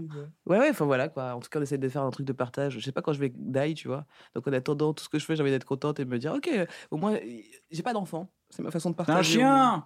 [0.45, 1.34] Ouais, ouais, enfin voilà quoi.
[1.36, 2.74] En tout cas, on essaie de faire un truc de partage.
[2.74, 4.06] Je sais pas quand je vais die, tu vois.
[4.36, 6.18] Donc en attendant, tout ce que je fais, j'ai envie d'être contente et de me
[6.20, 6.49] dire, ok,
[6.91, 7.16] au moins,
[7.72, 8.30] j'ai pas d'enfant.
[8.49, 9.20] C'est ma façon de partager.
[9.20, 9.86] un chien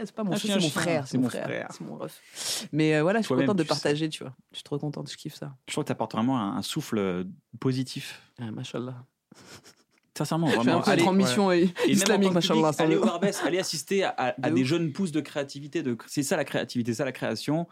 [0.00, 1.06] C'est pas mon chien, c'est frère.
[1.06, 1.68] C'est mon frère.
[1.70, 2.66] C'est mon ref.
[2.72, 3.68] Mais euh, voilà, je suis contente de sais.
[3.68, 4.34] partager, tu vois.
[4.50, 5.54] Je suis trop contente, je kiffe ça.
[5.68, 7.24] Je trouve que t'apportes vraiment un, un souffle euh,
[7.60, 8.20] positif.
[8.40, 8.96] Ah, machallah.
[10.16, 10.82] Sincèrement, Je suis un vraiment.
[10.82, 12.70] Allez, en mission Et islamique, machallah.
[12.78, 14.68] Allez le- au Barbès, allez assister à, à- à De des ouf.
[14.68, 15.82] jeunes pousses de créativité.
[15.82, 15.96] De...
[16.06, 17.66] C'est ça la créativité, c'est ça la création.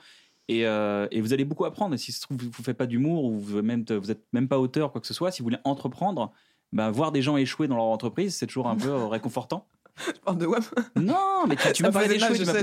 [0.49, 1.95] Et, euh, et vous allez beaucoup apprendre.
[1.95, 4.49] Et si se trouve, vous ne faites pas d'humour ou vous même, vous êtes même
[4.49, 6.33] pas auteur, quoi que ce soit, si vous voulez entreprendre,
[6.73, 9.67] ben, voir des gens échouer dans leur entreprise, c'est toujours un peu réconfortant.
[10.15, 10.63] Je parle de WAM.
[10.97, 12.35] Non, mais tu, tu les mal, échouer.
[12.35, 12.57] je tu parce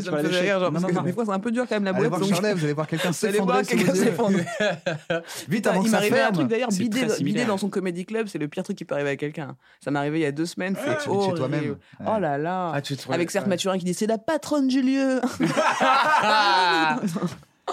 [0.81, 1.01] non, que non.
[1.01, 2.07] des fois, c'est un peu dur quand même la boîte.
[2.07, 4.45] voir donc- Charlet, vous allez voir quelqu'un Vous allez voir quelqu'un s'effondrer.
[5.49, 6.47] Vite avant il que ça m'arrivait un truc ferme.
[6.49, 7.47] d'ailleurs, similaire.
[7.47, 9.55] dans son comedy club, c'est le pire truc qui peut arriver à quelqu'un.
[9.83, 11.77] Ça m'est arrivé il y a deux semaines, c'est horrible.
[12.05, 12.71] Oh là là.
[12.73, 12.81] Ah,
[13.13, 13.47] Avec Serge.
[13.47, 15.21] Mathurin qui dit c'est la patronne du lieu.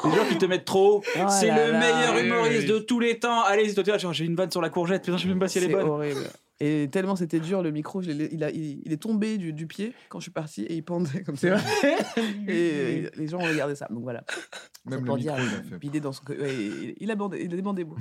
[0.05, 1.03] Les gens qui te mettent trop.
[1.17, 1.79] Oh c'est le là.
[1.79, 2.67] meilleur humoriste oui.
[2.69, 3.43] de tous les temps.
[3.45, 5.05] Allez, toi, j'ai une vanne sur la courgette.
[5.05, 5.89] Putain, je sais même pas si elle est C'est bonne.
[5.89, 6.21] horrible.
[6.61, 9.67] Et tellement c'était dur, le micro, je il, a- il- il est tombé du, du
[9.67, 11.57] pied quand je suis partie et il pendait comme ça.
[12.49, 13.87] Et les gens ont regardé ça.
[13.91, 14.25] Donc voilà.
[14.87, 15.17] Même le micro,
[15.83, 16.23] il a dans son.
[16.29, 17.97] ouais, il, il a bandé, il a beau.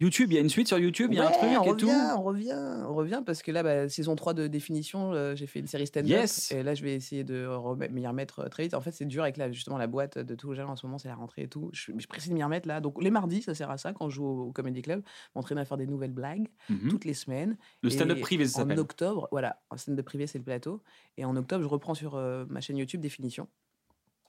[0.00, 1.56] YouTube, il y a une suite sur YouTube, il y a un truc on et
[1.56, 1.88] revient, tout.
[1.90, 5.58] On revient, on revient parce que là, bah, saison 3 de définition, euh, j'ai fait
[5.58, 6.08] une série stand-up.
[6.08, 6.52] Yes.
[6.52, 7.48] Et là, je vais essayer de
[7.90, 8.74] m'y remettre euh, très vite.
[8.74, 11.08] En fait, c'est dur avec la, justement la boîte de tout en ce moment, c'est
[11.08, 11.70] la rentrée et tout.
[11.72, 12.80] Je, je précise de m'y remettre là.
[12.80, 15.02] Donc les mardis, ça sert à ça quand je joue au, au Comedy Club,
[15.34, 16.88] m'entraîner à faire des nouvelles blagues Mhm.
[16.90, 17.56] toutes les semaines.
[17.82, 20.82] Le stand-up privé, ça En octobre, voilà, en stand-up privé, c'est le plateau.
[21.16, 23.48] Et en octobre, je reprends sur euh, ma chaîne YouTube définition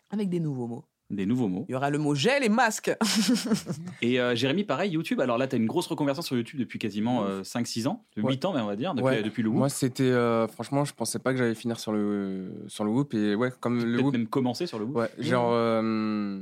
[0.09, 0.85] avec des nouveaux mots.
[1.09, 1.65] Des nouveaux mots.
[1.69, 2.91] Il y aura le mot gel et masque.
[4.01, 5.19] Et euh, Jérémy, pareil, YouTube.
[5.19, 8.23] Alors là, tu as une grosse reconversion sur YouTube depuis quasiment euh, 5-6 ans, 8
[8.25, 8.45] Ouais.
[8.45, 9.21] ans, mais on va dire, depuis, Ouais.
[9.21, 9.57] depuis le Whoop.
[9.59, 10.03] Moi, c'était.
[10.03, 13.13] euh, franchement, je pensais pas que j'allais finir sur le, sur le Whoop.
[13.13, 14.13] Et ouais, comme le Whoop.
[14.13, 14.95] même commencer sur le Whoop.
[14.95, 15.51] Ouais, genre.
[15.51, 16.41] euh,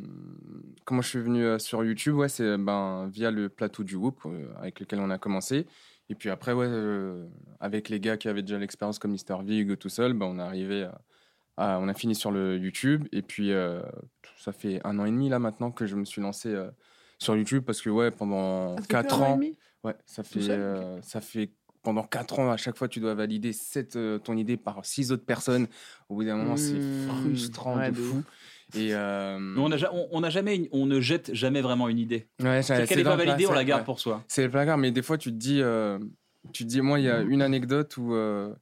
[0.86, 4.20] comment je suis venu euh, sur YouTube Ouais, c'est ben, via le plateau du Whoop
[4.26, 5.66] euh, avec lequel on a commencé.
[6.12, 7.26] Et puis après, ouais, euh,
[7.62, 10.42] avec les gars qui avaient déjà l'expérience comme Mister Vig tout seul, ben, on est
[10.42, 11.02] arrivé à,
[11.56, 13.08] à- On a fini sur le YouTube.
[13.14, 13.82] Et puis, euh,
[14.38, 16.70] ça fait un an et demi là maintenant que je me suis lancé euh,
[17.18, 19.38] sur YouTube parce que, ouais, pendant fait 4 que un an et ans.
[19.86, 23.54] Ouais, ça fait, seul ça fait pendant 4 ans, à chaque fois, tu dois valider
[24.20, 25.68] ton idée par six autres personnes.
[26.10, 28.24] Au bout d'un moment, c'est Mmh, frustrant ouais, de de fou.
[28.76, 31.62] Et euh, Mais on, a, ja- on, on a jamais, une- on ne jette jamais
[31.62, 32.28] vraiment une idée.
[32.42, 33.86] ouais, c'est qu'elle n'est pas validée, on la garde ouais.
[33.86, 34.24] pour soi.
[34.28, 36.00] C'est le placard, mais des fois, tu te dis, euh,
[36.54, 37.32] tu te dis, moi, il y a Mmh.
[37.32, 38.54] une anecdote où, euh,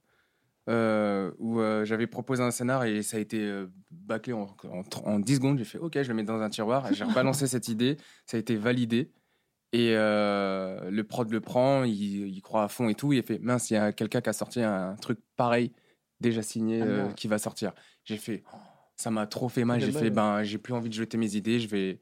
[0.68, 4.82] euh, où euh, j'avais proposé un scénar et ça a été euh, bâclé en, en,
[5.04, 5.58] en 10 secondes.
[5.58, 6.92] J'ai fait, OK, je le mets dans un tiroir.
[6.92, 7.96] J'ai rebalancé cette idée,
[8.26, 9.10] ça a été validé.
[9.72, 11.92] Et euh, le prod le prend, il,
[12.28, 13.12] il croit à fond et tout.
[13.12, 15.72] Il fait mince, il y a quelqu'un qui a sorti un truc pareil,
[16.20, 17.72] déjà signé, Ah euh, qui va sortir.
[18.04, 18.56] J'ai fait, oh,
[19.00, 19.80] ça m'a trop fait mal.
[19.80, 21.58] J'ai fait ben, j'ai plus envie de jeter mes idées.
[21.60, 22.00] Je vais.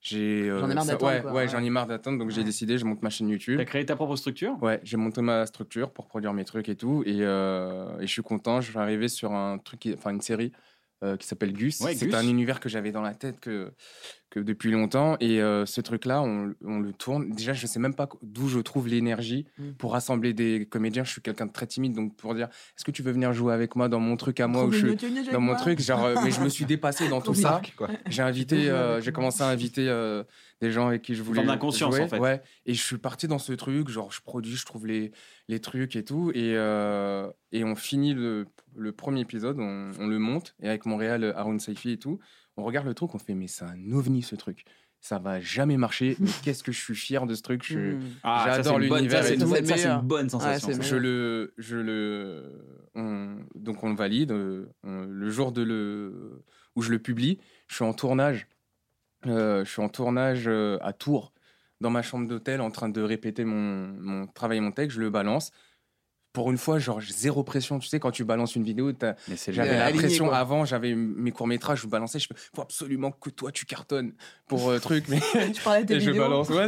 [0.00, 1.48] J'ai, J'en ai marre ça- d'attendre, Ouais, ouais, ouais.
[1.48, 2.18] j'en ai marre d'attendre.
[2.18, 3.58] Donc j'ai décidé, je monte ma chaîne YouTube.
[3.58, 4.56] T'as créé ta propre structure?
[4.62, 7.02] Ouais, j'ai monté ma structure pour produire mes trucs et tout.
[7.06, 8.60] Et, euh, et je suis content.
[8.60, 10.52] Je suis arrivé sur un truc, qui- enfin une série
[11.02, 11.80] euh, qui s'appelle Gus.
[11.80, 13.72] Ouais, c'est un univers que j'avais dans la tête que,
[14.30, 15.16] que depuis longtemps.
[15.20, 17.30] Et euh, ce truc-là, on, on le tourne.
[17.30, 19.70] Déjà, je sais même pas d'où je trouve l'énergie Mm.
[19.78, 21.04] pour rassembler des comédiens.
[21.04, 21.94] Je suis quelqu'un de très timide.
[21.94, 24.46] Donc pour dire, est-ce que tu veux venir jouer avec moi dans mon truc à
[24.48, 27.20] moi où je suis dans mon truc, genre, euh, mais je me suis dépassé dans
[27.20, 27.60] tout ça.
[28.08, 30.24] J'ai invité, euh, j'ai commencé à inviter euh,
[30.60, 31.36] des gens avec qui je voulais.
[31.36, 32.04] forme d'inconscience, jouer.
[32.04, 32.18] en fait.
[32.18, 32.42] Ouais.
[32.66, 35.12] Et je suis parti dans ce truc, genre je produis, je trouve les,
[35.48, 36.30] les trucs et tout.
[36.34, 40.54] Et, euh, et on finit le, le premier épisode, on, on le monte.
[40.60, 42.18] Et avec mon réal Aaron Saifi et tout,
[42.56, 44.64] on regarde le truc, on fait, mais c'est un ovni ce truc.
[45.00, 46.16] Ça va jamais marcher.
[46.18, 47.62] Mais qu'est-ce que je suis fier de ce truc.
[47.64, 48.00] Je, Hmm.
[48.22, 49.48] Ah, J'adore l'univers ça, c'est et une tout.
[49.48, 50.00] bonne- C'est Ça, c'est meilleur.
[50.00, 50.72] une bonne Ouais, sensation.
[50.82, 52.62] je le, je le,
[52.94, 54.32] on- donc on le valide.
[54.32, 56.42] euh, on- le jour de le,
[56.74, 57.38] où je le publie,
[57.68, 58.46] je suis en tournage.
[59.26, 61.32] euh, je suis en tournage euh, à Tours,
[61.80, 64.96] dans ma chambre d'hôtel, en train de répéter mon, mon travail, mon texte.
[64.96, 65.50] Je le balance.
[66.36, 67.78] Pour une fois, genre zéro pression.
[67.78, 70.36] Tu sais, quand tu balances une vidéo, t'as- Mais c'est j'avais Euh, la pression quoi.
[70.36, 70.66] avant.
[70.66, 72.18] J'avais mes courts métrages, je balançais.
[72.18, 74.12] Je fais, faut absolument que toi tu cartonnes
[74.46, 75.06] pour euh, truc.
[75.08, 75.18] Mais
[75.54, 76.50] Tu parlais de tes et je balance.
[76.50, 76.66] Ouais,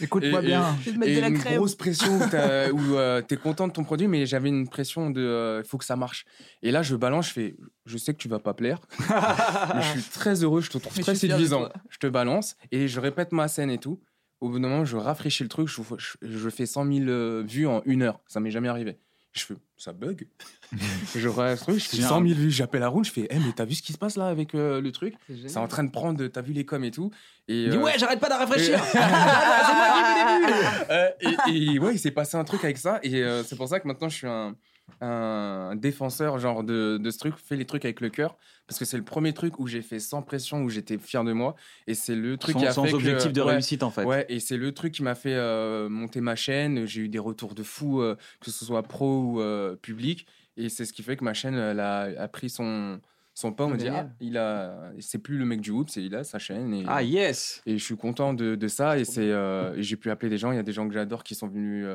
[0.00, 0.76] Écoute-moi et- bien.
[0.80, 1.56] Je vais te mettre et de la une crème.
[1.58, 2.18] grosse pression
[2.72, 5.84] où euh, t'es content de ton produit, mais j'avais une pression de il faut que
[5.84, 6.24] ça marche.
[6.62, 7.56] Et là, je balance, je fais
[7.86, 10.92] je sais que tu vas pas plaire, mais je suis très heureux, je te trouve
[10.96, 11.68] Mais très séduisant.
[11.88, 14.00] Je te balance et je répète ma scène et tout.
[14.40, 17.42] Au bout d'un moment, je rafraîchis le truc, je, je- je fais 100 000 euh,
[17.46, 18.20] vues en une heure.
[18.26, 18.98] Ça m'est jamais arrivé.
[19.32, 20.28] Je fais ça bug.
[21.16, 22.10] je rêve truc, je fais Génial.
[22.10, 22.50] 100 000 vues.
[22.52, 24.80] J'appelle Haroun, je fais eh mais t'as vu ce qui se passe là avec euh,
[24.80, 25.14] le truc?
[25.28, 25.48] C'est.
[25.48, 27.10] C'est en train de prendre, t'as vu les coms et tout.
[27.48, 28.80] Et Il dit euh, ouais, j'arrête pas de rafraîchir.
[30.90, 31.08] euh,
[31.48, 33.00] et, et ouais, il s'est passé un truc avec ça.
[33.02, 34.54] Et euh, c'est pour ça que maintenant, je suis un,
[35.00, 37.34] un défenseur genre de, de ce truc.
[37.36, 38.36] Fais les trucs avec le cœur.
[38.66, 41.32] Parce que c'est le premier truc où j'ai fait sans pression, où j'étais fier de
[41.32, 41.54] moi.
[41.86, 43.90] Et c'est le truc Sans, qui a sans fait que- objectif de ouais, réussite en
[43.90, 44.04] fait.
[44.04, 46.86] Ouais, et c'est le truc qui m'a fait euh, monter ma chaîne.
[46.86, 50.26] J'ai eu des retours de fou, euh, que ce soit pro ou euh, public.
[50.56, 53.00] Et c'est ce qui fait que ma chaîne elle a, a pris son,
[53.34, 53.64] son pas.
[53.64, 56.24] On me dit, ah, il a, c'est plus le mec du Whoop, c'est il a
[56.24, 56.72] sa chaîne.
[56.72, 57.60] Et, Ah yes.
[57.66, 58.96] et je suis content de, de ça.
[58.98, 60.52] Et, c'est, euh, et j'ai pu appeler des gens.
[60.52, 61.86] Il y a des gens que j'adore qui sont venus.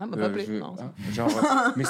[0.00, 1.84] Euh, Ah, m'a euh, je- Non, hein, genre, euh, mais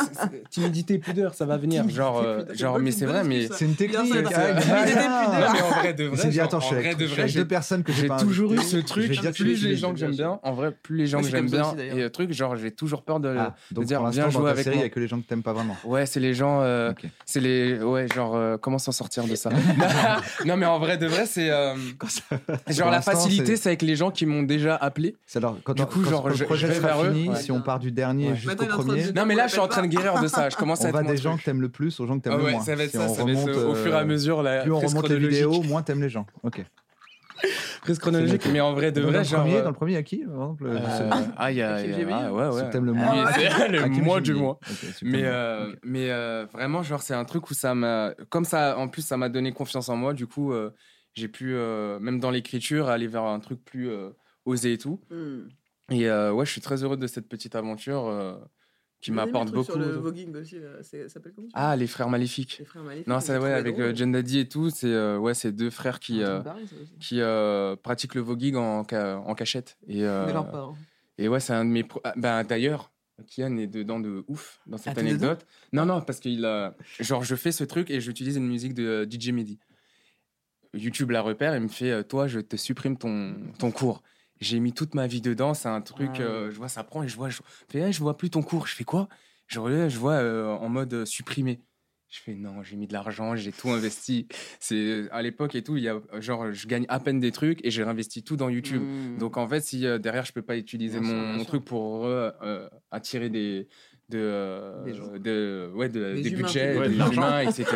[0.50, 1.88] timidité, pudeur, ça va venir.
[1.88, 3.48] Genre, euh, genre c'est mais c'est vrai, mais.
[3.50, 4.12] C'est une technique.
[4.12, 4.56] C'est- ah,
[4.98, 5.64] ah.
[5.64, 7.82] en vrai de vrai, genre, attends, je en suis vrai avec, de vrai, deux personnes
[7.82, 9.10] que j'ai toujours eu ce truc.
[9.34, 11.74] Plus les gens que j'aime bien en vrai, plus les gens Moi, que j'aime bien
[11.78, 14.76] et euh, truc, genre j'ai toujours peur de, Ah, de dire viens jouer avec série,
[14.76, 14.84] il moi.
[14.84, 15.76] n'y a que les gens que t'aimes pas vraiment.
[15.84, 16.92] Ouais, c'est les gens, euh,
[17.24, 19.50] c'est les, ouais, genre euh, comment s'en sortir de ça?
[20.44, 21.74] Non, mais en vrai de vrai, c'est euh,
[22.68, 25.16] genre la facilité, c'est- avec les gens qui m'ont déjà appelé.
[25.74, 28.36] Du coup, genre, je- vais vers eux, si on part du dernier Ouais.
[28.36, 30.48] jusqu'au de premier, Non, mais là, je suis en train de guérir de ça.
[30.48, 32.24] Je commence à on être va des gens que t'aimes le plus aux gens que
[32.24, 32.62] t'aimes Ah le ouais, moins.
[32.62, 34.42] ça va être Si ça, ça va être remonte, au fur et à euh, mesure
[34.42, 36.26] la Plus on remonte les vidéos, moins t'aimes les gens.
[36.42, 36.64] Ok.
[37.82, 39.40] Prise chronologique, mais en vrai de dans, vrai, le genre.
[39.40, 41.62] premier, euh, dans le premier, il y a qui par exemple euh, ah, il y
[41.62, 41.74] a.
[41.74, 42.70] Ah, ouais, ouais.
[42.70, 43.26] t'aimes le moins.
[43.32, 44.60] c'est le mois du mois.
[45.02, 48.14] Mais, euh, mais euh, vraiment, genre, c'est un truc où ça m'a.
[48.28, 50.14] Comme ça, en plus, ça m'a donné confiance en moi.
[50.14, 50.70] Du coup, euh,
[51.14, 54.10] j'ai pu, euh, même dans l'écriture, aller vers un truc plus euh,
[54.44, 55.00] osé et tout.
[55.90, 58.36] Et euh, ouais, je suis très heureux de cette petite aventure euh,
[59.00, 59.64] qui m'apporte beaucoup.
[59.72, 62.56] Sur le voguing aussi, là, ça s'appelle comment Ah, les frères maléfiques.
[62.60, 63.08] Les frères maléfiques.
[63.08, 63.86] Non, ça, ouais, avec drôle.
[63.90, 66.96] euh, Jen Daddy et tout, c'est euh, ouais, c'est deux frères qui, aussi.
[67.00, 67.20] qui
[67.82, 69.76] pratiquent le voguing en, ca- en cachette.
[69.88, 70.76] Et, parents.
[71.18, 71.82] et ouais, c'est un de mes.
[71.84, 72.92] pro- ah, ben, D'ailleurs,
[73.26, 75.44] Kian est dedans de ouf dans cette Ah, anecdote.
[75.72, 76.74] Non, non, parce qu'il a.
[77.00, 79.58] Genre, je fais ce truc et j'utilise une musique de DJ Mehdi.
[80.74, 84.02] YouTube la repère et me fait Toi, je te supprime ton, ton cours.
[84.42, 86.20] J'ai mis toute ma vie dedans, c'est un truc, Ah.
[86.22, 87.38] euh, je vois, ça prend et je vois, je,
[87.68, 88.66] fais, Eh, je vois plus ton cours.
[88.66, 89.08] Je fais quoi?
[89.46, 91.60] Je je vois euh, en mode euh, supprimé.
[92.08, 94.26] Je fais non, j'ai mis de l'argent, j'ai tout investi.
[94.60, 97.64] C'est à l'époque et tout, il y a genre je gagne à peine des trucs
[97.64, 98.82] et j'ai réinvesti tout dans YouTube.
[98.82, 99.16] Hmm.
[99.18, 102.68] Donc en fait, si euh, derrière je peux pas utiliser Bien mon, truc pour euh,
[102.90, 103.66] attirer des
[104.10, 105.06] de, euh, Des gens.
[105.18, 107.12] de- ouais, de- Des des, humains, budgets, ouais, de des l'argent.
[107.22, 107.66] humains, etc.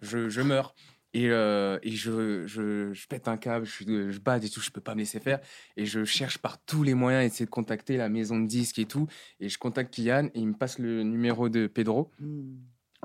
[0.00, 0.74] je, je meurs.
[1.14, 4.70] Et, euh, et je, je, je pète un câble, je, je bats et tout, je
[4.70, 5.38] peux pas me laisser faire.
[5.76, 8.80] Et je cherche par tous les moyens à essayer de contacter la maison de disques
[8.80, 9.06] et tout.
[9.38, 12.10] Et je contacte Kian et il me passe le numéro de Pedro.
[12.18, 12.56] Hmm.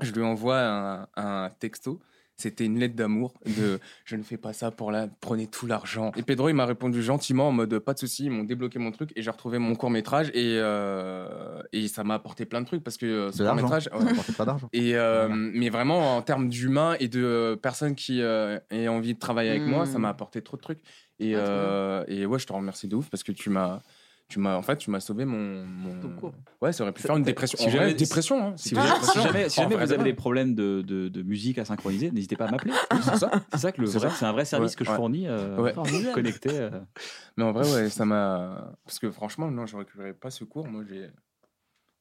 [0.02, 2.00] Je lui envoie un, un texto.
[2.40, 6.10] C'était une lettre d'amour de je ne fais pas ça pour la prenez tout l'argent.
[6.16, 8.90] Et Pedro il m'a répondu gentiment en mode pas de souci, ils m'ont débloqué mon
[8.90, 12.66] truc et j'ai retrouvé mon court métrage et euh, et ça m'a apporté plein de
[12.66, 14.68] trucs parce que euh, ce court métrage Ça rapporte pas d'argent.
[14.72, 15.34] et euh, Voilà.
[15.54, 19.62] mais vraiment en termes d'humain et de personnes qui euh, aient envie de travailler avec
[19.62, 20.02] moi, ça Mm.
[20.02, 20.80] m'a apporté trop de trucs
[21.18, 23.82] et Ah, euh, et ouais je te remercie de ouf parce que tu m'as
[24.30, 25.64] Tu m'as, en fait, tu m'as sauvé mon.
[25.66, 26.00] mon...
[26.00, 26.32] Ton cours.
[26.62, 27.58] Ouais, ça aurait pu Ça- faire une dépression.
[27.58, 28.52] si En vrai, jamais- dépression, hein.
[28.56, 32.10] Si, jamais, si jamais vous avez de des problèmes de, de, de musique à synchroniser,
[32.12, 32.72] n'hésitez pas à m'appeler.
[33.02, 33.30] C'est ça.
[33.52, 34.96] C'est ça que le C'est vrai, c'est un vrai service Ouais, que je ouais.
[34.96, 35.74] fournis euh, Ouais.
[36.14, 36.50] Connecté.
[36.52, 36.70] euh.
[37.36, 38.72] Mais en vrai, ouais, ça m'a.
[38.84, 40.66] Parce que franchement, non, je récupérais pas ce cours.
[40.68, 41.08] Moi, j'ai.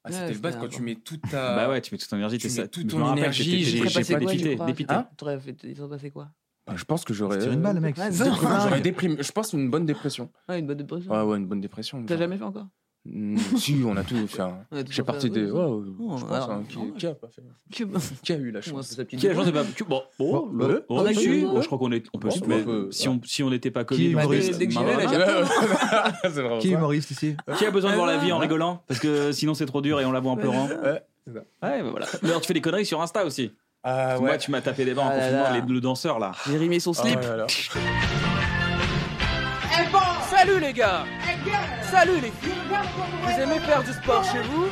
[0.03, 1.55] Ah, Ouais, c'était le un quand tu mets toute ta.
[1.55, 2.38] Bah ouais, tu mets toute ton énergie.
[2.38, 3.89] tu t'es mets toute ton énergie, j'ai- pas
[5.88, 6.30] passé quoi?
[6.70, 7.39] Bah, je pense que j'aurais.
[7.39, 7.97] Tire une balle, mec.
[7.97, 8.32] Ouais, c'est- ça,
[8.63, 9.17] J'aurais déprimé.
[9.22, 10.30] Je pense une bonne dépression.
[10.47, 11.11] Ouais, une bonne dépression.
[11.11, 12.03] Ouais, ouais, une bonne dépression.
[12.05, 12.20] T'as genre.
[12.24, 12.67] jamais fait encore?
[13.05, 14.41] Mm, si, on a tout fait.
[14.41, 14.57] hein.
[14.89, 15.49] J'ai parti des.
[15.49, 15.51] ouais.
[15.57, 15.91] Oh, je
[16.26, 17.41] pense, alors, hein, qui, qui a pas fait
[17.74, 17.86] Que-
[18.22, 19.86] Qui a eu la chance fait sa petite Qui a changé dépression.
[19.86, 22.28] pas que- Bon, oh, Bon, le- on a eu, je crois qu'on est, on peut.
[22.45, 24.53] Mais si on si on n'était pas Qui Covid, est bah, humoriste
[26.24, 27.36] C'est Qui est humoriste ici?
[27.57, 28.84] Qui a besoin de voir la vie en rigolant?
[28.88, 30.67] Parce que sinon c'est trop dur et on la voit en pleurant.
[30.67, 31.39] Ouais, c'est ça.
[31.63, 32.05] Ouais, bah voilà.
[32.22, 33.51] D'ailleurs, tu fais des conneries sur Insta aussi.
[33.84, 34.38] Ah Moi, ouais.
[34.38, 35.65] tu m'as tapé des barres en Ah là confinement, là.
[35.67, 36.34] les- le danseur là.
[36.47, 37.21] J'ai rimé son Oh slip.
[37.21, 37.47] là là.
[40.30, 41.05] Salut les gars
[41.89, 42.51] Salut les filles
[43.23, 44.67] Vous aimez faire du sport chez vous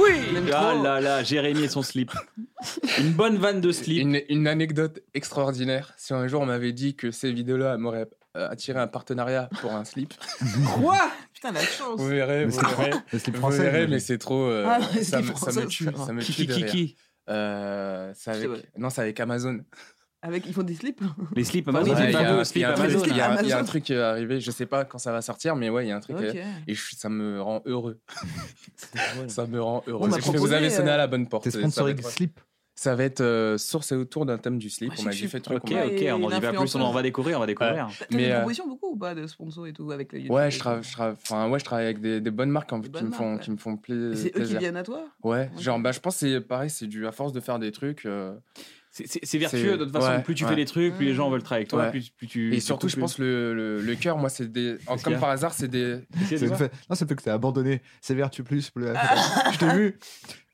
[0.00, 0.12] Oui
[0.54, 2.12] Ah là là, Jérémy et son slip.
[2.98, 4.00] Une bonne vanne de slip.
[4.02, 5.92] Une, une anecdote extraordinaire.
[5.96, 9.72] Si un jour on m'avait dit que ces vidéos-là m'auraient euh, attiré un partenariat pour
[9.72, 10.14] un slip,
[10.74, 10.98] Quoi?
[11.34, 11.98] Putain, la chance.
[11.98, 12.90] vous verrez, Mais vous c'est verrez.
[13.12, 14.44] Le slip Vous verrez, mais c'est trop.
[14.46, 15.84] euh, Ah, ça, me, ça français, me tue.
[15.84, 16.96] ça me tue qui
[17.30, 18.50] Euh, c'est avec...
[18.72, 19.60] C'est Non, c'est avec Amazon.
[20.24, 21.00] Avec, ils font des slips
[21.34, 23.04] Les slips oui, Amazon, c'est les il y a- slips a un truc- Amazon.
[23.06, 24.40] il y a- il y a un truc qui est arrivé.
[24.40, 26.16] Je sais pas quand ça va sortir, mais ouais, il y a un truc.
[26.20, 26.32] Euh,
[26.68, 28.00] Et je- ça me rend heureux.
[29.26, 30.06] Ça me rend heureux.
[30.06, 31.48] On m'a C'est que vous avez sonné euh, à la bonne porte.
[31.50, 32.38] Sponsoring être- slip.
[32.82, 34.92] Ça va être euh, source et autour d'un thème du slip.
[34.98, 35.58] On m'a sais dit que fait truc.
[35.62, 37.88] Ok, ok, on n'en dit pas plus, on en va découvrir, on va découvrir.
[37.96, 40.50] T'as Mais, des euh, propositions beaucoup ou pas de sponsors et tout avec le Ouais,
[40.50, 42.90] je travaille, je travaille, enfin, ouais, je travaille avec des, des bonnes marques en qui
[43.04, 43.40] me font, ouais.
[43.40, 44.58] qui me font pla- Et C'est eux qui plaisir.
[44.58, 47.32] viennent à toi Ouais, genre, bah, je pense que c'est pareil, c'est du à force
[47.32, 48.04] de faire des trucs.
[48.04, 48.34] euh,
[48.94, 50.50] C'est- C'est c'est vertueux, de toute façon, ouais, plus tu ouais.
[50.50, 51.90] fais des trucs, plus les gens veulent travailler avec toi, Ouais.
[51.90, 52.54] plus, plus tu.
[52.54, 54.76] Et surtout, je plus- pense le, le, le cœur, moi, c'est des.
[54.86, 56.00] en- comme a par hasard, c'est des.
[56.26, 56.38] Fait...
[56.90, 57.80] Non, c'est fait que t'es abandonné.
[58.02, 58.68] C'est Vertu Plus.
[58.68, 58.84] plus-
[59.52, 59.98] Je t'ai vu.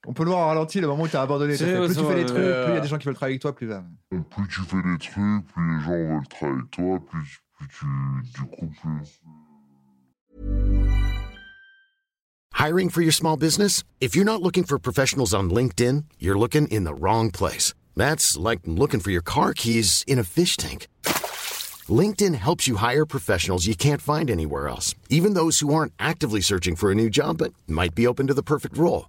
[0.07, 1.57] On peut le voir en ralenti le moment où t'es abandonné.
[1.57, 2.91] T'as fait, Plus tu fais des trucs, euh, plus il y a des euh.
[2.91, 3.85] gens qui veulent travailler avec toi, plus là.
[4.15, 7.69] Euh, plus tu fais des trucs, plus les gens veulent travailler avec toi, plus, plus
[7.69, 7.87] tu,
[8.35, 9.21] du coup, plus.
[12.55, 13.85] Hiring for your small business?
[14.01, 17.75] If you're not looking for professionals on LinkedIn, you're looking in the wrong place.
[17.97, 20.87] That's like looking for your car keys in a fish tank.
[21.89, 26.41] LinkedIn helps you hire professionals you can't find anywhere else, even those who aren't actively
[26.41, 29.09] searching for a new job but might be open to the perfect role.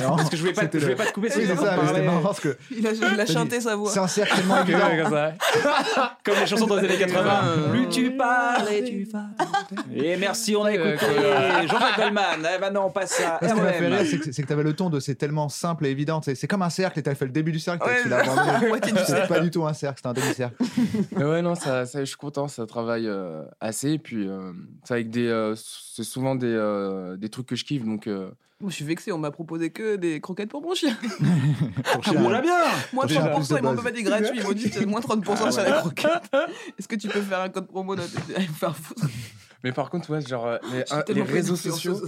[0.00, 2.02] Parce que je voulais pas, je voulais pas te couper, Oui, c'est ça, mais c'était
[2.02, 3.90] marrant parce que Il a, il a dit- chanté sa voix.
[3.90, 4.78] c'est un cercle tellement évident.
[6.24, 7.30] Comme les chansons dans les années 80.
[7.44, 9.26] Euh, Plus tu parles et tu vas.
[9.94, 10.96] Et merci, on a écouté
[11.68, 12.46] Jean-Jacques Goldman.
[12.54, 13.92] Eh, maintenant, on passe à ce qui m'a fait REM.
[13.98, 16.20] rire, c'est que, t'avais le ton de c'est tellement simple et évident.
[16.22, 17.86] C'est comme un cercle et t'avais fait le début du cercle
[19.06, 20.56] C'est pas du tout un cercle, c'est un demi-cercle.
[21.12, 23.90] Mais ouais, non, ça, je suis content, ça travaille euh, assez.
[23.92, 24.52] Et puis, euh,
[24.84, 25.26] c'est avec des.
[25.28, 27.84] euh, c'est souvent des, des trucs que je kiffe.
[27.84, 28.30] Donc, euh,
[28.60, 30.96] Moi, je suis vexé, on m'a proposé que des croquettes pour mon chien.
[31.92, 32.54] Pour Ah, là, bien.
[32.94, 35.00] Moins Déjà, 30%, plus de ils m'ont pas dit gratuit, ils m'ont dit c'est moins
[35.00, 35.80] 30% Ah, sur les voilà.
[35.80, 36.30] croquettes.
[36.78, 39.04] Est-ce que tu peux faire un code promo dans tes- Allez, me faire foutre.
[39.62, 42.00] Mais par contre, ouais, genre, euh, les, un- les réseaux sociaux.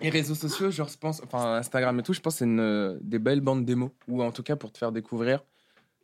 [0.00, 2.60] Les réseaux sociaux, genre, je pense, enfin Instagram et tout, je pense que c'est une,
[2.60, 3.90] euh, des belles bandes démos.
[4.08, 5.40] Ou en tout cas pour te faire découvrir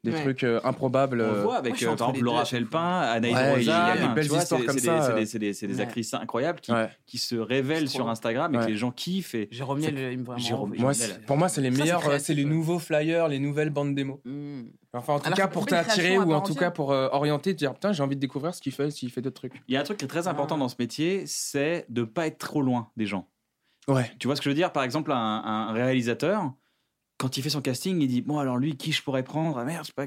[0.08, 0.22] des Ouais.
[0.22, 1.20] trucs euh, improbables.
[1.20, 3.70] On le euh, voit avec, euh, par exemple, deux Laura Felpin, Anaïs Ouais, il y
[3.70, 4.06] a Rosa.
[4.08, 5.14] des belles histoires comme ça, C'est euh.
[5.16, 5.80] des, c'est des- c'est des Ouais.
[5.82, 6.88] actrices incroyables qui, ouais.
[7.06, 9.34] qui se révèlent sur Instagram et que les gens kiffent.
[9.34, 9.48] Et...
[9.50, 10.38] Jérôme Niel, il me vraiment.
[10.38, 10.80] Jérôme- envie.
[10.80, 13.70] Moi, Jérôme c'est- pour moi, c'est les meilleurs, euh, c'est les nouveaux flyers, les nouvelles
[13.70, 14.18] bandes démos.
[14.24, 14.62] Mm.
[14.94, 17.58] Enfin, en tout Alors, cas, pour t'attirer ou en tout cas pour euh, orienter, te
[17.58, 19.52] dire putain, j'ai envie de découvrir ce qu'il fait, s'il fait d'autres trucs.
[19.68, 20.60] Il y a un truc qui est très important Ah.
[20.60, 23.28] dans ce métier, c'est de pas être trop loin des gens.
[23.86, 24.10] Ouais.
[24.18, 24.72] Tu vois ce que je veux dire?
[24.72, 26.52] Par exemple, un, un réalisateur,
[27.18, 29.58] quand il fait son casting, il dit Bon, alors lui, qui je pourrais prendre?
[29.58, 30.06] Ah, Merde, je sais pas.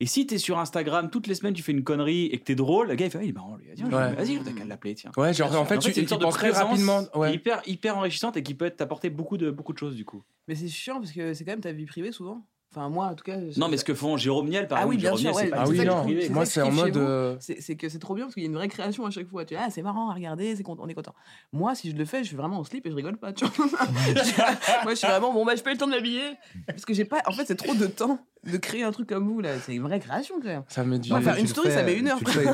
[0.00, 2.56] Et si t'es sur Instagram, toutes les semaines, tu fais une connerie et que t'es
[2.56, 3.66] drôle, le gars, il fait Ah, il est marrant, lui.
[3.76, 4.12] Tiens, Ouais.
[4.14, 5.12] Vas-y, t'as qu'à l'appeler, tiens.
[5.16, 7.02] Ouais, genre en fait, tu, c'est une tu sorte de penses très rapidement.
[7.14, 7.34] Ouais.
[7.34, 10.22] hyper, hyper enrichissante et qui peut t'apporter beaucoup de, beaucoup de choses, du coup.
[10.48, 12.44] Mais c'est chiant parce que c'est quand même ta vie privée souvent.
[12.76, 13.36] Enfin, moi, en tout cas.
[13.56, 15.34] Non, mais ce que font Jérôme Niel, par Ah exemple, oui, bien Jérôme sûr, Niel,
[15.38, 15.50] c'est ouais.
[15.50, 16.34] pas Ah oui, non.
[16.34, 16.96] Moi, c'est en mode.
[16.96, 19.28] euh, C'est que c'est trop bien parce qu'il y a une vraie création à chaque
[19.28, 19.44] fois.
[19.44, 21.14] Tu vois, ah, c'est marrant à regarder, c'est content- on est content.
[21.52, 23.32] Moi, si je le fais, je suis vraiment en slip et je rigole pas.
[23.32, 23.74] Tu vois Moi,
[24.90, 26.32] je suis vraiment bon, bah, je pas eu le temps de m'habiller
[26.66, 27.22] parce que j'ai pas.
[27.26, 28.18] En fait, c'est trop de temps
[28.50, 29.58] de créer un truc comme vous là.
[29.60, 30.62] C'est une vraie création quand même.
[30.68, 31.08] Ça me dit.
[31.10, 32.18] Moi, mais faire une story, fais- ça met une heure.
[32.18, 32.44] Tu le, fais,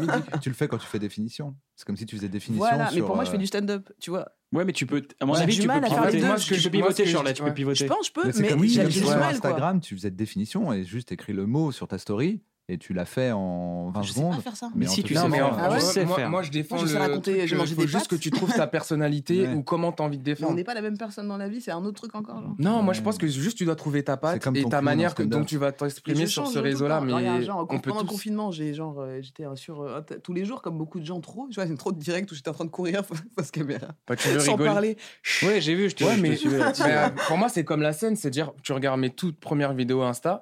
[0.40, 1.54] tu le fais quand tu fais définition.
[1.76, 2.64] C'est comme si tu faisais définition.
[2.66, 3.88] Voilà, mais sur, pour moi, je fais euh, du stand-up.
[4.00, 6.04] Tu vois, Ouais, mais tu peux, à mon avis, du tu peux mal à faire
[6.06, 6.20] les pivoter.
[6.20, 6.26] deux.
[6.26, 7.78] Moi, je peux pivoter, Charlotte, tu peux pivoter.
[7.78, 9.10] je pense, je peux, Mais mais comme si du sur.
[9.12, 12.42] Instagram, tu faisais définition et juste écris le mot sur ta story
[12.72, 14.36] et tu l'as fait en 20 Je sais secondes.
[14.36, 14.70] pas faire ça.
[14.74, 15.46] Mais si tu Non, sais mais faire.
[15.52, 16.30] en- Ah ouais moi, sais moi, faire.
[16.30, 18.08] moi, je défends Moi, je sais le raconter, truc j'ai que mangé faut des juste
[18.08, 19.54] que tu trouves ta personnalité Ouais.
[19.54, 20.54] ou comment t'as envie de Mais on défendre.
[20.54, 22.40] n'est pas la même personne dans la vie, c'est un autre truc encore.
[22.40, 22.54] Genre.
[22.58, 24.84] Non, moi je pense que juste tu dois trouver ta patte comme et ta clown
[24.84, 27.00] manière que, dont tu vas t'exprimer sur ce réseau-là.
[27.00, 30.44] Mais genre, on pendant le confinement, j'ai genre euh, j'étais euh, sur euh, tous les
[30.44, 31.46] jours comme beaucoup de gens trop.
[31.48, 33.02] Tu vois, c'est trop de direct où j'étais en train de courir
[33.36, 34.70] face caméra, Bah, tu veux sans rigoler.
[34.70, 34.96] parler.
[35.42, 38.30] Ouais, j'ai vu, je te, mais, mais, euh, pour moi, c'est comme la scène, c'est
[38.30, 40.40] dire, tu regardes mes toutes premières vidéos Insta,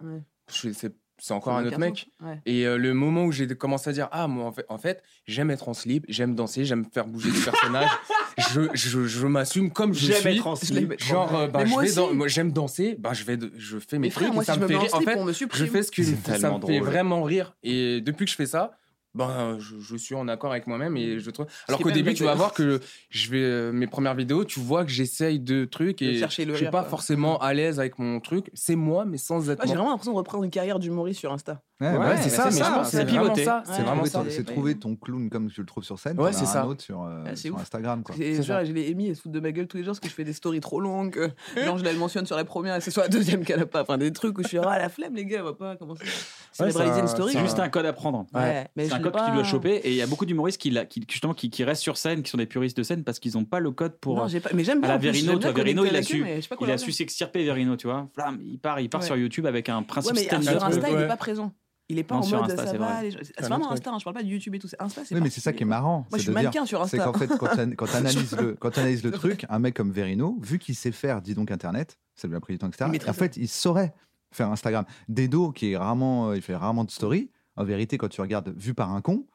[0.48, 2.08] c'est c'est encore un autre mec.
[2.22, 2.40] Ouais.
[2.46, 5.02] Et euh, le moment où j'ai commencé à dire, ah, moi, en fait, en fait
[5.26, 7.90] j'aime être en slip, j'aime danser, j'aime faire bouger des personnages,
[8.52, 10.36] je, je, je m'assume comme je J'aime suis.
[10.36, 10.98] être en slip.
[11.02, 11.64] Genre, euh, bah,
[11.94, 14.64] dans- j'aime danser, bah, je, vais de- je fais mes trucs moi et si me
[14.64, 14.94] me fait rire.
[14.94, 17.56] En fait, on me je fais ce C'est ça me fait vraiment rire.
[17.62, 18.77] Et depuis que je fais ça,
[19.14, 21.46] ben, je, je suis en accord avec moi-même et je trouve.
[21.66, 22.80] Alors qu'au début, tu vas voir que
[23.10, 26.44] je vais euh, mes premières vidéos, tu vois que j'essaye de trucs De et chercher
[26.44, 26.90] le je suis rire, pas quoi.
[26.90, 28.50] forcément à l'aise avec mon truc.
[28.54, 31.32] C'est moi, mais sans être Ouais, J'ai vraiment l'impression de reprendre une carrière d'humoriste sur
[31.32, 31.62] Insta.
[31.80, 33.44] Ouais, Ouais, bah, c'est ça, ça, mais je pense que c'est vraiment pivoter.
[33.44, 33.58] ça.
[33.58, 34.18] Ouais, C'est vraiment trouver ça.
[34.18, 36.20] ton- C'est trouver ton clown comme tu le trouves sur scène.
[36.20, 36.62] Ouais, c'est ça.
[36.62, 37.58] un autre sur, euh, Ah, c'est sur.
[37.58, 38.02] Instagram.
[38.02, 38.16] Quoi.
[38.18, 38.64] Et C'est genre, ça.
[38.64, 40.14] je l'ai émis et se foutent de ma gueule tous les jours parce que je
[40.14, 41.12] fais des stories trop longues.
[41.12, 41.30] que
[41.64, 43.82] Genre, je la mentionne sur la première et c'est sur la deuxième qu'elle a pas.
[43.82, 46.04] Enfin, des trucs où je suis, ah, la flemme, les gars, on va pas commencer.
[46.52, 47.32] C'est une story.
[47.32, 48.26] C'est juste un code à prendre.
[48.34, 48.66] Ouais,
[48.98, 50.84] un code pas- que tu dois choper et il y a beaucoup d'humoristes qui, l'a-
[50.84, 53.32] qui, justement qui, qui restent sur scène, qui sont des puristes de scène parce qu'ils
[53.34, 54.16] n'ont pas le code pour.
[54.16, 54.50] Non, j'ai pas.
[54.54, 54.88] Mais j'aime à bien.
[54.88, 57.76] la en plus, Verino, toi, Verino, il a su, je il a su s'extirper Verino,
[57.76, 58.08] tu vois.
[58.42, 59.06] Il part, il part Ouais.
[59.06, 60.58] sur YouTube avec un principe Ouais, mais stand-up.
[60.58, 61.02] sur Insta, il ouais.
[61.04, 61.52] est pas présent.
[61.90, 63.00] Il est pas Non, en sur mode Insta, ça c'est va.
[63.00, 63.10] vrai.
[63.22, 64.68] C'est un vraiment Insta, hein, je parle pas de YouTube et tout.
[64.68, 66.00] c'est Insta, c'est Oui, mais c'est ça qui est marrant.
[66.00, 67.10] Moi, je c'est suis de dire- mannequin sur C'est Insta.
[67.12, 67.46] qu'en fait, quand
[67.86, 71.34] tu analyses le, quand le truc, un mec comme Verino, vu qu'il sait faire, dis
[71.34, 72.90] donc Internet, ça lui a pris du temps, etc.
[72.90, 73.94] Maîtrise En fait, il saurait
[74.34, 74.84] faire Instagram.
[75.08, 77.30] Dedo, qui est rarement, euh, il fait rarement de story.
[77.58, 79.26] En vérité, quand tu regardes vu par un con,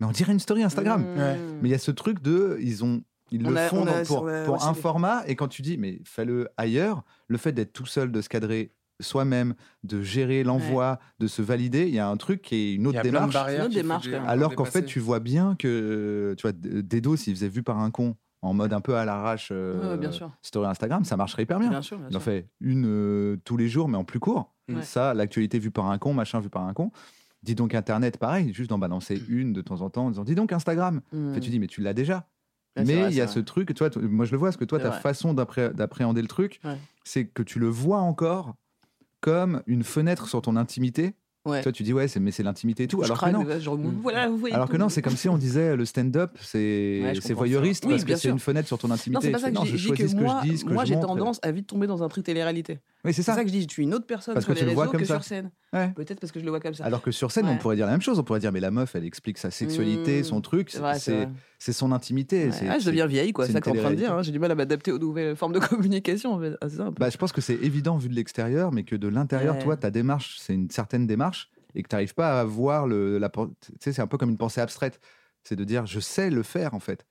[0.00, 1.02] mais on dirait une story Instagram.
[1.02, 1.18] Mmh.
[1.18, 1.38] Ouais.
[1.62, 4.02] Mais il y a ce truc de, ils ont, ils On le a- font a
[4.04, 5.22] pour, un format.
[5.26, 8.72] Et quand tu dis, mais fais-le ailleurs, le fait d'être tout seul, de se cadrer
[9.00, 12.86] soi-même, de gérer l'envoi, de se valider, il y a un truc qui est une
[12.86, 13.34] autre démarche.
[13.34, 14.28] Une autre.
[14.28, 17.90] Alors qu'en fait, tu vois bien que, tu vois, Dedo, s'il faisait vu par un
[17.90, 20.10] con, en mode un peu à l'arrache, euh, Ouais,
[20.42, 21.68] story Instagram, ça marcherait hyper bien.
[21.68, 24.54] Bien sûr, bien Il en fait une euh, tous les jours, mais en plus court.
[24.68, 24.82] Ouais.
[24.82, 26.90] Ça, l'actualité vue par un con, machin vu par un con.
[27.42, 30.34] Dis donc Internet, pareil, juste d'en balancer une de temps en temps en disant Dis
[30.34, 31.00] donc Instagram.
[31.12, 31.30] Mmh.
[31.30, 32.26] En fait, tu dis, mais tu l'as déjà.
[32.76, 34.90] Mais il y a ce truc, toi, moi je le vois, parce que toi, ta
[34.90, 35.00] vrai.
[35.00, 36.76] façon d'appréhender le truc, Ouais.
[37.04, 38.54] c'est que tu le vois encore
[39.20, 41.14] comme une fenêtre sur ton intimité.
[41.46, 41.62] Ouais.
[41.62, 43.02] Toi, tu dis, ouais, mais c'est l'intimité et tout.
[43.02, 43.42] Alors que non.
[43.44, 44.78] ouais, genre, voilà, vous voyez Alors que tout.
[44.78, 47.84] non, c'est comme si on disait le stand-up, c'est Ouais, voyeuriste.
[47.86, 49.26] Oui, parce que c'est une fenêtre sur ton Non, intimité.
[49.26, 49.90] c'est pas ça que non, je dis.
[49.90, 52.02] Que ce que moi, je dis, ce que moi j'ai tendance à vite tomber dans
[52.02, 52.78] un truc télé-réalité.
[53.04, 53.34] Oui, c'est ça.
[53.34, 53.62] ça que je dis.
[53.62, 55.14] Je suis une autre personne Parce sur que les réseaux que ça.
[55.14, 55.50] sur scène.
[55.72, 55.88] Ouais.
[55.94, 56.84] Peut-être parce que je le vois comme ça.
[56.84, 58.18] Alors que sur scène, on pourrait dire la même chose.
[58.18, 60.24] On pourrait dire, mais la meuf, elle explique sa sexualité, Mmh.
[60.24, 60.76] son truc.
[61.58, 62.48] C'est son intimité.
[62.48, 62.68] Ouais.
[62.68, 63.46] Ah, je deviens vieille, quoi.
[63.46, 64.14] c'est ça que en train de dire.
[64.14, 64.22] hein.
[64.22, 66.32] J'ai du mal à m'adapter aux nouvelles formes de communication.
[66.34, 66.54] En fait.
[66.60, 66.90] Ah, ça.
[66.98, 69.90] Bah, je pense que c'est évident vu de l'extérieur, mais que de l'intérieur, toi, ta
[69.90, 73.18] démarche, c'est une certaine démarche et que tu n'arrives pas à voir le.
[73.18, 73.40] La, tu
[73.80, 75.00] sais, c'est un peu comme une pensée abstraite.
[75.42, 77.06] C'est de dire, je sais le faire, en fait.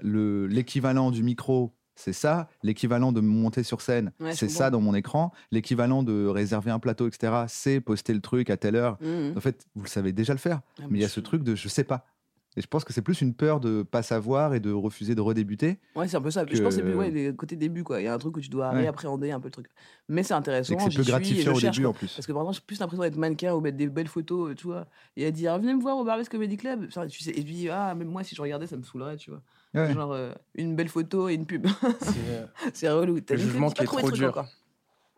[0.00, 2.48] Le- L'équivalent du micro, c'est ça.
[2.62, 5.32] L'équivalent de monter sur scène, Ouais, c'est ça dans mon écran.
[5.50, 8.98] L'équivalent de réserver un plateau, etc., c'est poster le truc à telle heure.
[9.00, 9.36] Hmm.
[9.36, 10.60] En fait, vous le savez déjà le faire.
[10.80, 12.06] Ah, Mais il y a ce truc de je sais pas.
[12.56, 15.20] Et je pense que c'est plus une peur de pas savoir et de refuser de
[15.20, 15.80] redébuter.
[15.96, 16.44] Ouais, c'est un peu ça.
[16.48, 18.00] Je pense que c'est plus ouais, les côtés début, quoi.
[18.00, 18.82] Il y a un truc où tu dois Ouais.
[18.82, 19.66] réappréhender un peu le truc.
[20.08, 20.78] Mais c'est intéressant.
[20.78, 21.90] C'est peu gratifiant au cherche, début quoi.
[21.90, 22.14] en plus.
[22.14, 24.68] Parce que par exemple, j'ai plus l'impression d'être mannequin ou mettre des belles photos, tu
[24.68, 24.86] vois.
[25.16, 26.86] Et à dire, venez me voir au Barbès Comedy Club.
[27.10, 29.42] Tu sais, et puis, ah, même moi, si je regardais, ça me saoulerait, tu vois.
[29.74, 29.92] Ouais.
[29.92, 31.66] Genre, euh, une belle photo et une pub.
[32.72, 33.18] C'est, euh, relou.
[33.28, 34.44] Le jugement qui est trop dur.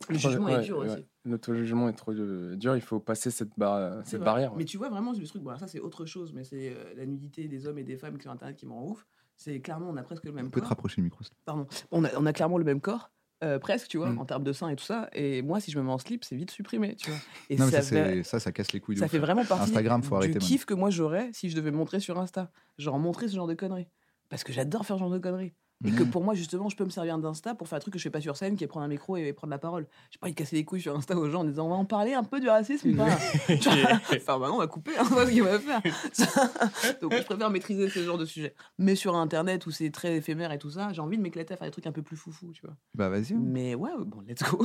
[0.09, 1.05] Le jugement est dur aussi.
[1.25, 2.77] Notre jugement est trop euh, dur.
[2.77, 4.25] Il faut passer cette, barre- C'est cette vrai.
[4.27, 4.53] barrière.
[4.53, 4.59] ouais.
[4.59, 7.05] Mais tu vois vraiment le truc, bon, ça c'est autre chose, mais c'est euh, la
[7.07, 9.07] nudité des hommes et des femmes sur Internet qui me rend ouf.
[9.37, 10.71] C'est clairement, on a presque le même Tu peux te corps.
[10.71, 11.23] rapprocher le micro.
[11.25, 11.67] te Pardon.
[11.91, 13.11] On a, on a clairement le même corps.
[13.45, 14.19] euh, presque, tu vois, Mm.
[14.21, 15.11] en termes de seins et tout ça.
[15.13, 17.19] Et moi, si je me mets en slip, c'est vite supprimé, tu vois.
[17.51, 17.57] Et.
[17.57, 18.97] Non, mais ça, c'est- ça, ça casse les couilles.
[18.97, 19.11] ça ouf.
[19.11, 22.01] fait vraiment partie Instagram, faut du arrêter kiff que moi j'aurais si je devais montrer
[22.01, 22.51] sur Insta.
[22.79, 23.89] Genre montrer ce genre de conneries.
[24.29, 25.53] Parce que j'adore faire ce genre de conneries.
[25.85, 26.11] Et que Mhm.
[26.11, 28.09] pour moi, justement, je peux me servir d'Insta pour faire un truc que je fais
[28.11, 29.87] pas sur scène, qui est prendre un micro et prendre la parole.
[30.11, 31.75] J'ai pas envie de casser les couilles sur Insta aux gens en disant on va
[31.77, 35.27] en parler un peu du racisme Enfin, bah non, on va couper, hein, on va
[35.27, 35.83] ce qu'il va faire.
[37.03, 38.55] Donc, je préfère maîtriser ce genre de sujet.
[38.79, 41.57] Mais sur Internet où c'est très éphémère et tout ça, j'ai envie de m'éclater à
[41.59, 42.75] faire des trucs un peu plus foufou, tu vois.
[42.95, 43.35] Bah vas-y.
[43.35, 44.65] on Mais ouais, bon, let's go.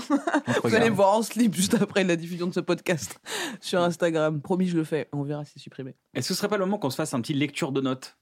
[0.63, 3.19] Vous allez me voir en slip juste après la diffusion de ce podcast
[3.59, 4.39] sur Instagram.
[4.41, 5.09] Promis, je le fais.
[5.11, 5.93] On verra si c'est supprimé.
[6.13, 8.17] Est-ce que ce serait pas le moment qu'on se fasse un petit lecture de notes?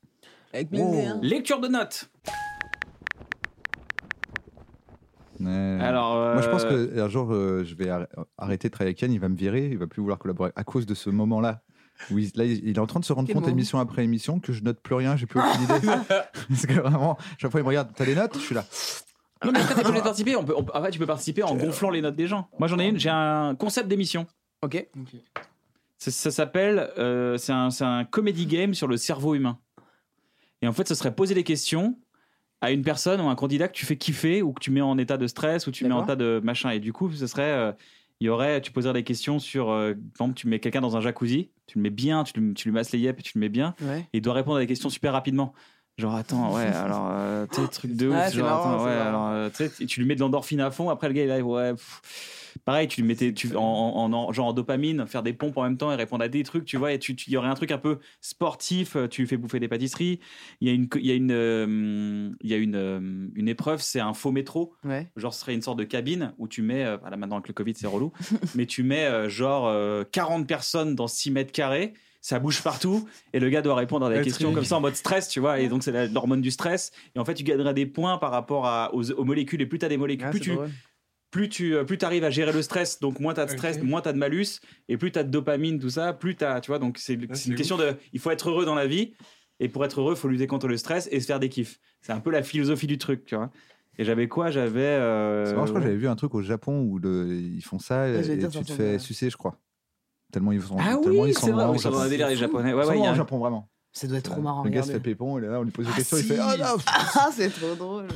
[0.54, 1.20] Avec Oh.
[1.22, 2.10] Lecture de notes
[5.40, 5.78] Ouais.
[5.82, 8.08] Alors, Moi, je pense euh, qu'un jour, euh, je vais arr-
[8.38, 9.12] arrêter de travailler avec Yann.
[9.14, 9.68] Il va me virer.
[9.68, 11.62] Il va plus vouloir collaborer à cause de ce moment-là.
[12.12, 14.52] Où il, là, il est en train de se rendre compte, émission après émission, que
[14.52, 15.16] je note plus rien.
[15.16, 15.88] J'ai plus aucune idée.
[16.50, 17.90] Parce que vraiment, chaque fois, il me regarde.
[17.96, 18.34] T'as des notes?
[18.36, 18.66] Je suis là.
[19.46, 20.36] Non, mais après, t'es pas obligé de participer.
[20.36, 22.50] On peut, on peut- en fait, tu peux participer en gonflant les notes des gens.
[22.60, 23.00] Moi, j'en ai une.
[23.00, 24.28] J'ai un concept d'émission.
[24.62, 24.86] Ok.
[25.00, 25.20] Ok.
[25.98, 26.90] Ça, ça s'appelle.
[26.98, 29.58] euh, c'est un, c'est un comedy game sur le cerveau humain.
[30.62, 31.98] Et en fait, ce serait poser des questions
[32.62, 34.98] à une personne ou un candidat que tu fais kiffer ou que tu mets en
[34.98, 36.72] état de stress ou tu mets en état de machin.
[36.72, 37.44] Et du coup, ce serait.
[37.52, 37.72] euh,
[38.22, 40.98] il y aurait, tu poserais des questions sur, euh, par exemple, tu mets quelqu'un dans
[40.98, 43.40] un jacuzzi, tu le mets bien, tu, tu lui masses les yeux et tu le
[43.40, 44.02] mets bien, Ouais.
[44.12, 45.54] et il doit répondre à des questions super rapidement.
[46.00, 48.16] Genre, attends, ouais, alors, euh, tu sais, truc de ouf.
[48.18, 49.10] Ah, c'est genre, marrant, attends, ouais, marrant.
[49.10, 51.32] alors, euh, tu sais, tu lui mets de l'endorphine à fond, après le gars, il
[51.32, 51.74] arrive, ouais.
[51.74, 52.56] pff.
[52.66, 55.64] Pareil, tu lui mettais tu, en, en, en- genre en dopamine, faire des pompes en
[55.64, 57.54] même temps et répondre à des trucs, tu vois, et tu- il y aurait un
[57.54, 60.20] truc un peu sportif, euh, tu lui fais bouffer des pâtisseries.
[60.62, 63.48] Il y a une, il y a une, euh, il y a une, euh, une
[63.48, 64.74] épreuve, c'est un faux métro.
[64.84, 65.08] Ouais.
[65.16, 67.74] Genre, ce serait une sorte de cabine où tu mets, voilà, maintenant avec le Covid,
[67.76, 68.12] c'est relou,
[68.56, 73.40] mais tu mets genre euh, 40 personnes dans 6 mètres carrés, ça bouge partout, et
[73.40, 75.70] le gars doit répondre à des questions comme ça en mode stress, tu vois, et
[75.70, 78.94] donc c'est l'hormone du stress, et en fait, tu gagneras des points par rapport à-
[78.94, 80.70] aux, aux molécules, et plus tu as des molécules, Ah, plus tu drôle.
[81.32, 83.82] plus tu euh, plus arrives à gérer le stress, donc moins tu as de stress,
[83.84, 86.44] moins tu as de malus, et plus tu as de dopamine, tout ça, plus tu
[86.44, 87.56] as, tu vois, donc c'est une ouf.
[87.56, 89.14] question de, il faut être heureux dans la vie,
[89.60, 91.80] et pour être heureux, il faut lutter contre le stress et se faire des kiffs.
[92.02, 93.52] C'est un peu la philosophie du truc, tu vois.
[93.98, 94.50] Et j'avais quoi?
[94.52, 94.80] J'avais.
[94.82, 97.62] euh, C'est marrant, je crois que j'avais vu un truc au Japon où le- ils
[97.62, 98.14] font ça et
[98.50, 99.60] tu te fais sucer, je crois.
[100.32, 101.90] Tellement ils sont, Ah tellement oui, ils sont c'est vrai, loin oui, au Ils sont
[101.92, 102.74] dans un délire les japonais.
[102.74, 103.68] Ouais, ouais, il y a au un- Japon, vraiment.
[103.92, 104.64] Ça doit être trop marrant.
[104.64, 106.24] Le gars se fait pépon, il est là, on lui pose des Ah, questions, il
[106.24, 108.08] fait Ah non Ah, c'est trop drôle.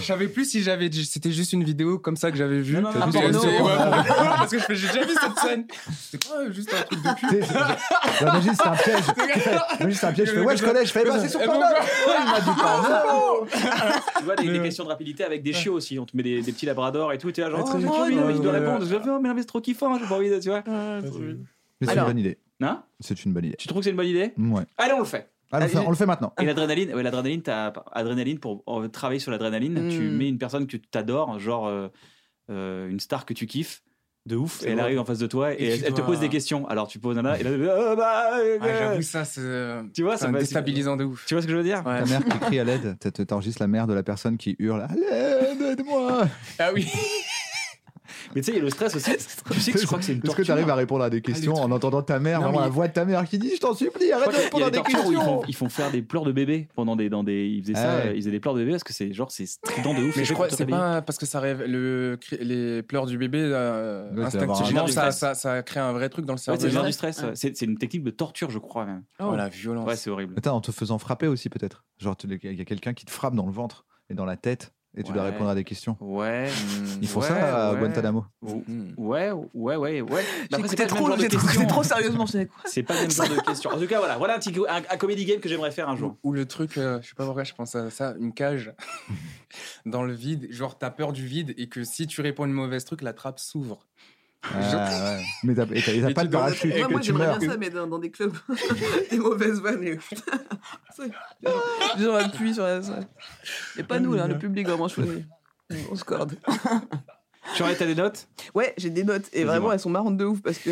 [0.00, 2.74] Je savais plus si j'avais c'était juste une vidéo comme ça que j'avais vue.
[2.80, 3.76] Non, non, non, ouais,
[4.36, 5.64] parce que je fais- j'ai déjà vu cette scène.
[5.96, 7.44] C'est pas juste un truc de cul.
[8.20, 9.04] Imagine, c'est un piège.
[9.80, 10.28] Imagine, c'est un piège.
[10.28, 10.84] Je fais Ouais, je connais.
[10.84, 11.62] Je fais Bah, c'est sur Pornhub.
[12.06, 14.00] Il m'a dit pas.
[14.18, 15.98] Tu vois, des, des Mais- questions de rapidité avec des chiots aussi.
[16.00, 17.30] On te met des, petits labradors et tout.
[17.30, 18.84] Tu es là, genre, Ah, oh, il doit répondre.
[18.84, 20.64] Je fais, oh, mais non, c'est trop kiffant, j'ai pas envie de, tu vois.
[20.66, 22.38] Mais c'est une bonne idée.
[22.60, 23.56] Hein C'est une bonne idée.
[23.58, 24.62] Tu trouves que c'est une bonne idée Ouais.
[24.78, 25.30] Allez, on le fait.
[25.52, 26.32] Ah, on le fait- on le fait maintenant.
[26.40, 29.88] Et l'adrénaline, ouais, l'adrénaline, t'as adrénaline pour euh, travailler sur l'adrénaline.
[29.90, 30.16] Tu Mm.
[30.16, 31.88] mets une personne que tu t'adores, genre euh,
[32.50, 33.82] euh, une star que tu kiffes.
[34.26, 35.90] De ouf, C'est et elle arrive en face de toi et, Et elle, tu elle
[35.92, 36.68] te dois- pose des questions.
[36.68, 37.50] Alors tu poses nana et là,
[37.90, 39.40] ah, bah, euh, Ah, J'avoue, ça, c'est
[39.94, 41.24] Tu vois, c'est ça un déstabilisant de ouf.
[41.26, 41.78] tu vois ce que je veux dire?
[41.86, 42.00] Ouais.
[42.00, 44.94] Ta mère qui crie à l'aide, t'enregistres la mère de la personne qui hurle À
[44.94, 46.28] l'aide, aide-moi
[46.58, 46.86] Ah oui.
[48.34, 49.10] Mais tu sais, il y a le stress aussi.
[49.52, 51.10] Tu sais que je crois que c'est une Est-ce que tu arrives à répondre à
[51.10, 53.38] des questions en entendant ta mère, Non, vraiment mais- la voix de ta mère qui
[53.38, 56.02] dit Je t'en supplie, arrête de répondre à des questions font, ils font faire des
[56.02, 58.12] pleurs de bébé pendant des dans des ils faisaient ça ouais.
[58.14, 60.24] ils faisaient des pleurs de bébé parce que c'est genre c'est strident de ouf Mais
[60.24, 64.86] je crois que c'est pas parce que ça rêve les pleurs du bébé euh, instinctivement
[64.86, 66.60] ça, du ça, ça crée un vrai truc dans le Ouais, cerveau.
[66.80, 67.30] c'est du stress ouais.
[67.34, 69.86] c'est c'est une technique de torture je crois même Oh la violence.
[69.88, 71.84] ouais c'est horrible Attends, en te faisant frapper aussi, peut-être.
[71.98, 74.72] Genre, il y a quelqu'un qui te frappe dans le ventre et dans la tête
[74.96, 75.96] et tu dois répondre à des questions.
[76.00, 76.48] ouais
[77.00, 77.80] Ils font Ouais, ça à ouais.
[77.80, 78.24] Guantanamo.
[78.42, 78.92] Mm.
[78.96, 82.26] ouais ouais ouais ouais c'est J'écoutais trop, trop, trop sérieusement.
[82.26, 84.34] Je sais quoi c'est pas le même genre de question en tout cas voilà voilà
[84.34, 87.00] un petit un, un comedy game que j'aimerais faire un jour Ou le truc, euh,
[87.02, 88.72] je sais pas pourquoi je pense à ça, une cage
[89.86, 92.84] dans le vide, genre t'as peur du vide et que si tu réponds une mauvaise
[92.84, 93.86] truc, la trappe s'ouvre.
[94.42, 95.22] Ah, ouais.
[95.44, 96.74] Mais t'as et t'as- et t'as Et pas de parachute.
[96.74, 97.38] et Moi, j'aimerais meurs.
[97.38, 98.34] bien ça, mais dans, dans des clubs.
[99.10, 99.82] des mauvaises vannes.
[99.84, 99.98] et-
[101.98, 103.06] gens appuient sur la salle.
[103.76, 105.24] Et pas nous, là, le public vraiment choisi.
[105.70, 106.36] Une grosse corde.
[107.54, 108.28] tu aurais t'as des notes?
[108.54, 109.24] Ouais, j'ai des notes.
[109.32, 109.74] Et Vas-y, vraiment, moi.
[109.74, 110.70] elles sont marrantes de ouf parce que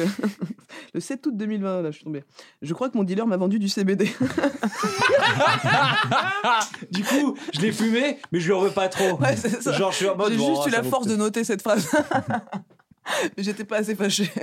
[0.94, 2.24] le 7 août 2020, là, je suis tombée.
[2.62, 4.10] Je crois que mon dealer m'a vendu du CBD.
[6.90, 9.72] du coup je l'ai fumé mais je le veux pas trop Ouais, c'est ça.
[9.72, 11.88] genre je suis en mode J'ai bon, juste eu la force de noter cette phrase.
[13.36, 14.30] Mais j'étais pas assez fâchée.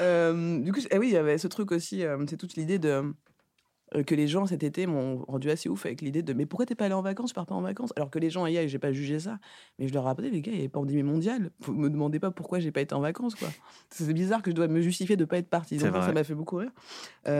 [0.00, 2.78] Euh, du coup, ah oui, il y avait ce truc aussi, euh, c'est toute l'idée
[2.78, 3.02] de
[3.94, 6.64] euh, que les gens cet été m'ont rendu assez ouf avec l'idée de mais pourquoi
[6.64, 8.56] t'es pas allé en vacances, je pars pas en vacances alors que les gens y
[8.56, 9.38] aillent, j'ai pas jugé ça,
[9.78, 12.18] mais je leur ai rappelé les gars, il y avait pandémie mondiale, vous me demandez
[12.18, 13.48] pas pourquoi j'ai pas été en vacances quoi.
[13.90, 15.76] C'est bizarre que je dois me justifier de pas être parti.
[15.76, 16.70] Donc ça, m'a fait beaucoup rire.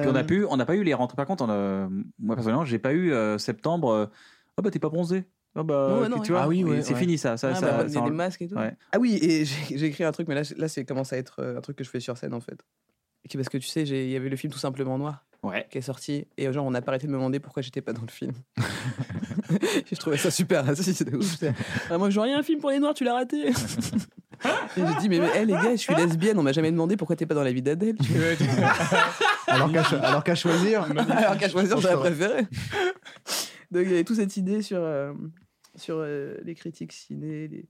[0.03, 1.89] Puis on a pu on n'a pas eu les rentrées par contre on a-
[2.19, 4.11] moi personnellement j'ai pas eu septembre
[4.59, 6.95] ah bah t'es pas bronzé ah bah Non, ouais, tu vois Ah oui, ouais, c'est
[6.95, 6.99] ouais.
[7.01, 8.55] fini ça ça, ah, ça, bah, ça il y a en- des masques et tout.
[8.57, 8.75] ouais.
[8.93, 11.59] Ah oui, et j'ai écrit un truc, mais là, là c'est commence à être euh,
[11.59, 12.59] un truc que je fais sur scène en fait.
[13.35, 15.79] Parce que tu sais, j'ai- il y avait le film Tout simplement noir ouais qui
[15.79, 18.03] est sorti et genre on n'a pas arrêté de me demander pourquoi j'étais pas dans
[18.03, 18.33] le film.
[19.91, 21.31] Je trouvais ça super raciste de ouf.
[21.33, 21.53] J'étais,
[21.89, 23.49] Vraiment, genre, il y a un film pour les noirs, tu l'as raté.
[23.49, 23.53] et
[24.77, 27.17] j'ai dit mais, mais hey, les gars, je suis lesbienne, on m'a jamais demandé pourquoi
[27.17, 27.97] t'es pas dans la vie d'Adèle.
[29.49, 30.85] Alors qu'à choisir.
[31.17, 32.43] Alors qu'à choisir, Je j'aurais préféré.
[33.71, 35.13] Donc il y avait toute cette idée sur, euh,
[35.77, 37.49] sur euh, les critiques ciné.
[37.49, 37.67] les-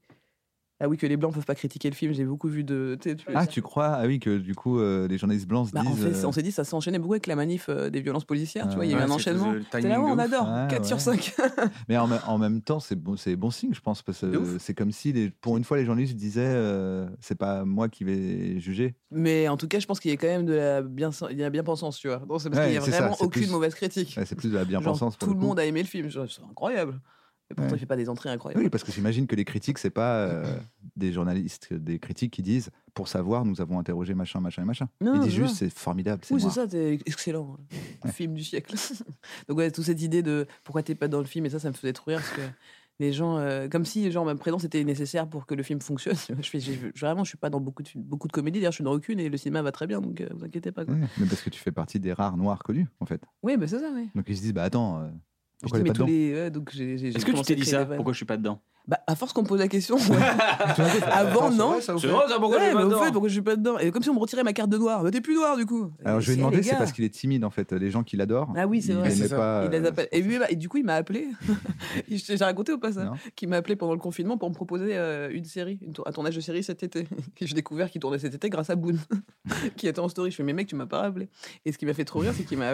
[0.80, 2.98] Ah oui, que les blancs peuvent pas critiquer le film, j'ai beaucoup vu de.
[3.00, 3.86] tu sais, tu- Ah, tu crois?
[3.86, 6.02] Ah oui, que du coup, euh, les journalistes blancs se Bah, en disent.
[6.02, 8.68] fait, euh, on s'est dit, ça s'enchaînait beaucoup avec la manif euh, des violences policières.
[8.68, 9.54] tu vois, il y a eu Ouais, un c'est enchaînement.
[9.70, 10.48] timing là, ouais, de on adore.
[10.48, 11.02] Ouais, 4 sur ouais.
[11.02, 11.34] 5.
[11.88, 14.58] Mais en, me- en même temps, c'est bon, c'est bon signe, je pense, parce que
[14.58, 18.02] c'est comme si, les- pour une fois, les journalistes disaient euh, c'est pas moi qui
[18.02, 18.96] vais juger.
[19.12, 21.38] Mais en tout cas, je pense qu'il y a quand même de la bien, il
[21.38, 22.18] y a bien pensance, tu vois.
[22.18, 24.14] C'est parce Ouais, qu'il y a c'est ça, vraiment c'est aucune plus- mauvaise critique.
[24.16, 25.46] Ouais, c'est plus de la Genre, bien-pensance pour tout le coup.
[25.46, 26.10] monde a aimé le film.
[26.10, 27.00] C'est incroyable.
[27.52, 27.76] Et pourtant, Ouais.
[27.76, 28.62] il fait pas des entrées incroyables.
[28.64, 30.56] Oui, parce que j'imagine que les critiques, c'est pas euh,
[30.96, 34.88] des journalistes, des critiques qui disent pour savoir, nous avons interrogé machin, machin et machin.
[35.00, 37.56] Non, Ils disent juste, c'est formidable, Oui, c'est ça, c'est excellent.
[38.04, 38.74] Le film du siècle.
[39.48, 41.68] Donc, ouais, toute cette idée de pourquoi t'es pas dans le film, et ça, ça
[41.68, 42.42] me faisait trop rire parce que
[43.00, 46.14] les gens, euh, comme si, genre, ma présence était nécessaire pour que le film fonctionne.
[46.40, 46.58] Je fais,
[46.96, 49.18] vraiment, je suis pas dans beaucoup de, beaucoup de comédies, d'ailleurs, je suis dans aucune
[49.18, 50.84] et le cinéma va très bien, donc euh, vous inquiétez pas.
[50.84, 50.94] Quoi.
[50.94, 53.22] Ouais, mais parce que tu fais partie des rares noirs connus, en fait.
[53.42, 54.08] Oui, bah, c'est ça, oui.
[54.14, 55.08] Donc ils se disent, bah attends, euh,
[55.62, 56.34] Je pourquoi dis, il est mais pas tous dedans les.
[56.34, 57.86] ouais, donc j'ai, j'ai- j'ai Est-ce que tu t'es dit ça.
[57.86, 60.16] Pourquoi je suis pas dedans Bah, à force qu'on me pose la question, ouais.
[61.12, 61.74] Avant, non.
[61.80, 63.56] C'est vrai, ça, pourquoi Ouais, suis mais pas au dedans fait, pourquoi je suis pas
[63.56, 65.02] dedans Et comme si on me retirait ma carte de noir.
[65.04, 65.92] Bah, t'es plus noir, du coup.
[66.04, 67.72] Alors je lui ai demandé, c'est parce qu'il est timide en fait.
[67.72, 69.10] Les gens qui l'adorent, Ah oui, c'est vrai.
[69.10, 69.36] ça.
[69.36, 69.62] pas.
[69.66, 70.08] Il les euh, appelle.
[70.10, 71.28] Et, lui, et du coup, il m'a appelé.
[72.10, 73.08] J'ai raconté au passage.
[73.36, 76.12] Qu'il m'a appelé pendant le confinement pour me proposer euh, une série, une tour- un
[76.12, 77.06] tournage de série cet été.
[77.40, 78.98] Et j'ai découvert qu'il tournait cet été grâce à Boone,
[79.76, 80.30] qui était en story.
[80.32, 81.28] Je fais, mais mec, tu m'as pas rappelé.
[81.64, 82.72] Et ce qui m'a fait trop rire, c'est qu'il m'a.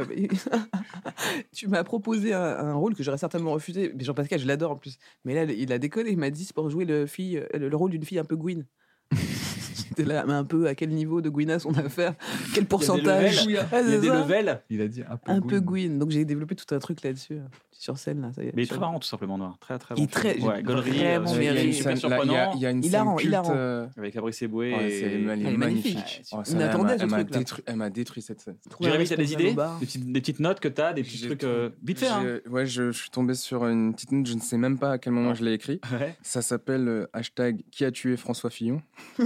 [1.55, 3.93] tu m'as proposé un, un rôle que j'aurais certainement refusé.
[3.97, 4.99] Mais Jean-Pascal, je l'adore en plus.
[5.25, 5.98] Mais là, il a déconné.
[6.07, 8.37] Il m'a dit, c'est pour jouer le, fille, le, le rôle d'une fille un peu
[8.37, 8.65] Gwyn.
[9.99, 12.15] Là, mais un peu à quel niveau de Gwynas on a affaire
[12.55, 14.61] Quel pourcentage Il y a des levels.
[14.71, 15.33] Il a dit un peu.
[15.33, 15.99] Un peu Gwyn.
[15.99, 18.21] Donc j'ai développé tout un truc là-dessus, euh, sur scène.
[18.23, 18.53] Là, ça y est.
[18.57, 19.57] Mais il très marrant, tout simplement, Noir.
[19.61, 20.05] Très, très Il bon.
[20.05, 20.41] est très-.
[20.41, 22.61] Ouais, Gollery, vraiment euh, Il y a une super scène, là, il y a- il
[22.61, 23.51] y a une Hilarant, scène culte.
[23.51, 25.03] euh, Avec Fabrice Eboué ouais, et...
[25.05, 25.59] elle est magnifique.
[25.59, 26.23] magnifique.
[26.33, 27.39] Oh, On elle attendait m'a- ce truc-là.
[27.39, 28.57] détruit- Elle m'a détruit cette scène.
[28.81, 31.71] Jérémy, t'as des idées des petites, des petites notes que t'as, des petits trucs euh,
[31.85, 32.09] vite fait.
[32.09, 32.41] Hein.
[32.51, 34.99] Ouais, je, je suis tombé sur une petite note, je ne sais même pas à
[34.99, 35.81] quel moment je l'ai écrit.
[35.93, 36.17] Ouais.
[36.23, 38.83] Ça s'appelle euh, hashtag qui a tué François Fillon?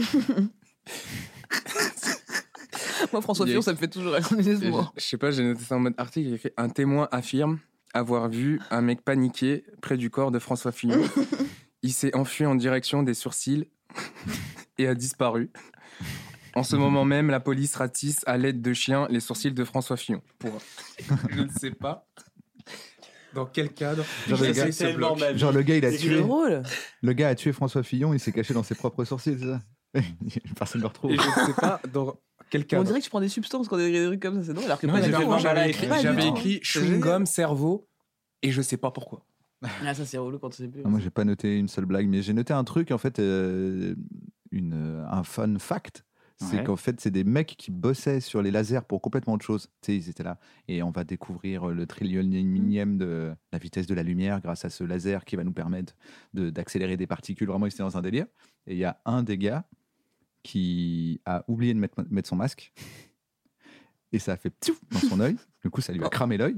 [3.12, 4.84] Moi, François Fillon, ça me fait toujours mot.
[4.96, 7.58] Je sais pas, j'ai noté ça en mode article, écrit un témoin affirme
[7.94, 11.02] avoir vu un mec paniqué près du corps de François Fillon.
[11.82, 13.68] Il s'est enfui en direction des sourcils
[14.78, 15.50] et a disparu.
[16.54, 19.96] En ce moment même, la police ratisse à l'aide de chiens les sourcils de François
[19.96, 20.22] Fillon.
[20.38, 20.58] Pour...
[21.30, 22.06] je ne sais pas
[23.34, 24.04] dans quel cadre.
[24.28, 25.36] Genre, le gars-.
[25.36, 26.20] Genre le gars, il a tué.
[26.20, 26.62] drôle.
[27.00, 28.12] Le gars a tué François Fillon.
[28.12, 29.60] Il s'est caché dans ses propres sourcils, c'est ça?
[30.56, 31.10] Personne ne le retrouve.
[31.12, 32.16] Et je ne sais pas dans
[32.50, 34.66] quel On dirait que tu prends des substances quand des trucs comme ça, c'est drôle.
[34.66, 37.86] Alors que Non, j'avais écrit, j'avais écrit chewing-gum, cerveau,
[38.42, 39.24] et je sais pas pourquoi.
[39.84, 40.82] Ah, ça, c'est relou quand tu sais plus.
[40.84, 43.20] Ah, moi, j'ai pas noté une seule blague, mais j'ai noté un truc, en fait,
[43.20, 43.94] euh,
[44.50, 46.04] une, euh, un fun fact.
[46.36, 46.64] C'est Ouais.
[46.64, 49.68] qu'en fait, c'est des mecs qui bossaient sur les lasers pour complètement autre chose.
[49.80, 50.40] Tu sais, ils étaient là.
[50.66, 54.82] Et on va découvrir le trillionième de la vitesse de la lumière grâce à ce
[54.82, 55.94] laser qui va nous permettre
[56.34, 57.46] de- d'accélérer des particules.
[57.46, 58.26] Vraiment, ils étaient dans un délire.
[58.66, 59.64] Et il y a un des gars
[60.42, 62.72] qui a oublié de mettre, mettre son masque.
[64.12, 65.36] Et ça a fait ptiouf dans son œil.
[65.62, 66.56] Du coup, ça lui a cramé l'œil.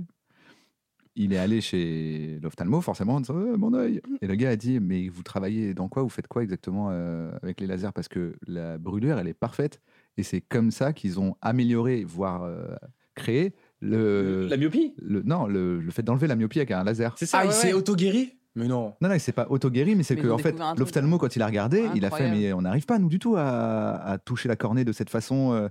[1.17, 4.57] Il est allé chez l'ophtalmo, forcément, en disant Euh, Mon œil Et le gars a
[4.57, 6.03] dit Mais vous travaillez dans quoi?
[6.03, 7.93] Vous faites quoi exactement euh, avec les lasers?
[7.95, 9.81] Parce que la brûlure, elle est parfaite.
[10.17, 12.67] Et c'est comme ça qu'ils ont amélioré, voire euh,
[13.15, 14.49] créé le.
[14.49, 14.95] La myopie?
[14.99, 17.15] le- non, le, le fait d'enlever la myopie avec un laser.
[17.17, 17.73] C'est ça, ouais, ouais.
[17.75, 18.37] auto-guéri?
[18.57, 18.95] Mais non.
[19.01, 21.43] Non, non, il s'est pas auto-guéri, mais c'est que en fait, truc, l'ophtalmo, quand il
[21.43, 22.31] a regardé, il a fait.
[22.31, 25.53] Mais on n'arrive pas, nous, du tout, à, à toucher la cornée de cette façon.
[25.53, 25.69] euh.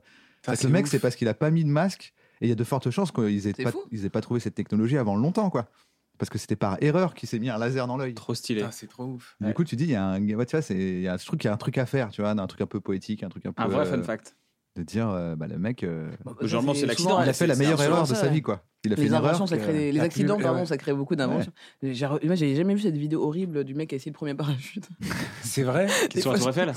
[0.47, 2.13] Le mec, c'est parce qu'il a pas mis de masque.
[2.41, 3.83] Et il y a de fortes chances qu'ils aient C'est pas, fou.
[3.91, 5.69] ils aient pas trouvé cette technologie avant longtemps, quoi.
[6.17, 8.13] Parce que c'était par erreur qu'il s'est mis un laser dans l'œil.
[8.13, 8.65] Trop stylé.
[8.71, 9.37] c'est trop ouf.
[9.39, 11.47] Du coup, tu dis, il y a un, ouais, tu vois, c'est, il a, y
[11.47, 13.53] a un truc à faire, tu vois, un truc un peu poétique, un truc un
[13.53, 13.63] peu.
[13.63, 14.35] Un vrai euh, fun fact.
[14.75, 17.09] De dire, euh, bah, le mec, euh, Bah, Généralement, ça, c'est l'accident.
[17.11, 18.63] souvent- il a fait la meilleure erreur de ça, sa vie, quoi.
[18.83, 19.25] Il a fait Les une erreur.
[19.27, 20.65] inventions, ça crée des- les accidents, pardon, ouais.
[20.65, 21.51] ça crée beaucoup d'inventions.
[21.83, 24.89] Moi, j'ai jamais vu cette vidéo horrible du mec qui a essayé le premier parachute.
[25.43, 25.85] C'est vrai?
[26.09, 26.73] Qui sur la Tour Eiffel?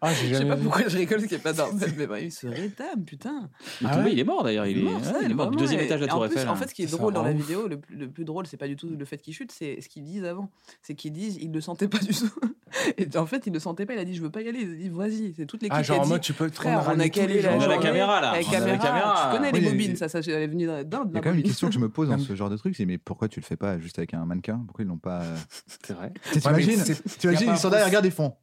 [0.00, 0.62] Ah, Je sais pas vu.
[0.64, 3.48] pourquoi je rigole, ce qui est pas normal, mais bah, il se rétame, putain.
[3.80, 4.66] Il est Ah tombé, il est mort d'ailleurs.
[4.66, 6.48] Il, est mort, il est mort du deuxième et- étage de la Tour Eiffel.
[6.48, 6.56] En hein.
[6.56, 8.68] fait, ce qui est drôle dans la vidéo, le, plus- le plus drôle, c'est pas
[8.68, 10.50] du tout le fait qu'il chute, c'est ce qu'ils disent avant.
[10.82, 12.30] C'est qu'ils disent, il le sentait pas du tout.
[12.98, 14.60] Et en fait, il le sentait pas, il a dit, je veux pas y aller.
[14.60, 16.84] Il a dit, vas-y, c'est toute l'équipe Ah, a genre mode, tu peux te prendre
[16.94, 18.32] on a calé la a caméra, là.
[18.32, 18.42] La a
[18.78, 21.08] caméra, tu connais les a- bobines, ça, ça, c'est venu d'Inde.
[21.10, 22.56] Il y a quand même une question que je me pose dans ce genre de
[22.56, 24.62] truc, c'est mais pourquoi tu le fais pas juste avec un mannequin?
[24.66, 25.36] Pourquoi ils l'ont pas euh,
[25.82, 26.12] C'est vrai.
[26.32, 28.34] T'imagines a ils sont derrière, process- regardent, ils font.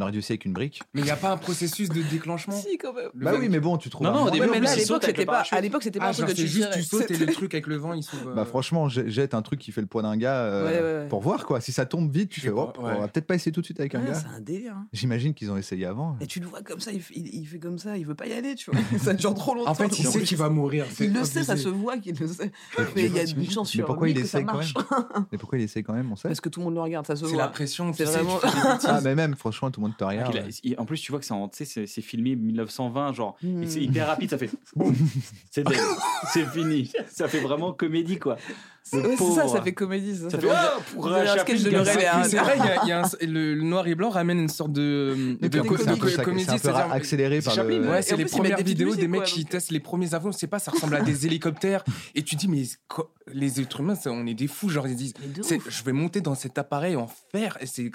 [0.00, 0.80] On aurait dû essayer avec une brique.
[0.94, 3.08] Mais il n'y a pas un processus de déclenchement Si, quand même.
[3.14, 4.06] Le Bah vent- oui, mais bon, tu trouves.
[4.06, 6.04] Non, non, au début, mais en là, à l'époque, c'était pas, à l'époque, c'était pas
[6.04, 7.94] Ah, un truc que c'est tu juste tu sautes et le truc avec le vent
[7.94, 8.32] il s'ouvre.
[8.32, 11.02] Bah franchement, j- jette un truc qui fait le poids d'un gars euh, Ouais, ouais,
[11.02, 11.08] ouais.
[11.08, 11.60] pour voir quoi.
[11.60, 13.80] Si ça tombe vite, tu fais hop, on va peut-être pas essayer tout de suite
[13.80, 14.14] avec un gars.
[14.14, 14.74] C'est un délire.
[14.76, 14.86] hein.
[14.92, 16.16] J'imagine qu'ils ont essayé avant.
[16.20, 18.14] Et tu le vois comme ça, il fait, il, il fait comme ça, il veut
[18.14, 18.78] pas y aller, tu vois.
[19.02, 19.72] Ça dure trop longtemps.
[19.72, 20.86] En fait, il sait qu'il va mourir.
[20.94, 22.52] c'est Il le sait, ça se voit qu'il le sait.
[22.94, 24.68] Mais il y a une chance Mais sur pourquoi mille il essaye quand même?
[25.32, 26.28] Mais pourquoi il essaye quand même On sait.
[26.28, 27.42] Parce que tout le monde le regarde, ça se C'est voit.
[27.42, 27.92] la pression.
[27.92, 28.38] C'est vraiment-.
[28.86, 30.24] Ah, mais même, franchement, tout le monde Montoya.
[30.26, 30.50] Ah, qu'il a- ouais.
[30.62, 33.36] il- en plus, tu vois que c'est en- tu sais, c'est c'est filmé 1920, genre,
[33.42, 33.62] Hmm.
[33.62, 34.94] et c'est hyper rapide, ça fait boum,
[35.50, 35.64] c'est
[36.32, 36.90] c'est fini.
[37.10, 38.36] Ça fait vraiment comédie, quoi.
[38.90, 40.16] Ouais, c'est ça, ça fait comédie.
[40.16, 42.88] Ça, Ça fait ah, pour un sketch de Mais c'est vrai, il y a, il
[42.88, 46.22] y a un- le, le noir et blanc ramène une sorte de, de c'est ça-
[46.22, 46.44] comédie.
[46.44, 47.88] c'est un peu c'est-à-dire- accéléré par Chaplin, le.
[47.90, 49.50] Ouais, c'est les premières vidéos des mecs qui donc.
[49.50, 50.32] testent les premiers avions.
[50.32, 51.84] Sais pas, ça ressemble à des hélicoptères.
[52.14, 52.62] Et tu dis, mais
[53.30, 54.70] les êtres humains, on est des fous.
[54.70, 57.58] Genre, ils disent, de c'est- je vais monter dans cet appareil en fer.
[57.60, 57.90] Et c'est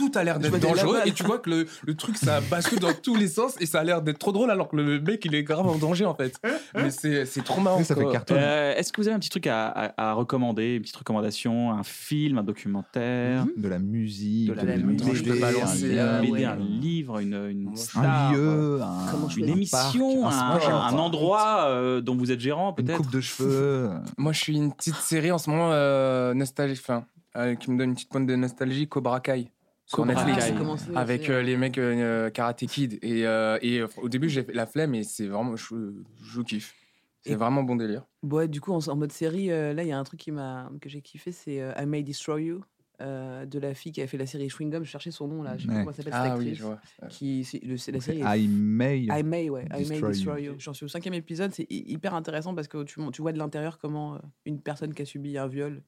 [0.00, 0.98] tout a l'air d'être dangereux.
[1.04, 3.54] Et tu vois que le, le truc, ça bascule dans tous les sens.
[3.60, 5.76] Et ça a l'air d'être trop drôle alors que le mec, il est grave en
[5.76, 6.34] danger, en fait.
[6.74, 7.84] Mais c'est c'est trop marrant.
[7.84, 8.04] ça fait.
[8.30, 11.70] Euh, Est-ce que vous avez un petit truc à, à- à recommander, une petite recommandation,
[11.72, 15.98] un film, un documentaire, de la musique, De la une musique, BD, je peux balancer,
[15.98, 16.44] un, euh, une livre, BD, ouais.
[16.46, 21.64] un livre, une, une star, un lieu, un, Comment une un émission, parc, un, endroit
[21.68, 23.90] euh, dont vous êtes gérant, une peut-être coupe de cheveux.
[24.16, 26.34] Moi, je suis une petite série en ce moment, euh,
[26.72, 27.04] enfin,
[27.36, 29.50] euh, qui me donne une petite pointe de nostalgie, Cobra Kai.
[29.92, 30.24] Cobra.
[30.24, 30.96] Kai.
[30.96, 34.52] avec euh, les mecs euh, Karate Kid et, euh, et euh, au début j'ai fait
[34.52, 35.92] la flemme et c'est vraiment je,
[36.22, 36.74] je kiffe
[37.22, 39.88] c'est Et- vraiment bon délire Ouais, du coup, en, en mode série, euh, là, il
[39.88, 42.60] y a un truc qui m'a que j'ai kiffé, c'est euh, I May Destroy You,
[43.02, 44.84] euh, de la fille qui a fait la série Chewing Gum.
[44.84, 46.62] Je cherchais son nom là, je sais pas comment elle s'appelle cette ah oui je
[46.62, 46.80] vois
[47.10, 48.20] Qui, c'est- le- c'est la série.
[48.22, 49.00] est I may.
[49.04, 50.52] I May, ouais, I May Destroy Destroy You.
[50.52, 50.58] You.
[50.60, 53.38] J'en suis au cinquième épisode, c'est hy- hyper intéressant parce que tu, tu vois de
[53.38, 55.82] l'intérieur comment euh, une personne qui a subi un viol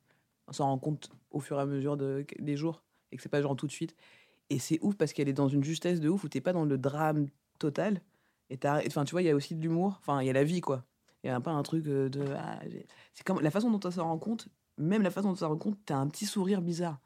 [0.50, 3.42] s'en rend compte au fur et à mesure de, des jours et que c'est pas
[3.42, 3.94] genre tout de suite.
[4.50, 6.64] Et c'est ouf parce qu'elle est dans une justesse de ouf où t'es pas dans
[6.64, 7.28] le drame
[7.58, 8.00] total.
[8.50, 9.96] Et enfin, tu vois, il y a aussi de l'humour.
[10.00, 10.84] Enfin, il y a la vie, quoi.
[11.24, 12.24] Il y a pas un truc euh, de.
[12.36, 12.58] ah,
[13.14, 14.48] c'est comme la façon dont on s'en rend compte.
[14.76, 17.00] Même la façon dont on s'en rend compte, t'as un petit sourire bizarre.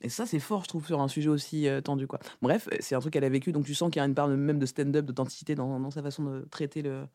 [0.00, 2.18] Et ça, c'est fort, je trouve, sur un sujet aussi euh, tendu, quoi.
[2.40, 4.28] Bref, c'est un truc qu'elle a vécu, donc tu sens qu'il y a une part
[4.28, 7.06] de- même de stand-up, d'authenticité dans, dans sa façon de traiter le,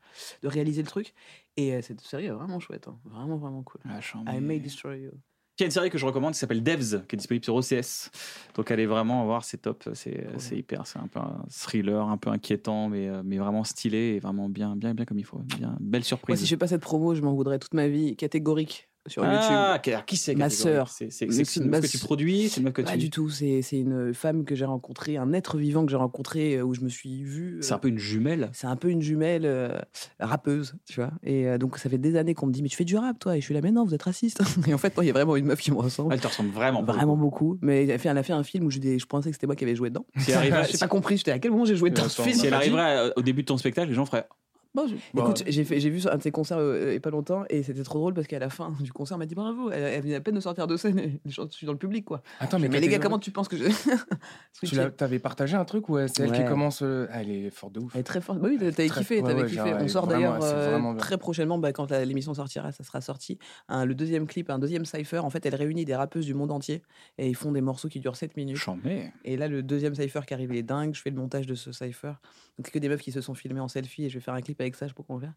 [0.44, 1.16] de réaliser le truc.
[1.58, 3.00] Et euh, cette série est vraiment chouette, hein.
[3.06, 3.82] vraiment, vraiment cool.
[4.28, 5.12] I May Destroy You.
[5.58, 7.56] Il y a une série que je recommande qui s'appelle Devs, qui est disponible sur
[7.56, 8.12] OCS.
[8.56, 12.30] Donc allez vraiment voir, c'est top, c'est hyper, c'est un peu un thriller, un peu
[12.30, 15.38] inquiétant, mais, euh, mais vraiment stylé et vraiment bien, bien, bien comme il faut.
[15.58, 16.40] Bien, belle Moi, surprise.
[16.40, 18.18] si je fais pas cette promo, je m'en voudrais toute ma vie.
[18.18, 19.40] Catégorique sur YouTube.
[19.42, 20.90] ah, qui- qui c'est Ma sœur.
[20.90, 22.98] C'est une ma meuf que tu produis, c'est une meuf que Pas tu.
[22.98, 26.56] du tout, c'est c'est une femme que j'ai rencontrée, un être vivant que j'ai rencontré,
[26.56, 27.58] euh, où je me suis vue.
[27.62, 28.50] C'est un euh, peu une jumelle.
[28.54, 29.78] C'est un peu une jumelle euh,
[30.20, 31.12] rappeuse, tu vois.
[31.24, 33.20] Et euh, donc, ça fait des années qu'on me dit, mais tu fais du rap,
[33.20, 33.38] toi?
[33.38, 34.42] Et je suis là, mais non, vous êtes raciste.
[34.68, 36.14] Et en fait, moi, il y a vraiment une meuf qui me ressemble.
[36.14, 36.84] Elle te ressemble vraiment.
[36.84, 37.22] Vraiment coup.
[37.22, 37.58] beaucoup.
[37.62, 39.48] Mais elle a fait, elle a fait un film où je, je pensais que c'était
[39.48, 40.06] moi qui avais joué dedans.
[40.18, 40.32] Si
[40.72, 42.36] J'ai pas compris, j'étais à quel moment j'ai joué dans ce film?
[42.36, 44.28] Si elle arriverait au début de ton spectacle, les gens feraient.
[44.76, 46.98] Bon, je- Bah, Écoute, j'ai fait- j'ai vu un de ses concerts euh, il y
[46.98, 49.26] a pas longtemps et c'était trop drôle parce qu'à la fin du concert, elle m'a
[49.26, 49.72] dit bravo.
[49.72, 52.06] Elle, elle venait à peine de sortir de scène et je suis dans le public
[52.06, 52.22] quoi.
[52.40, 53.64] attends Mais, mais, les gars, comment tu penses que je.
[54.64, 56.46] tu t'avais partagé un truc ou euh, c'est elle qui Ouais.
[56.46, 58.40] commence euh, ah, elle est forte de ouf Elle est très forte.
[58.40, 59.70] Bah oui, t'avais Très- kiffé, ouais, t'avais ouais, kiffé.
[59.70, 63.40] genre, On sort d'ailleurs euh, très prochainement, bah, quand l'émission sortira, ça sera sorti.
[63.70, 65.20] Un- le deuxième clip, un deuxième cypher.
[65.20, 66.82] En fait, elle réunit des rappeuses du monde entier
[67.18, 68.58] et ils font des morceaux qui durent 7 minutes.
[68.58, 69.12] Chambé.
[69.24, 70.94] Et là, le deuxième cypher qui arrive, il est dingue.
[70.94, 72.14] Je fais le montage de ce cypher.
[72.58, 74.34] Donc, c'est que des meufs qui se sont filmées en selfie et je vais faire
[74.34, 75.34] un clip avec ça, je sais pas comment faire.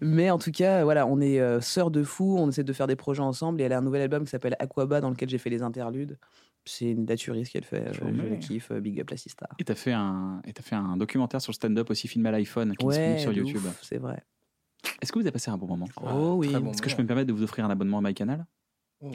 [0.00, 2.36] Mais en tout cas, voilà, on est euh, sœurs de fous.
[2.38, 3.60] On essaie de faire des projets ensemble.
[3.60, 6.18] Et elle a un nouvel album qui s'appelle Aquaba dans lequel j'ai fait les interludes.
[6.64, 7.88] C'est une datuerie ce qu'elle fait.
[7.88, 8.18] euh, Chambé.
[8.18, 8.70] Je le kiffe.
[8.70, 9.48] euh, Big up la Sista.
[9.58, 12.32] Et t'as fait un, et t'as fait un documentaire sur le stand-up aussi filmé à
[12.32, 13.62] l'iPhone qui est disponible sur YouTube.
[13.82, 14.22] c'est vrai.
[15.00, 15.86] Est-ce que vous avez passé un bon moment?
[16.02, 16.52] Oh oui.
[16.54, 18.46] bon Est-ce que je peux me permettre de vous offrir un abonnement à MyCanal
[19.00, 19.10] Oh,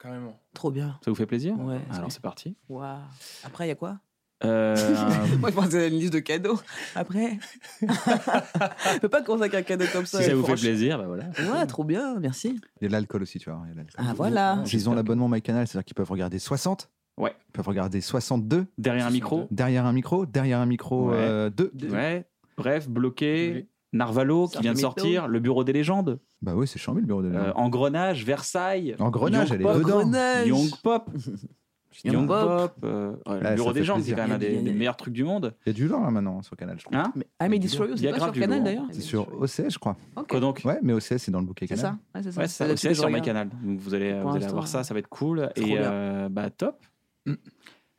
[0.00, 0.98] carrément Trop bien.
[1.04, 1.58] Ça vous fait plaisir?
[1.58, 1.78] Ouais.
[1.90, 2.56] Alors c'est parti.
[2.68, 2.98] Waouh.
[3.44, 3.98] Après, il y a quoi?
[4.44, 6.58] Euh, un- Moi, je pensais à une liste de cadeaux.
[6.94, 7.38] Après,
[7.82, 10.18] je peux pas avec un cadeau comme ça.
[10.22, 11.24] si ça vous fait plaisir, bah voilà.
[11.52, 12.60] Ouais, trop bien, merci.
[12.80, 13.60] Il y a de l'alcool aussi, tu vois.
[13.64, 14.04] il y a de l'alcool.
[14.08, 14.62] Ah voilà.
[14.72, 16.90] Ils ont l'abonnement MyCanal, c'est-à-dire qu'ils peuvent regarder 60.
[17.16, 17.34] Ouais.
[17.48, 19.46] Ils peuvent regarder 62 Derrière un micro.
[19.50, 21.50] derrière un micro, derrière un micro Ouais.
[21.50, 21.72] 2.
[21.90, 22.24] Ouais.
[22.56, 23.52] Bref, bloqué.
[23.54, 23.68] Oui.
[23.92, 27.22] Narvalo qui vient de sortir, le bureau des légendes, Bah oui, c'est chambé le bureau
[27.22, 30.44] de euh, Engrenage, Versailles, Engrenage, Young elle est dedans.
[30.44, 31.08] Young Pop,
[32.04, 32.74] Young Pop.
[32.84, 33.96] Euh, ouais, Ouais, le ça bureau des plaisir.
[34.02, 35.54] c'est quand même un des, meilleurs trucs du monde.
[35.64, 36.96] Il y a du lourd là maintenant sur Canal, je trouve.
[36.96, 39.00] Hein Mais I May Destroy You, Il y c'est a pas sur Canal d'ailleurs C'est
[39.00, 39.96] sur OCS, je crois.
[40.16, 40.28] Ok.
[40.28, 41.92] Quoi donc Ouais, mais OCS, c'est dans le bouquet C'est Canal.
[42.12, 42.18] ça.
[42.18, 42.40] Ouais, c'est ça.
[42.40, 43.10] Ouais, C'est ça, que je sur.
[43.10, 43.48] MyCanal.
[43.62, 45.50] Donc vous allez, vous allez avoir ça, ça va être cool.
[45.56, 46.76] Et euh, bah top.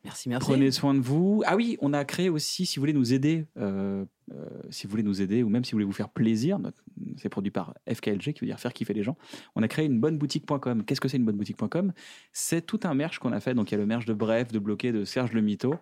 [0.06, 0.48] Merci, merci.
[0.48, 1.41] Prenez soin de vous.
[1.48, 4.91] Ah oui, on a créé aussi, si vous voulez nous aider, euh, euh, si vous
[4.91, 6.60] voulez nous aider, ou même si vous voulez vous faire plaisir,
[7.18, 9.18] c'est produit par FKLG, qui veut dire faire kiffer les gens.
[9.56, 10.84] On a créé une bonne boutique.com.
[10.86, 11.91] Qu'est-ce que c'est une bonne boutique.com
[12.34, 13.56] C'est tout un merch qu'on a fait.
[13.56, 15.73] Donc il y a le merch de Bref, de Bloqué, de Serge Le Mito.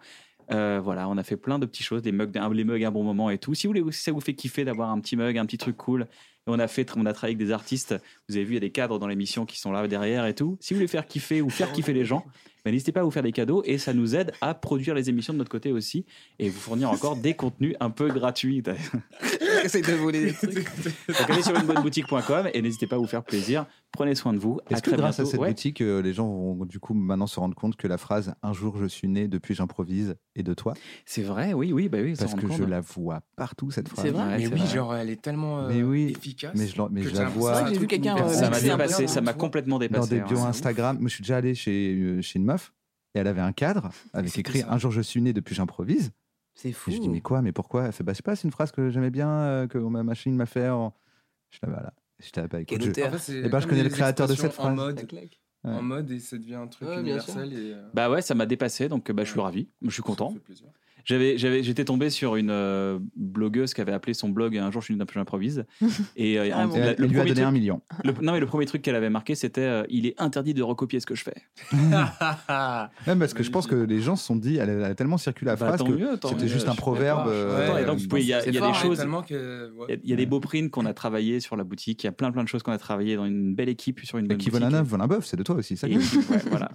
[0.52, 3.04] Euh, voilà, on a fait plein de petites choses, des mugs, les mugs un bon
[3.04, 3.54] moment et tout.
[3.54, 5.76] Si vous voulez, si ça vous fait kiffer d'avoir un petit mug, un petit truc
[5.76, 6.08] cool,
[6.46, 7.96] et on a fait, on a travaillé avec des artistes.
[8.28, 10.36] Vous avez vu, il y a des cadres dans l'émission qui sont là derrière et
[10.36, 10.58] tout.
[10.60, 12.26] Si vous voulez faire kiffer ou faire kiffer les gens,
[12.66, 15.10] ben, n'hésitez pas à vous faire des cadeaux et ça nous aide à produire les
[15.10, 16.06] émissions de notre côté aussi
[16.40, 18.62] et vous fournir encore des contenus un peu gratuits.
[19.66, 20.54] essaye de voler des trucs.
[21.08, 23.66] Donc allez sur unebonneboutique.com et n'hésitez pas à vous faire plaisir.
[23.92, 24.60] Prenez soin de vous.
[24.70, 25.50] Est-ce que très grâce à cette Ouais.
[25.50, 28.54] boutique, euh, les gens vont du coup maintenant se rendre compte que la phrase Un
[28.54, 30.74] jour je suis né, depuis j'improvise et de toi?
[31.06, 32.16] C'est vrai, oui, oui, bah oui.
[32.18, 32.70] Parce que je compte.
[32.70, 34.06] la vois partout cette phrase.
[34.06, 34.68] C'est vrai Ouais, Mais oui, vrai.
[34.76, 36.54] genre, elle est tellement euh, Mais oui, efficace.
[36.56, 38.38] mais je mais que je j'ai la vois- J'ai vu quelqu'un, universel.
[38.38, 40.10] euh, Ça m'a dépassé, ça m'a complètement Dans dépassé.
[40.10, 40.28] des ouais.
[40.28, 40.40] bios.
[40.44, 42.74] Instagram, moi je suis déjà allé chez, euh, chez une meuf
[43.16, 44.64] et elle avait un cadre avec écrit.
[44.68, 46.12] Un jour je suis né, depuis j'improvise.
[46.56, 46.92] C'est fou.
[46.92, 47.86] Et je dis Mais quoi Mais pourquoi?
[47.86, 50.04] Elle fait Bah, je sais pas, c'est une phrase que j'aimais bien, euh, que ma
[50.04, 50.70] machine m'a fait.
[50.70, 50.94] En...
[51.52, 51.94] Je Voilà.
[52.36, 53.14] Bah, écoute, Quel je- auteur?
[53.14, 54.76] En fait, Eh ben, je connais le créateur de cette En phrase.
[54.76, 55.40] mode, claque.
[55.66, 55.72] Ouais.
[55.72, 57.54] en mode et ça devient un truc Ouais, universel.
[57.54, 60.28] Et, euh, Bah ouais, ça m'a dépassé, donc bah, je suis ravi, je suis content.
[60.30, 60.68] ça fait plaisir.
[61.06, 64.82] J'avais, j'avais, j'étais tombé sur une euh, blogueuse qui avait appelé son blog Un jour
[64.82, 64.94] je suis.
[66.16, 66.74] Et euh, Carrément.
[66.74, 67.82] en- Et la- elle, le elle lui a donné truc- un million.
[68.04, 70.64] le- non mais le premier truc qu'elle avait marqué c'était euh, il est interdit de
[70.64, 71.36] recopier ce que je fais.
[73.08, 74.96] Même parce que je pense que les gens se sont dit, elle a, elle a
[74.96, 77.28] tellement circulé la Bah, phrase que c'était juste un proverbe.
[77.28, 77.68] euh,
[78.18, 79.06] il y a, y des fort, choses, ouais.
[79.30, 79.36] il
[79.90, 82.08] y a, il y a des beaux prints qu'on a travaillé sur la boutique, il
[82.08, 84.26] y a plein plein de choses qu'on a travaillé dans une belle équipe sur une
[84.26, 84.64] Et bonne qui boutique.
[84.64, 85.88] vole un œuf, vole un bœuf, c'est de toi aussi, ça.
[86.50, 86.70] Voilà,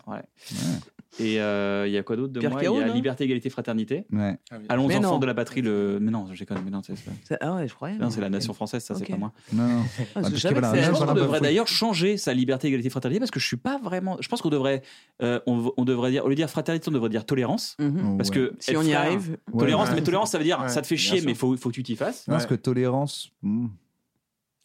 [1.21, 2.63] Et euh, il y a quoi d'autre de Pierre moi?
[2.63, 2.95] Il y a non?
[2.95, 4.05] Liberté, égalité, fraternité.
[4.13, 4.39] Ouais.
[4.51, 4.65] Ah oui.
[4.69, 5.63] Allons Mais enfants de la patrie.
[5.63, 5.99] Le...
[6.01, 7.11] Mais non, déconne, mais non, c'est ça.
[7.25, 7.97] Ça- Ah ouais, je croyais.
[7.99, 9.33] Non, c'est la nation française, ça, c'est pas moi.
[9.53, 9.83] Non, non.
[10.15, 13.21] Ah, parce je savais que Je pense qu'on devrait d'ailleurs changer sa liberté, égalité, fraternité
[13.21, 14.17] parce que je suis pas vraiment.
[14.21, 14.83] Je pense qu'on devrait,
[15.23, 17.77] euh, on, on devrait dire, au lieu de dire fraternité, on devrait dire tolérance.
[17.79, 18.17] Mhm.
[18.17, 19.37] Parce que Si on y frère- arrive.
[19.59, 19.95] Tolérance, Ouais.
[19.97, 21.97] mais tolérance, ça veut dire ça te fait chier, mais faut, faut que tu t'y
[21.97, 22.25] fasses.
[22.27, 23.31] Parce que tolérance.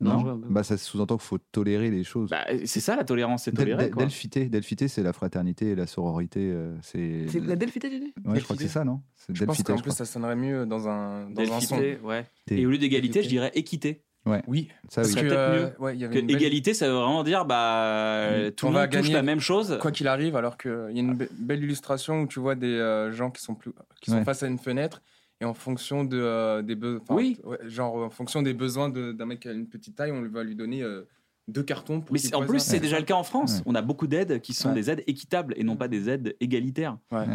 [0.03, 2.29] Non, bah, ça sous-entend qu'il faut tolérer les choses.
[2.29, 3.85] Bah, c'est ça la tolérance, c'est tolérer.
[3.85, 4.03] del- quoi.
[4.03, 6.51] Delphité, Delphité, c'est la fraternité et la sororité.
[6.51, 9.43] euh, c'est la Delphité, tu dis Ouais, je crois que c'est ça, non C'est Je
[9.45, 11.77] pense Delphité, qu'en je plus, ça sonnerait mieux dans un, dans un son.
[11.77, 12.25] Delphité, ouais.
[12.51, 14.03] Et au lieu d'égalité, je dirais équité.
[14.47, 15.09] Oui, Ça, oui.
[15.09, 16.93] serait que peut-être euh, mieux ouais, il y avait Que une belle- égalité, ça veut
[16.93, 18.51] vraiment dire bah Mm.
[18.51, 19.13] tout On le va monde touche gagner.
[19.15, 19.77] la même chose.
[19.81, 22.67] quoi qu'il arrive, alors qu'il y a une be- belle illustration où tu vois des
[22.67, 23.71] euh, gens qui sont, plus,
[24.01, 24.23] qui sont Ouais.
[24.23, 25.01] face à une fenêtre
[25.43, 27.37] et en fonction de, euh, des be- enfin, Oui.
[27.43, 30.21] ouais, genre en fonction des besoins de- d'un mec qui a une petite taille, on
[30.29, 31.01] va lui donner euh,
[31.49, 33.57] deux cartons pour Mais en plus, c'est déjà le cas en France.
[33.57, 33.63] Ouais.
[33.65, 34.75] On a beaucoup d'aides qui sont Ouais.
[34.75, 36.97] des aides équitables et non pas des aides égalitaires.
[37.11, 37.25] Ouais.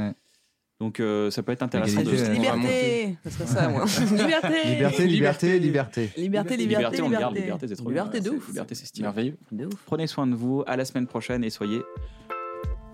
[0.81, 2.01] Donc euh, ça peut être intéressant.
[2.01, 3.85] Égalité, de- va Liberté Ça serait ça, moi.
[4.11, 6.11] Liberté Liberté, liberté, liberté.
[6.17, 7.41] Liberté, liberté, Liberté, on garde, liberté.
[7.43, 8.21] liberté, c'est trop Liberté bien.
[8.21, 8.49] de C'est- ouf.
[8.49, 9.03] Liberté, c'est stylé.
[9.03, 9.37] merveilleux.
[9.53, 9.75] De ouf.
[9.87, 10.63] Prenez soin de vous.
[10.67, 11.83] À la semaine prochaine et soyez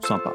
[0.01, 0.35] sympas.